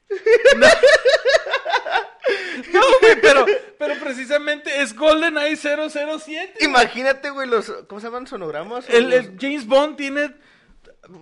no, 2.73 2.81
güey, 3.01 3.21
pero, 3.21 3.45
pero 3.77 3.95
precisamente 3.99 4.81
es 4.81 4.95
GoldenEye 4.95 5.55
007. 5.55 6.63
Imagínate, 6.63 7.29
güey, 7.31 7.47
los... 7.47 7.71
¿Cómo 7.87 7.99
se 8.01 8.07
llaman? 8.07 8.27
¿Sonogramas? 8.27 8.85
El, 8.89 9.05
los- 9.09 9.13
el 9.13 9.37
James 9.39 9.65
Bond 9.65 9.95
tiene... 9.97 10.35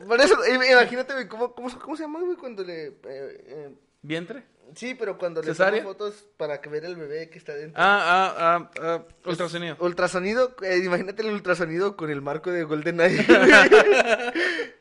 Por 0.07 0.19
eso, 0.21 0.35
im- 0.45 0.63
imagínate, 0.71 1.13
güey, 1.13 1.27
¿cómo, 1.27 1.53
cómo, 1.53 1.69
cómo 1.79 1.95
se 1.97 2.03
llama, 2.03 2.19
güey, 2.21 2.35
cuando 2.37 2.63
le... 2.63 2.87
eh, 2.87 2.93
eh, 3.03 3.75
¿Vientre? 4.01 4.43
sí, 4.75 4.95
pero 4.95 5.17
cuando 5.17 5.41
le 5.41 5.53
toman 5.53 5.81
fotos 5.83 6.25
para 6.35 6.59
que 6.59 6.69
ver 6.69 6.83
el 6.85 6.95
bebé 6.97 7.29
que 7.29 7.37
está 7.39 7.53
dentro. 7.55 7.81
Ah, 7.81 8.35
ah, 8.35 8.35
ah, 8.37 8.71
ah, 8.81 9.29
ultrasonido. 9.29 9.77
Ultrasonido, 9.79 10.55
eh, 10.61 10.81
imagínate 10.83 11.21
el 11.23 11.33
ultrasonido 11.33 11.95
con 11.95 12.09
el 12.09 12.21
marco 12.21 12.51
de 12.51 12.63
GoldenEye. 12.63 13.25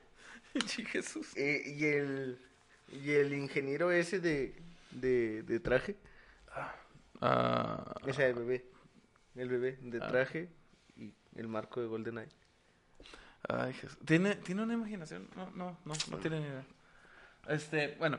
Sí, 0.66 0.84
Jesús. 0.86 1.28
Eh, 1.36 1.62
y 1.66 1.84
el 1.84 2.38
y 2.90 3.10
el 3.12 3.34
ingeniero 3.34 3.90
ese 3.90 4.20
de, 4.20 4.54
de, 4.92 5.42
de 5.42 5.60
traje, 5.60 5.96
Ah, 7.20 7.94
o 8.02 8.12
sea, 8.12 8.26
el 8.26 8.34
bebé, 8.34 8.64
el 9.36 9.48
bebé 9.48 9.78
de 9.82 10.00
traje 10.00 10.48
y 10.96 11.12
el 11.36 11.48
marco 11.48 11.80
de 11.80 11.86
GoldenEye. 11.88 12.28
Ay, 13.48 13.72
Jesús. 13.74 13.98
¿Tiene, 14.04 14.34
¿Tiene 14.36 14.62
una 14.62 14.74
imaginación? 14.74 15.28
No, 15.36 15.50
no, 15.54 15.78
no, 15.84 15.94
no 16.10 16.16
tiene 16.18 16.40
ni 16.40 16.46
idea. 16.46 16.64
Este, 17.48 17.94
bueno. 17.98 18.18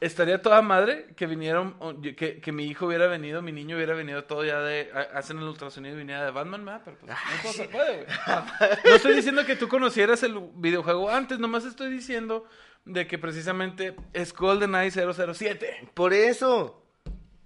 Estaría 0.00 0.42
toda 0.42 0.60
madre 0.60 1.14
que 1.16 1.26
vinieron, 1.26 2.02
que, 2.02 2.38
que 2.40 2.52
mi 2.52 2.66
hijo 2.66 2.86
hubiera 2.86 3.06
venido, 3.06 3.40
mi 3.40 3.52
niño 3.52 3.76
hubiera 3.76 3.94
venido 3.94 4.24
todo 4.24 4.44
ya 4.44 4.58
de, 4.60 4.90
ha- 4.92 5.16
hacen 5.18 5.38
el 5.38 5.44
ultrasonido 5.44 5.94
y 5.94 5.98
viniera 5.98 6.24
de 6.26 6.30
Batman, 6.30 6.62
¿verdad? 6.64 6.82
Pero 6.84 6.98
pues 6.98 7.10
no 7.12 7.16
todo 7.42 7.52
se 7.52 7.68
puede, 7.68 8.04
güey. 8.04 8.06
No 8.84 8.90
estoy 8.96 9.14
diciendo 9.14 9.46
que 9.46 9.56
tú 9.56 9.66
conocieras 9.68 10.22
el 10.24 10.38
videojuego 10.56 11.08
antes, 11.10 11.38
nomás 11.38 11.64
estoy 11.64 11.90
diciendo 11.90 12.44
de 12.84 13.06
que 13.06 13.18
precisamente 13.18 13.96
es 14.12 14.34
GoldenEye 14.34 14.90
007. 14.90 15.88
Por 15.94 16.12
eso, 16.12 16.83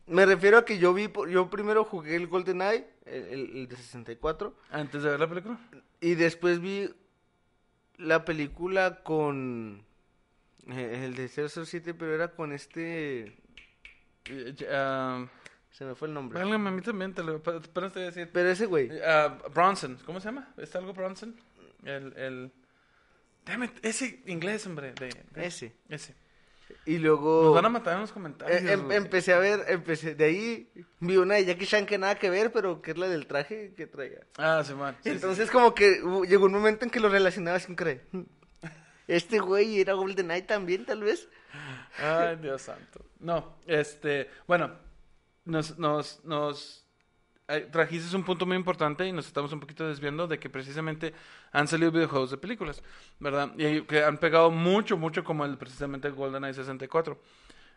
me 0.09 0.27
refiero 0.27 0.59
a 0.59 0.65
que 0.65 0.79
yo 0.79 0.93
vi, 0.95 1.11
yo 1.31 1.51
primero 1.51 1.85
jugué 1.85 2.17
el 2.17 2.27
GoldenEye, 2.27 2.87
el, 3.07 3.23
el, 3.25 3.57
el 3.57 3.69
de 3.69 3.77
64, 3.77 4.55
Antes 4.71 5.03
de 5.03 5.11
ver 5.11 5.21
la 5.21 5.29
película. 5.29 5.59
y 6.01 6.15
después 6.15 6.61
vi 6.61 6.89
la 7.97 8.25
película 8.25 9.03
con 9.03 9.85
eh, 10.69 11.03
el 11.05 11.15
de 11.15 11.29
007, 11.29 11.95
pero 11.95 12.15
era 12.15 12.29
con 12.33 12.53
este, 12.53 13.37
ah, 14.71 15.27
se 15.71 15.85
me 15.85 15.95
fue 15.95 16.09
el 16.09 16.15
nombre. 16.15 16.39
válgame, 16.39 16.69
a 16.69 16.73
mí 16.73 16.81
también, 16.83 17.15
te 17.15 17.23
lo 17.23 17.37
apenas 17.37 17.93
te 17.93 18.01
voy 18.01 18.03
a 18.03 18.07
decir. 18.07 18.31
Pero 18.33 18.49
ese 18.51 18.67
güey, 18.67 18.91
Ah, 19.05 19.39
Bronson, 19.55 19.99
¿cómo 20.05 20.21
se 20.21 20.27
llama? 20.29 20.53
¿Está 20.57 20.79
algo 20.79 20.93
Bronson? 20.93 21.35
El, 21.85 22.13
el... 22.17 22.53
Damn 23.45 23.65
it, 23.65 23.71
ese 23.83 24.23
inglés, 24.27 24.67
hombre. 24.67 24.93
De, 24.93 25.09
de- 25.33 25.47
ese. 25.47 25.75
Ese. 25.89 26.15
Y 26.87 26.99
luego... 26.99 27.45
Nos 27.45 27.55
van 27.55 27.67
a 27.67 27.69
matar 27.69 27.95
en 27.95 28.01
los 28.03 28.13
comentarios. 28.13 28.63
Em- 28.63 28.85
güey. 28.85 28.97
empecé 28.97 29.33
a 29.33 29.39
ver, 29.39 29.65
empecé, 29.69 30.15
de 30.15 30.25
ahí 30.25 30.71
vi 31.01 31.17
una 31.17 31.35
de 31.35 31.45
Jackie 31.45 31.67
Chan 31.67 31.87
que 31.87 31.99
nada 31.99 32.19
que 32.19 32.31
ver, 32.31 32.53
pero 32.53 32.81
que 32.83 32.91
es 32.93 32.99
la 32.99 33.09
del 33.09 33.27
traje 33.27 33.75
que 33.77 33.87
traía. 33.87 34.21
Ah, 34.37 34.63
sí, 34.67 34.75
man. 34.75 34.95
Sí, 35.03 35.11
sí, 35.11 35.17
Entonces 35.17 35.51
como 35.51 35.75
que 35.75 36.03
hubo- 36.03 36.25
llegó 36.25 36.47
un 36.47 36.53
momento 36.53 36.85
en 36.85 36.91
que 36.91 37.01
lo 37.01 37.09
relacionaba 37.09 37.59
sin 37.61 37.75
creer. 37.77 38.07
Este 39.07 39.39
güey 39.39 39.81
era 39.81 39.95
GoldenEye 39.95 40.43
también, 40.43 40.85
tal 40.85 41.03
vez. 41.03 41.29
Ay, 41.99 42.37
Dios 42.37 42.61
santo. 42.61 43.01
No, 43.21 43.57
este, 43.67 44.29
bueno, 44.47 44.73
nos, 45.47 45.79
nos, 45.79 46.23
nos 46.27 46.87
trajiste 47.71 48.15
un 48.17 48.25
punto 48.25 48.47
muy 48.47 48.57
importante 48.57 49.07
y 49.07 49.13
nos 49.13 49.27
estamos 49.27 49.53
un 49.53 49.61
poquito 49.61 49.87
desviando 49.89 50.27
de 50.27 50.39
que 50.39 50.51
precisamente 50.51 51.15
han 51.53 51.67
salido 51.67 51.91
videojuegos 51.91 52.31
de 52.31 52.37
películas, 52.39 52.83
¿verdad? 53.19 53.53
Y 53.57 53.83
que 53.83 54.05
han 54.05 54.19
pegado 54.19 54.51
mucho, 54.51 54.97
mucho 54.97 55.25
como 55.25 55.45
el 55.45 55.57
precisamente 55.57 56.11
GoldenEye 56.11 56.55
64. 56.55 57.21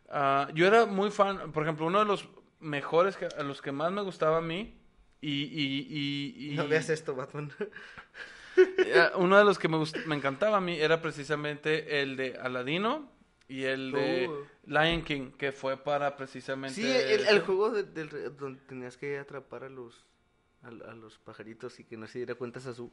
Ah, 0.10 0.50
yo 0.54 0.68
era 0.68 0.86
muy 0.86 1.10
fan, 1.12 1.52
por 1.52 1.64
ejemplo, 1.64 1.86
uno 1.86 2.00
de 2.00 2.06
los 2.06 2.28
mejores, 2.60 3.16
que, 3.18 3.26
a 3.28 3.44
los 3.44 3.62
que 3.62 3.72
más 3.72 3.92
me 3.92 4.02
gustaba 4.02 4.38
a 4.38 4.42
mí, 4.42 4.76
y... 5.22 5.30
y, 5.44 5.88
y, 5.90 6.54
y- 6.54 6.56
No 6.58 6.68
veas 6.68 6.90
esto, 6.90 7.16
Batman. 7.16 7.52
eh, 8.58 9.10
uno 9.16 9.38
de 9.38 9.46
los 9.46 9.58
que 9.60 9.68
me, 9.68 9.78
me 10.06 10.16
encantaba 10.16 10.58
a 10.58 10.62
mí 10.62 10.78
era 10.80 11.02
precisamente 11.02 12.02
el 12.02 12.18
de 12.18 12.38
Aladino 12.38 13.11
y 13.52 13.66
el 13.66 13.92
de 13.92 14.28
Uh. 14.30 14.46
Lion 14.66 15.02
King, 15.04 15.32
que 15.38 15.52
fue 15.52 15.78
para 15.78 16.16
precisamente... 16.16 16.76
Sí, 16.76 16.88
el, 16.90 17.28
el 17.28 17.40
juego 17.42 17.70
de- 17.72 17.84
del 17.84 18.36
donde 18.38 18.62
tenías 18.68 18.98
que 18.98 19.18
atrapar 19.20 19.64
a 19.66 19.70
los 19.70 20.06
a, 20.64 20.68
a 20.68 20.94
los 20.94 21.18
pajaritos 21.20 21.80
y 21.80 21.84
que 21.84 21.98
no 21.98 22.08
se 22.08 22.20
diera 22.20 22.36
cuenta 22.36 22.60
a 22.60 22.74
su 22.74 22.92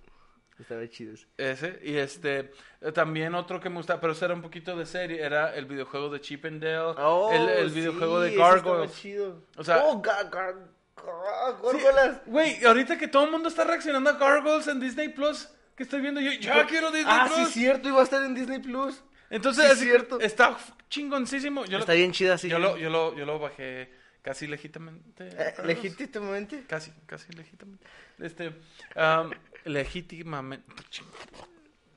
estaba 0.59 0.89
chido 0.89 1.15
ese. 1.15 1.27
Ese, 1.37 1.81
y 1.85 1.97
este, 1.99 2.51
eh, 2.81 2.91
también 2.93 3.35
otro 3.37 3.61
que 3.61 3.69
me 3.71 3.77
gustaba, 3.77 4.01
pero 4.01 4.13
ese 4.15 4.25
era 4.25 4.35
un 4.35 4.43
poquito 4.43 4.77
de 4.77 4.87
serie, 4.87 5.23
era 5.23 5.55
el 5.55 5.67
videojuego 5.67 6.09
de 6.11 6.21
Chip 6.21 6.45
and 6.47 6.61
Dale, 6.65 6.95
el, 7.37 7.49
el 7.67 7.71
videojuego 7.71 8.15
Oh, 8.17 8.25
sí, 8.25 8.31
de 8.31 8.37
Gargoyles. 8.37 8.93
chido. 8.97 9.45
O 9.57 9.63
sea- 9.63 9.85
oh, 9.85 10.03
ga- 10.03 10.29
ga- 10.31 10.55
ga- 10.55 10.75
Sí, 10.99 11.63
górgolas. 11.63 12.21
Güey, 12.27 12.65
ahorita 12.65 12.99
que 12.99 13.07
todo 13.07 13.25
el 13.27 13.31
mundo 13.31 13.49
está 13.49 13.63
reaccionando 13.63 14.11
a 14.11 14.15
Gargoyles 14.15 14.67
en 14.67 14.81
Disney 14.81 15.11
Plus, 15.11 15.49
que 15.77 15.85
estoy 15.85 16.01
viendo 16.01 16.21
yo, 16.21 16.33
ya 16.33 16.67
quiero 16.67 16.91
Disney 16.91 17.15
Ah, 17.17 17.29
sí, 17.29 17.35
Plus. 17.43 17.53
cierto, 17.53 17.89
iba 17.89 18.01
a 18.01 18.03
estar 18.05 18.23
en 18.25 18.35
Disney 18.35 18.59
Plus. 18.59 19.05
Entonces, 19.31 19.65
sí, 19.67 19.71
así- 19.71 19.85
cierto. 19.85 20.21
está 20.21 20.57
chingoncísimo. 20.89 21.65
Yo, 21.67 21.79
Está 21.79 21.93
lo, 21.93 21.99
bien 21.99 22.13
chida, 22.13 22.39
sí. 22.39 22.49
yo, 22.49 22.59
lo, 22.59 22.77
yo, 22.79 22.91
lo, 22.91 23.17
yo 23.17 23.27
lo 23.27 23.39
bajé 23.39 23.93
casi 24.23 24.47
legítimamente. 24.47 25.29
Eh, 25.29 25.55
legítimamente. 25.65 26.65
Casi, 26.67 26.91
casi 27.07 27.33
legítimamente. 27.33 27.87
Este, 28.19 28.53
am, 28.97 29.31
legítimamente. 29.65 30.73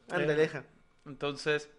Anda, 0.10 0.36
deja. 0.36 0.64
Entonces, 1.06 1.70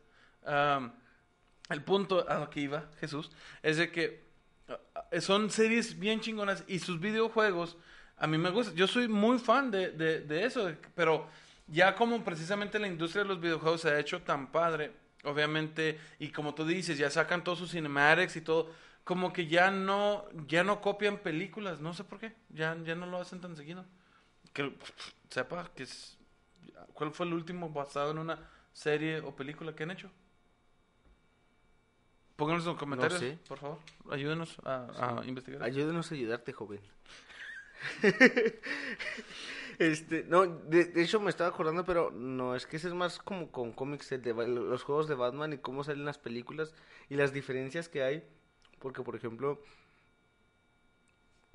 el 1.71 1.83
punto 1.85 2.29
a 2.29 2.39
lo 2.41 2.51
que 2.51 2.61
iba 2.61 2.91
Jesús 3.01 3.31
es 3.63 3.77
de 3.77 3.91
que 3.93 4.25
ah, 4.69 5.21
son 5.21 5.51
series 5.51 5.99
bien 5.99 6.21
chingonas 6.21 6.65
y 6.67 6.79
sus 6.79 6.99
videojuegos 7.01 7.77
a 8.17 8.27
mí 8.27 8.39
me 8.39 8.51
gusta. 8.51 8.73
Yo 8.75 8.87
soy 8.87 9.09
muy 9.09 9.39
fan 9.39 9.71
de, 9.71 9.91
de, 9.91 10.21
de 10.21 10.45
eso, 10.45 10.71
pero 10.95 11.29
ya 11.67 11.95
como 11.95 12.23
precisamente 12.25 12.79
la 12.79 12.87
industria 12.87 13.23
de 13.25 13.29
los 13.29 13.41
videojuegos 13.41 13.81
se 13.81 13.91
ha 13.91 13.99
hecho 13.99 14.23
tan 14.23 14.53
padre, 14.53 14.93
obviamente, 15.25 15.99
y 16.19 16.31
como 16.31 16.55
tú 16.55 16.65
dices, 16.65 16.99
ya 16.99 17.11
sacan 17.11 17.45
todos 17.45 17.59
sus 17.59 17.71
cinematics 17.71 18.37
y 18.37 18.41
todo, 18.41 18.71
como 19.05 19.33
que 19.33 19.47
ya 19.47 19.71
no, 19.71 20.27
ya 20.47 20.65
no 20.65 20.81
copian 20.81 21.19
películas, 21.19 21.81
no 21.81 21.95
sé 21.95 22.05
por 22.05 22.19
qué, 22.19 22.35
ya, 22.51 22.77
ya 22.85 22.95
no 22.95 23.07
lo 23.07 23.19
hacen 23.21 23.41
tan 23.41 23.57
seguido. 23.57 23.85
Que 24.53 24.73
sepa 25.31 25.71
que 25.75 25.85
es, 25.85 26.19
¿cuál 26.95 27.13
fue 27.13 27.27
el 27.27 27.33
último 27.33 27.71
basado 27.71 28.11
en 28.11 28.19
una 28.19 28.39
serie 28.73 29.21
o 29.21 29.35
película 29.35 29.75
que 29.75 29.83
han 29.85 29.91
hecho? 29.93 30.11
Pónganos 32.37 32.65
en 32.65 32.71
los 32.71 32.79
comentarios, 32.79 33.21
sé. 33.21 33.39
por 33.47 33.59
favor. 33.59 33.79
Ayúdenos 34.11 34.59
a, 34.65 35.21
a 35.21 35.25
investigar. 35.27 35.63
Ayúdenos 35.63 36.11
a 36.11 36.15
ayudarte, 36.15 36.53
joven. 36.53 36.81
este, 39.79 40.25
no, 40.25 40.47
de, 40.47 40.85
de 40.87 41.03
hecho 41.03 41.21
me 41.21 41.31
estaba 41.31 41.51
acordando, 41.51 41.85
pero 41.85 42.11
no, 42.11 42.55
es 42.55 42.67
que 42.67 42.77
ese 42.77 42.89
es 42.89 42.95
más 42.95 43.19
como 43.19 43.51
con 43.51 43.73
cómics, 43.73 44.11
de 44.11 44.33
los 44.35 44.83
juegos 44.83 45.09
de 45.09 45.15
Batman 45.15 45.53
y 45.53 45.59
cómo 45.59 45.85
salen 45.85 46.05
las 46.05 46.19
películas 46.19 46.75
y 47.09 47.17
las 47.17 47.33
diferencias 47.33 47.89
que 47.89 48.03
hay. 48.03 48.25
Porque, 48.79 49.03
por 49.03 49.15
ejemplo, 49.17 49.61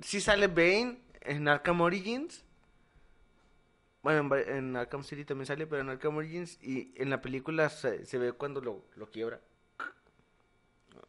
si 0.00 0.20
sale 0.20 0.46
Bane 0.46 1.00
en 1.22 1.48
Arkham 1.48 1.80
Origins. 1.80 2.44
Bueno, 4.02 4.34
en, 4.36 4.48
en 4.56 4.76
Arkham 4.76 5.02
City 5.02 5.24
también 5.24 5.46
sale, 5.46 5.66
pero 5.66 5.82
en 5.82 5.90
Arkham 5.90 6.16
Origins 6.16 6.58
y 6.62 6.94
en 6.96 7.10
la 7.10 7.20
película 7.20 7.68
se, 7.68 8.06
se 8.06 8.16
ve 8.18 8.32
cuando 8.32 8.60
lo, 8.60 8.84
lo 8.96 9.10
quiebra. 9.10 9.40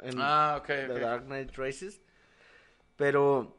En- 0.01 0.16
Ah, 0.18 0.57
ok, 0.60 0.66
The. 0.68 0.88
Dark 0.99 1.26
Knight 1.26 1.55
Rises. 1.55 2.01
Pero, 2.97 3.55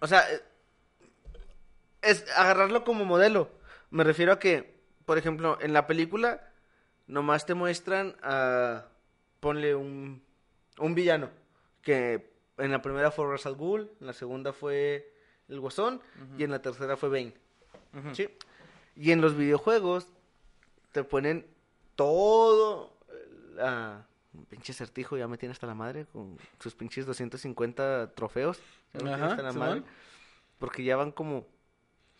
o 0.00 0.06
sea, 0.06 0.30
eh, 0.32 0.40
es 2.02 2.24
agarrarlo 2.36 2.84
como 2.84 3.04
modelo. 3.04 3.50
Me 3.90 4.04
refiero 4.04 4.32
a 4.32 4.38
que, 4.38 4.78
por 5.04 5.18
ejemplo, 5.18 5.58
en 5.60 5.72
la 5.72 5.86
película 5.86 6.48
nomás 7.06 7.46
te 7.46 7.54
muestran 7.54 8.16
a, 8.22 8.86
ponle 9.40 9.74
un, 9.74 10.22
un 10.78 10.94
villano, 10.94 11.30
que 11.82 12.32
en 12.58 12.70
la 12.70 12.82
primera 12.82 13.10
fue 13.10 13.26
Ra's 13.26 13.46
al 13.46 13.56
Ghul, 13.56 13.90
en 14.00 14.06
la 14.06 14.12
segunda 14.12 14.52
fue 14.52 15.12
el 15.48 15.60
Guasón 15.60 16.00
y 16.38 16.44
en 16.44 16.50
la 16.50 16.62
tercera 16.62 16.96
fue 16.96 17.08
Bane. 17.08 17.34
¿sí? 18.14 18.28
Y 18.96 19.12
en 19.12 19.20
los 19.20 19.36
videojuegos 19.36 20.08
te 20.92 21.04
ponen 21.04 21.46
todo 21.96 22.96
la 23.54 24.06
un 24.34 24.46
pinche 24.46 24.72
certijo 24.72 25.16
ya 25.16 25.28
me 25.28 25.36
tiene 25.36 25.52
hasta 25.52 25.66
la 25.66 25.74
madre 25.74 26.06
con 26.06 26.38
sus 26.58 26.74
pinches 26.74 27.04
250 27.06 28.14
trofeos. 28.14 28.58
Ya 28.92 29.00
me 29.00 29.10
tiene 29.10 29.14
Ajá, 29.14 29.26
hasta 29.26 29.42
la 29.42 29.52
madre. 29.52 29.82
Porque 30.58 30.84
ya 30.84 30.96
van 30.96 31.12
como 31.12 31.46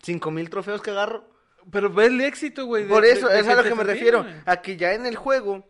5000 0.02 0.50
trofeos 0.50 0.82
que 0.82 0.90
agarro. 0.90 1.24
Pero 1.70 1.92
ve 1.92 2.06
el 2.06 2.20
éxito, 2.20 2.66
güey. 2.66 2.86
Por 2.88 3.02
de- 3.04 3.12
eso, 3.12 3.28
de 3.28 3.38
es 3.38 3.46
a 3.48 3.54
lo 3.54 3.62
que 3.62 3.74
me 3.74 3.84
refiero. 3.84 4.26
A 4.46 4.56
que 4.62 4.76
ya 4.76 4.94
en 4.94 5.06
el 5.06 5.14
juego 5.16 5.64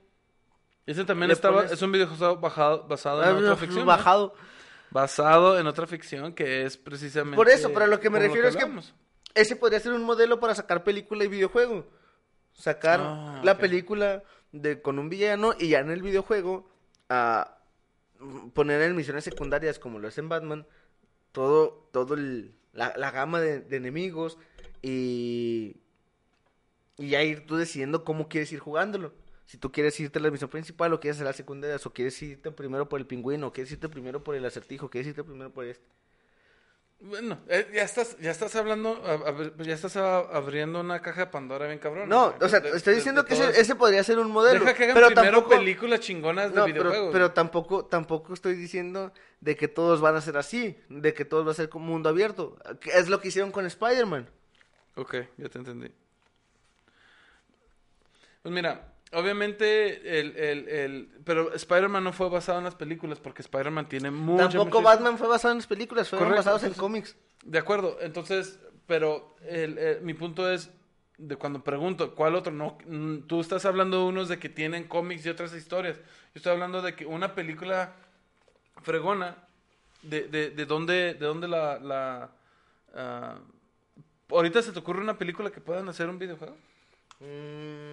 Ese 0.86 1.04
también 1.04 1.30
estaba, 1.30 1.62
pones- 1.62 1.72
es 1.72 1.82
un 1.82 1.92
videojuego 1.92 2.36
bajado, 2.38 2.86
basado 2.88 3.22
en 3.22 3.28
ah, 3.28 3.38
otra 3.38 3.56
ficción. 3.56 3.80
¿no? 3.80 3.86
bajado. 3.86 4.34
Basado 4.90 5.58
en 5.58 5.66
otra 5.66 5.86
ficción 5.86 6.34
que 6.34 6.64
es 6.64 6.76
precisamente. 6.76 7.36
Por 7.36 7.48
eso, 7.48 7.72
pero 7.72 7.86
lo 7.86 8.00
que 8.00 8.10
me 8.10 8.18
refiero 8.18 8.48
es 8.48 8.56
que-. 8.56 8.66
Ese 9.34 9.56
podría 9.56 9.80
ser 9.80 9.92
un 9.92 10.02
modelo 10.02 10.40
para 10.40 10.54
sacar 10.54 10.82
película 10.84 11.24
y 11.24 11.28
videojuego. 11.28 11.86
Sacar 12.52 13.00
Ah, 13.02 13.40
la 13.44 13.56
película 13.58 14.22
de 14.52 14.82
con 14.82 14.98
un 14.98 15.08
villano 15.08 15.54
y 15.58 15.68
ya 15.68 15.78
en 15.80 15.90
el 15.90 16.02
videojuego 16.02 16.68
a 17.08 17.58
poner 18.54 18.82
en 18.82 18.94
misiones 18.94 19.24
secundarias 19.24 19.78
como 19.78 19.98
lo 19.98 20.08
es 20.08 20.18
en 20.18 20.28
Batman 20.28 20.66
todo 21.32 21.88
todo 21.92 22.14
el- 22.14 22.54
la, 22.72 22.94
la 22.96 23.10
gama 23.10 23.40
de, 23.40 23.60
de 23.60 23.76
enemigos 23.76 24.38
y 24.82 25.76
y 26.98 27.08
ya 27.10 27.22
ir 27.22 27.46
tú 27.46 27.56
decidiendo 27.56 28.04
cómo 28.04 28.28
quieres 28.28 28.52
ir 28.52 28.60
jugándolo. 28.60 29.12
Si 29.46 29.58
tú 29.58 29.72
quieres 29.72 29.98
irte 30.00 30.18
a 30.18 30.22
la 30.22 30.30
misión 30.30 30.50
principal 30.50 30.92
o 30.92 31.00
quieres 31.00 31.16
hacer 31.16 31.26
las 31.26 31.36
secundarias 31.36 31.84
o 31.84 31.92
quieres 31.92 32.20
irte 32.22 32.50
primero 32.52 32.88
por 32.88 33.00
el 33.00 33.06
pingüino 33.06 33.48
o 33.48 33.52
quieres 33.52 33.72
irte 33.72 33.88
primero 33.88 34.22
por 34.22 34.34
el 34.34 34.44
acertijo, 34.44 34.88
quieres 34.88 35.08
irte 35.08 35.24
primero 35.24 35.52
por 35.52 35.64
este. 35.64 35.84
Bueno, 37.04 37.40
eh, 37.48 37.68
ya 37.74 37.82
estás, 37.82 38.16
ya 38.20 38.30
estás 38.30 38.54
hablando, 38.54 39.02
ya 39.58 39.74
estás 39.74 39.96
abriendo 39.96 40.78
una 40.78 41.02
caja 41.02 41.22
de 41.22 41.26
Pandora 41.26 41.66
bien 41.66 41.80
cabrón. 41.80 42.08
No, 42.08 42.30
güey, 42.30 42.44
o 42.44 42.48
sea, 42.48 42.60
de- 42.60 42.70
estoy 42.76 42.94
diciendo 42.94 43.24
de 43.24 43.28
que 43.28 43.60
ese, 43.60 43.74
podría 43.74 44.04
ser 44.04 44.20
un 44.20 44.30
modelo. 44.30 44.60
Deja 44.60 44.72
que 44.74 44.84
hagan 44.84 44.94
pero 44.94 45.06
primero 45.08 45.38
tampoco, 45.38 45.56
películas 45.56 45.98
chingonas 45.98 46.50
de 46.52 46.56
no, 46.60 46.64
videojuegos. 46.64 47.10
pero 47.12 47.32
tampoco, 47.32 47.86
tampoco 47.86 48.32
estoy 48.34 48.54
diciendo 48.54 49.12
de 49.40 49.56
que 49.56 49.66
todos 49.66 50.00
van 50.00 50.14
a 50.14 50.20
ser 50.20 50.36
así, 50.36 50.78
de 50.88 51.12
que 51.12 51.24
todos 51.24 51.44
va 51.44 51.50
a 51.50 51.54
ser 51.54 51.68
como 51.68 51.86
mundo 51.86 52.08
abierto. 52.08 52.56
Es 52.84 53.08
lo 53.08 53.20
que 53.20 53.28
hicieron 53.28 53.50
con 53.50 53.66
Spider-Man. 53.66 54.28
Ok, 54.94 55.16
ya 55.38 55.48
te 55.48 55.58
entendí. 55.58 55.90
Pues 58.42 58.54
mira, 58.54 58.91
obviamente 59.12 60.18
el, 60.20 60.36
el, 60.36 60.68
el... 60.68 61.08
Pero 61.24 61.52
Spider-Man 61.54 62.04
no 62.04 62.12
fue 62.12 62.28
basado 62.28 62.58
en 62.58 62.64
las 62.64 62.74
películas 62.74 63.18
porque 63.20 63.42
Spider-Man 63.42 63.88
tiene 63.88 64.10
mucha... 64.10 64.48
Tampoco 64.48 64.80
mucha- 64.80 64.94
Batman 64.94 65.18
fue 65.18 65.28
basado 65.28 65.52
en 65.52 65.58
las 65.58 65.66
películas, 65.66 66.08
fueron 66.08 66.28
Correcto, 66.28 66.50
basados 66.50 66.64
en 66.64 66.78
cómics. 66.78 67.16
De 67.44 67.58
acuerdo, 67.58 67.98
entonces, 68.00 68.58
pero 68.86 69.36
el, 69.46 69.78
el- 69.78 70.00
mi 70.02 70.14
punto 70.14 70.50
es 70.50 70.70
de 71.18 71.36
cuando 71.36 71.62
pregunto, 71.62 72.14
¿cuál 72.14 72.34
otro? 72.34 72.52
No, 72.52 72.78
mm, 72.86 73.26
tú 73.28 73.40
estás 73.40 73.64
hablando 73.64 73.98
de 73.98 74.04
unos 74.04 74.28
de 74.28 74.38
que 74.38 74.48
tienen 74.48 74.84
cómics 74.84 75.24
y 75.26 75.28
otras 75.28 75.54
historias. 75.54 75.96
Yo 75.96 76.02
estoy 76.36 76.52
hablando 76.52 76.82
de 76.82 76.94
que 76.94 77.06
una 77.06 77.34
película 77.34 77.94
fregona, 78.82 79.36
de, 80.02 80.26
de, 80.28 80.50
de 80.50 80.66
dónde, 80.66 81.14
de 81.14 81.26
dónde 81.26 81.48
la... 81.48 81.78
la 81.78 82.30
ah, 82.94 83.38
¿Ahorita 84.30 84.62
se 84.62 84.72
te 84.72 84.78
ocurre 84.78 85.00
una 85.02 85.18
película 85.18 85.50
que 85.50 85.60
puedan 85.60 85.88
hacer 85.90 86.08
un 86.08 86.18
videojuego? 86.18 86.56
Mm, 87.20 87.91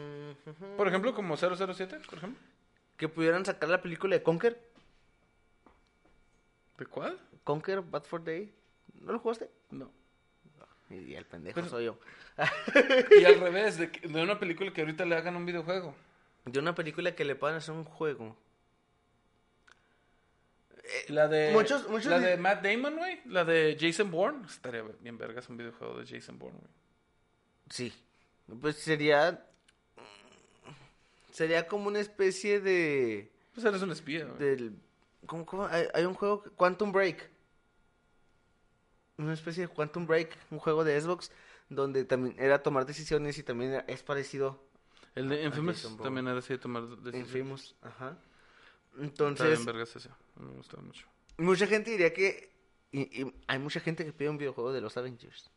Por 0.77 0.87
ejemplo, 0.87 1.13
como 1.13 1.35
007, 1.37 1.99
por 2.09 2.17
ejemplo. 2.17 2.39
Que 2.97 3.07
pudieran 3.07 3.45
sacar 3.45 3.69
la 3.69 3.81
película 3.81 4.15
de 4.15 4.23
Conker. 4.23 4.59
¿De 6.77 6.85
cuál? 6.85 7.19
Conker, 7.43 7.81
Bad 7.81 8.03
for 8.03 8.23
Day. 8.23 8.53
¿No 9.01 9.13
lo 9.13 9.19
jugaste? 9.19 9.49
No. 9.71 9.91
Y 10.89 11.13
el 11.13 11.25
pendejo 11.25 11.55
Pero- 11.55 11.69
soy 11.69 11.85
yo. 11.85 11.99
Y 13.19 13.25
al 13.25 13.39
revés, 13.39 13.77
de, 13.77 13.91
una 14.21 14.39
película 14.39 14.71
que 14.73 14.81
ahorita 14.81 15.05
le 15.05 15.15
hagan 15.15 15.35
un 15.35 15.45
videojuego. 15.45 15.93
De 16.45 16.59
una 16.59 16.73
película 16.73 17.13
que 17.15 17.25
le 17.25 17.35
puedan 17.35 17.57
hacer 17.57 17.73
un 17.75 17.83
juego. 17.83 18.35
La 21.09 21.27
de, 21.27 21.51
Muchos- 21.51 21.87
muchos 21.87 22.07
la 22.11 22.19
de 22.19 22.37
Matt 22.37 22.63
Damon, 22.63 22.95
güey. 22.97 23.19
La 23.25 23.45
de 23.45 23.77
Jason 23.79 24.09
Bourne. 24.09 24.45
Estaría 24.47 24.83
bien 25.01 25.17
vergas 25.17 25.47
un 25.49 25.57
videojuego 25.57 25.99
de 25.99 26.07
Jason 26.07 26.39
Bourne, 26.39 26.57
güey. 26.59 26.71
Sí. 27.69 27.93
Pues 28.61 28.77
sería. 28.77 29.45
Sería 31.31 31.67
como 31.67 31.87
una 31.87 31.99
especie 31.99 32.59
de. 32.59 33.31
Pues 33.53 33.65
eres 33.65 33.81
un 33.81 33.91
espía, 33.91 34.25
güey. 34.25 34.37
del 34.39 34.79
¿cómo, 35.25 35.45
cómo? 35.45 35.65
Hay, 35.67 35.85
hay 35.93 36.05
un 36.05 36.13
juego 36.13 36.43
Quantum 36.55 36.91
Break 36.91 37.29
una 39.17 39.33
especie 39.33 39.67
de 39.67 39.73
Quantum 39.73 40.07
Break 40.07 40.35
un 40.49 40.59
juego 40.59 40.83
de 40.83 40.99
Xbox 40.99 41.31
donde 41.67 42.05
también 42.05 42.35
era 42.39 42.63
tomar 42.63 42.85
decisiones 42.85 43.37
y 43.37 43.43
también 43.43 43.71
era- 43.73 43.85
es 43.87 44.01
parecido 44.01 44.63
El 45.15 45.27
de 45.29 45.43
Infamous 45.43 45.97
también 46.01 46.27
era 46.27 46.39
así 46.39 46.53
de 46.53 46.59
tomar 46.59 46.83
en 46.83 47.03
decisiones. 47.03 47.27
Infamous 47.35 47.75
ajá 47.81 48.17
Está 48.91 48.97
bien 48.97 49.09
entonces 49.09 49.65
vergas 49.65 49.95
ese. 49.95 50.09
Me 50.39 50.51
gustaba 50.53 50.81
mucho. 50.81 51.05
mucha 51.37 51.67
gente 51.67 51.91
diría 51.91 52.13
que 52.13 52.49
y, 52.91 53.21
y 53.21 53.33
hay 53.47 53.59
mucha 53.59 53.79
gente 53.81 54.03
que 54.03 54.13
pide 54.13 54.29
un 54.29 54.37
videojuego 54.37 54.71
de 54.73 54.81
los 54.81 54.95
Avengers 54.97 55.51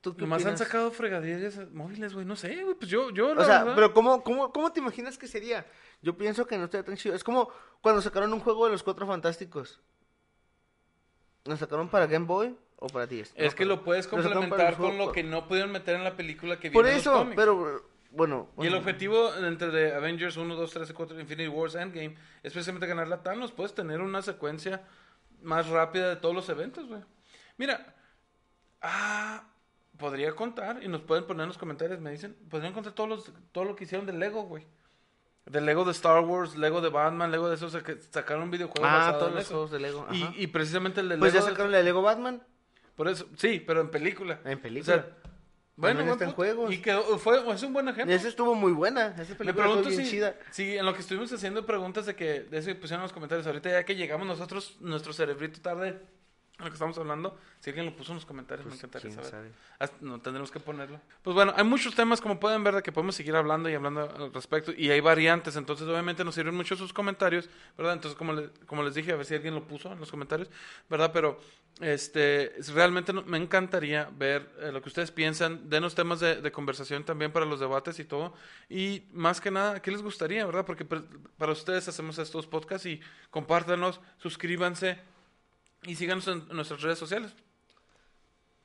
¿Tú 0.00 0.14
qué 0.16 0.22
Nomás 0.22 0.46
han 0.46 0.56
sacado 0.56 0.90
fregadillas 0.92 1.58
móviles, 1.72 2.14
güey. 2.14 2.24
No 2.24 2.34
sé, 2.34 2.62
güey. 2.62 2.74
Pues 2.74 2.90
yo, 2.90 3.10
yo, 3.10 3.34
la 3.34 3.42
O 3.42 3.44
sea, 3.44 3.58
verdad- 3.60 3.74
pero 3.74 3.92
¿cómo, 3.92 4.22
cómo, 4.24 4.50
¿cómo 4.52 4.72
te 4.72 4.80
imaginas 4.80 5.18
que 5.18 5.26
sería? 5.26 5.66
Yo 6.00 6.16
pienso 6.16 6.46
que 6.46 6.56
no 6.56 6.64
estaría 6.64 6.84
tan 6.86 6.96
chido. 6.96 7.14
Es 7.14 7.22
como 7.22 7.50
cuando 7.82 8.00
sacaron 8.00 8.32
un 8.32 8.40
juego 8.40 8.64
de 8.64 8.72
los 8.72 8.82
Cuatro 8.82 9.06
Fantásticos. 9.06 9.78
¿Lo 11.44 11.56
sacaron 11.56 11.88
para 11.88 12.06
Game 12.06 12.26
Boy 12.26 12.56
o 12.76 12.86
para 12.88 13.06
10? 13.06 13.32
Es 13.36 13.52
No, 13.52 13.56
que 13.56 13.64
para- 13.64 13.76
lo 13.76 13.84
puedes 13.84 14.06
complementar 14.06 14.76
con 14.76 14.96
lo 14.96 15.12
que 15.12 15.22
no 15.22 15.46
pudieron 15.46 15.70
meter 15.72 15.96
en 15.96 16.04
la 16.04 16.16
película 16.16 16.58
que 16.58 16.70
Por 16.70 16.84
viene 16.84 16.98
en 16.98 17.04
los 17.04 17.06
eso, 17.06 17.18
cómics. 17.18 17.36
pero 17.36 17.82
bueno. 18.12 18.48
Y 18.58 18.66
el 18.68 18.74
objetivo 18.76 19.34
entre 19.34 19.94
Avengers 19.94 20.36
1, 20.38 20.54
2, 20.54 20.70
3 20.70 20.88
y 20.88 20.92
4 20.94 21.20
Infinity 21.20 21.48
Wars 21.48 21.74
Endgame 21.74 22.16
es 22.42 22.52
precisamente 22.52 22.86
ganar 22.86 23.06
la 23.08 23.22
Thanos. 23.22 23.52
Puedes 23.52 23.74
tener 23.74 24.00
una 24.00 24.22
secuencia 24.22 24.82
más 25.42 25.68
rápida 25.68 26.08
de 26.08 26.16
todos 26.16 26.34
los 26.34 26.48
eventos, 26.48 26.86
güey. 26.88 27.02
Mira, 27.58 27.94
ah, 28.82 29.44
podría 30.00 30.32
contar 30.32 30.82
y 30.82 30.88
nos 30.88 31.02
pueden 31.02 31.24
poner 31.24 31.42
en 31.42 31.48
los 31.48 31.58
comentarios, 31.58 32.00
me 32.00 32.10
dicen, 32.10 32.34
podrían 32.48 32.72
contar 32.72 32.92
todos 32.94 33.08
los, 33.08 33.32
todo 33.52 33.64
lo 33.64 33.76
que 33.76 33.84
hicieron 33.84 34.06
del 34.06 34.18
Lego, 34.18 34.42
güey. 34.42 34.66
Del 35.46 35.64
Lego 35.66 35.84
de 35.84 35.92
Star 35.92 36.24
Wars, 36.24 36.56
Lego 36.56 36.80
de 36.80 36.88
Batman, 36.88 37.30
Lego 37.30 37.48
de 37.48 37.54
eso, 37.54 37.66
o 37.66 37.70
sea, 37.70 37.82
que 37.82 37.96
sacaron 38.10 38.44
un 38.44 38.50
videojuego 38.50 38.86
Ah, 38.86 38.98
basado 38.98 39.18
todos 39.18 39.30
en 39.30 39.36
los 39.36 39.46
juegos 39.48 39.70
de 39.70 39.80
Lego. 39.80 40.06
Y, 40.10 40.42
y 40.42 40.46
precisamente 40.48 41.00
el 41.00 41.08
de 41.08 41.18
pues 41.18 41.32
ya 41.32 41.38
Lego 41.40 41.50
sacaron 41.50 41.72
de 41.72 41.82
Lego 41.82 42.02
Batman. 42.02 42.42
Por 42.96 43.08
eso, 43.08 43.26
sí, 43.36 43.62
pero 43.64 43.80
en 43.80 43.90
película. 43.90 44.40
En 44.44 44.60
película. 44.60 44.96
O 44.96 44.98
sea, 44.98 45.16
bueno, 45.76 46.12
está 46.12 46.26
en 46.26 46.32
juegos. 46.32 46.72
Y 46.72 46.78
quedó, 46.82 47.18
fue, 47.18 47.40
es 47.54 47.62
un 47.62 47.72
buen 47.72 47.88
ejemplo. 47.88 48.14
Esa 48.14 48.28
estuvo 48.28 48.54
muy 48.54 48.72
buena. 48.72 49.14
Esa 49.18 49.32
Me 49.32 49.36
película 49.36 49.64
pregunto 49.64 49.88
estuvo 49.88 49.96
bien 49.96 50.04
si, 50.04 50.10
chida. 50.10 50.36
si 50.50 50.76
en 50.76 50.84
lo 50.84 50.92
que 50.92 51.00
estuvimos 51.00 51.32
haciendo 51.32 51.64
preguntas 51.64 52.04
de 52.04 52.14
que 52.14 52.40
de 52.40 52.58
eso 52.58 52.68
que 52.68 52.74
pusieron 52.74 53.00
en 53.00 53.04
los 53.04 53.12
comentarios. 53.12 53.46
Ahorita 53.46 53.70
ya 53.70 53.84
que 53.84 53.96
llegamos 53.96 54.26
nosotros, 54.26 54.76
nuestro 54.80 55.14
cerebrito 55.14 55.60
tarde 55.62 55.98
lo 56.64 56.70
que 56.70 56.74
estamos 56.74 56.96
hablando, 56.98 57.36
si 57.60 57.70
alguien 57.70 57.86
lo 57.86 57.96
puso 57.96 58.12
en 58.12 58.16
los 58.16 58.26
comentarios, 58.26 58.64
me 58.66 58.70
Pues, 58.70 58.80
encantaría 58.84 59.10
saber. 59.12 59.30
sabe. 59.30 59.52
Hasta- 59.78 59.96
no 60.00 60.20
tendremos 60.20 60.50
que 60.50 60.60
ponerlo. 60.60 61.00
Pues 61.22 61.34
bueno, 61.34 61.52
hay 61.56 61.64
muchos 61.64 61.94
temas, 61.94 62.20
como 62.20 62.38
pueden 62.40 62.62
ver, 62.64 62.74
de 62.76 62.82
que 62.82 62.92
podemos 62.92 63.14
seguir 63.14 63.34
hablando 63.36 63.68
y 63.68 63.74
hablando 63.74 64.02
al 64.02 64.32
respecto. 64.32 64.72
Y 64.76 64.90
hay 64.90 65.00
variantes, 65.00 65.56
entonces 65.56 65.86
obviamente 65.88 66.24
nos 66.24 66.34
sirven 66.34 66.54
mucho 66.54 66.76
sus 66.76 66.92
comentarios, 66.92 67.48
¿verdad? 67.76 67.94
Entonces, 67.94 68.16
como, 68.16 68.32
le- 68.32 68.50
como 68.66 68.82
les 68.82 68.94
dije, 68.94 69.12
a 69.12 69.16
ver 69.16 69.26
si 69.26 69.34
alguien 69.34 69.54
lo 69.54 69.64
puso 69.64 69.92
en 69.92 69.98
los 70.00 70.10
comentarios, 70.10 70.50
¿verdad? 70.88 71.10
Pero 71.12 71.40
este 71.80 72.58
es- 72.60 72.72
realmente 72.72 73.12
no- 73.12 73.22
me 73.22 73.38
encantaría 73.38 74.10
ver 74.16 74.50
eh, 74.60 74.70
lo 74.72 74.82
que 74.82 74.88
ustedes 74.88 75.10
piensan. 75.10 75.70
Denos 75.70 75.94
temas 75.94 76.20
de, 76.20 76.40
de 76.42 76.52
conversación 76.52 77.04
también 77.04 77.32
para 77.32 77.46
los 77.46 77.60
debates 77.60 77.98
y 77.98 78.04
todo. 78.04 78.34
Y 78.68 79.04
más 79.12 79.40
que 79.40 79.50
nada, 79.50 79.80
¿qué 79.80 79.90
les 79.90 80.02
gustaría, 80.02 80.44
verdad? 80.44 80.66
Porque 80.66 80.84
pues, 80.84 81.02
para 81.38 81.52
ustedes 81.52 81.88
hacemos 81.88 82.18
estos 82.18 82.46
podcasts 82.46 82.86
y 82.86 83.00
compártanos, 83.30 84.00
suscríbanse 84.18 84.98
y 85.84 85.94
síganos 85.96 86.26
en 86.28 86.46
nuestras 86.48 86.82
redes 86.82 86.98
sociales. 86.98 87.32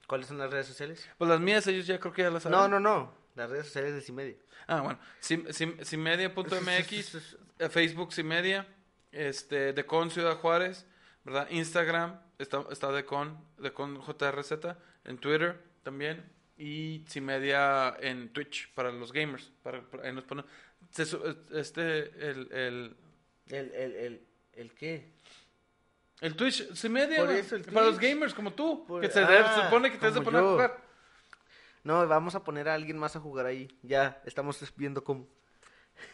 ¿Cuáles 0.08 0.28
son 0.28 0.38
las 0.38 0.52
redes 0.52 0.68
sociales? 0.68 1.08
Pues 1.18 1.30
las 1.30 1.40
mías, 1.40 1.66
ellos 1.68 1.88
ya 1.88 2.00
creo 2.00 2.14
que 2.14 2.22
ya 2.22 2.30
las 2.30 2.44
saben. 2.44 2.58
No, 2.60 2.68
no, 2.68 2.80
no. 2.80 3.14
Las 3.36 3.50
redes 3.50 3.66
sociales 3.66 3.96
de 3.96 4.02
Cimedia. 4.02 4.36
Ah, 4.68 4.82
bueno. 4.82 5.00
Sim- 5.20 5.52
sim- 5.52 5.84
Simedia.mx, 5.84 7.36
eh, 7.60 7.70
Facebook 7.70 8.14
Simedia, 8.14 8.68
este, 9.12 9.74
Decon 9.74 10.12
Ciudad 10.12 10.36
Juárez, 10.38 10.86
¿verdad? 11.24 11.48
Instagram, 11.50 12.20
está, 12.38 12.64
está 12.72 12.92
Decon, 12.92 13.38
Decon 13.58 14.00
JRZ, 14.02 14.78
en 15.06 15.18
Twitter 15.18 15.60
también, 15.84 16.24
y 16.58 17.04
Simedia 17.08 17.96
en 18.00 18.30
Twitch 18.32 18.72
para 18.74 18.92
los 18.92 19.12
gamers. 19.12 19.52
Para, 19.64 19.82
para- 19.82 20.04
ahí 20.08 20.14
nos 20.14 20.24
ponen- 20.26 20.46
este, 21.52 22.04
el, 22.30 22.52
el, 22.54 22.96
¿El, 23.48 23.72
el, 23.74 23.96
el, 23.96 24.22
el 24.54 24.72
qué? 24.74 25.12
El 26.22 26.36
Twitch, 26.36 26.68
Por 26.68 27.32
eso 27.32 27.56
el 27.56 27.64
para 27.66 27.86
los 27.88 28.00
gamers 28.00 28.34
como 28.34 28.54
tú, 28.54 28.86
Por- 28.88 29.02
que 29.02 29.10
se, 29.10 29.20
ah, 29.20 29.64
supone 29.66 29.92
que 29.92 29.98
te 29.98 30.08
de 30.08 30.14
como 30.14 30.26
poner 30.26 30.40
a 30.42 30.44
yo. 30.44 30.52
jugar. 30.54 30.86
No, 31.84 32.08
vamos 32.08 32.34
a 32.36 32.44
poner 32.44 32.68
a 32.70 32.74
alguien 32.74 32.98
más 32.98 33.16
a 33.16 33.20
jugar 33.20 33.46
ahí. 33.46 33.68
Ya, 33.84 34.22
estamos 34.26 34.60
viendo 34.76 35.04
cómo. 35.04 35.28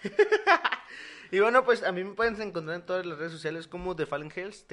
y 1.32 1.40
bueno, 1.40 1.64
pues 1.64 1.82
a 1.84 1.92
mí 1.94 2.04
me 2.04 2.14
pueden 2.14 2.40
encontrar 2.42 2.76
en 2.76 2.86
todas 2.86 3.06
las 3.06 3.18
redes 3.18 3.32
sociales 3.32 3.68
como 3.68 3.96
The 3.96 4.06
Fallen 4.06 4.32
Hells, 4.36 4.68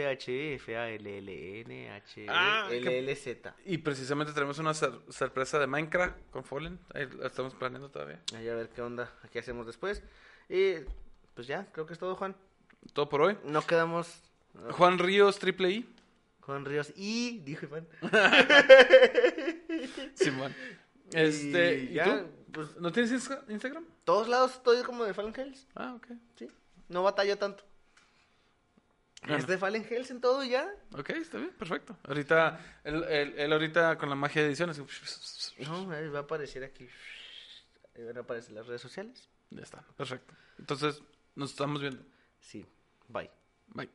T-H-E-F-A-L-L-N-H-E-L-L-Z. 2.18 3.54
Y 3.64 3.78
precisamente 3.78 4.32
tenemos 4.32 4.58
una 4.58 4.74
sor- 4.74 5.02
sorpresa 5.08 5.58
de 5.58 5.66
Minecraft 5.66 6.16
con 6.30 6.44
Fallen, 6.44 6.78
ahí 6.94 7.08
la 7.18 7.26
estamos 7.28 7.54
planeando 7.54 7.90
todavía. 7.90 8.20
Ahí 8.34 8.48
a 8.48 8.54
ver 8.54 8.68
qué 8.70 8.82
onda, 8.82 9.12
qué 9.32 9.38
hacemos 9.38 9.66
después. 9.66 10.02
Y 10.48 10.74
pues 11.34 11.46
ya, 11.46 11.66
creo 11.72 11.86
que 11.86 11.92
es 11.92 11.98
todo, 11.98 12.16
Juan. 12.16 12.34
Todo 12.92 13.08
por 13.08 13.22
hoy. 13.22 13.38
No 13.44 13.62
quedamos. 13.62 14.20
Juan 14.72 14.98
Ríos, 14.98 15.38
triple 15.38 15.70
I. 15.70 15.88
Juan 16.40 16.64
Ríos 16.64 16.92
y, 16.96 17.38
dijo 17.40 17.66
Iván. 17.66 17.86
Simón. 20.14 20.54
Este, 21.12 21.78
Y 21.78 21.82
¿y 21.90 21.94
ya, 21.94 22.04
tú? 22.04 22.30
pues- 22.52 22.76
¿No 22.76 22.92
tienes 22.92 23.12
Insta- 23.12 23.44
Instagram? 23.48 23.84
Todos 24.04 24.28
lados 24.28 24.52
estoy 24.54 24.82
como 24.82 25.04
de 25.04 25.14
Fallen 25.14 25.34
Hells. 25.36 25.66
Ah, 25.74 25.94
ok. 25.96 26.06
Sí, 26.36 26.48
no 26.88 27.02
batallo 27.02 27.36
tanto. 27.38 27.64
Es 29.26 29.46
de 29.46 29.58
Fallen 29.58 29.84
Hells 29.88 30.10
en 30.10 30.20
todo 30.20 30.44
ya. 30.44 30.70
Ok, 30.96 31.10
está 31.10 31.38
bien, 31.38 31.50
perfecto. 31.50 31.96
Ahorita, 32.04 32.80
él, 32.84 33.04
él- 33.08 33.34
él 33.36 33.52
ahorita 33.52 33.98
con 33.98 34.08
la 34.08 34.14
magia 34.14 34.42
de 34.42 34.48
ediciones. 34.48 34.78
No, 34.78 35.90
ahí 35.90 36.08
va 36.08 36.20
a 36.20 36.22
aparecer 36.22 36.62
aquí. 36.64 36.88
Ahí 37.96 38.04
van 38.04 38.16
a 38.16 38.20
aparecer 38.20 38.52
las 38.52 38.66
redes 38.66 38.80
sociales. 38.80 39.28
Ya 39.50 39.62
está, 39.62 39.82
perfecto. 39.96 40.34
Entonces, 40.58 41.02
nos 41.34 41.50
estamos 41.50 41.80
viendo. 41.80 42.02
Sí, 42.40 42.64
bye. 43.08 43.30
Bye. 43.68 43.90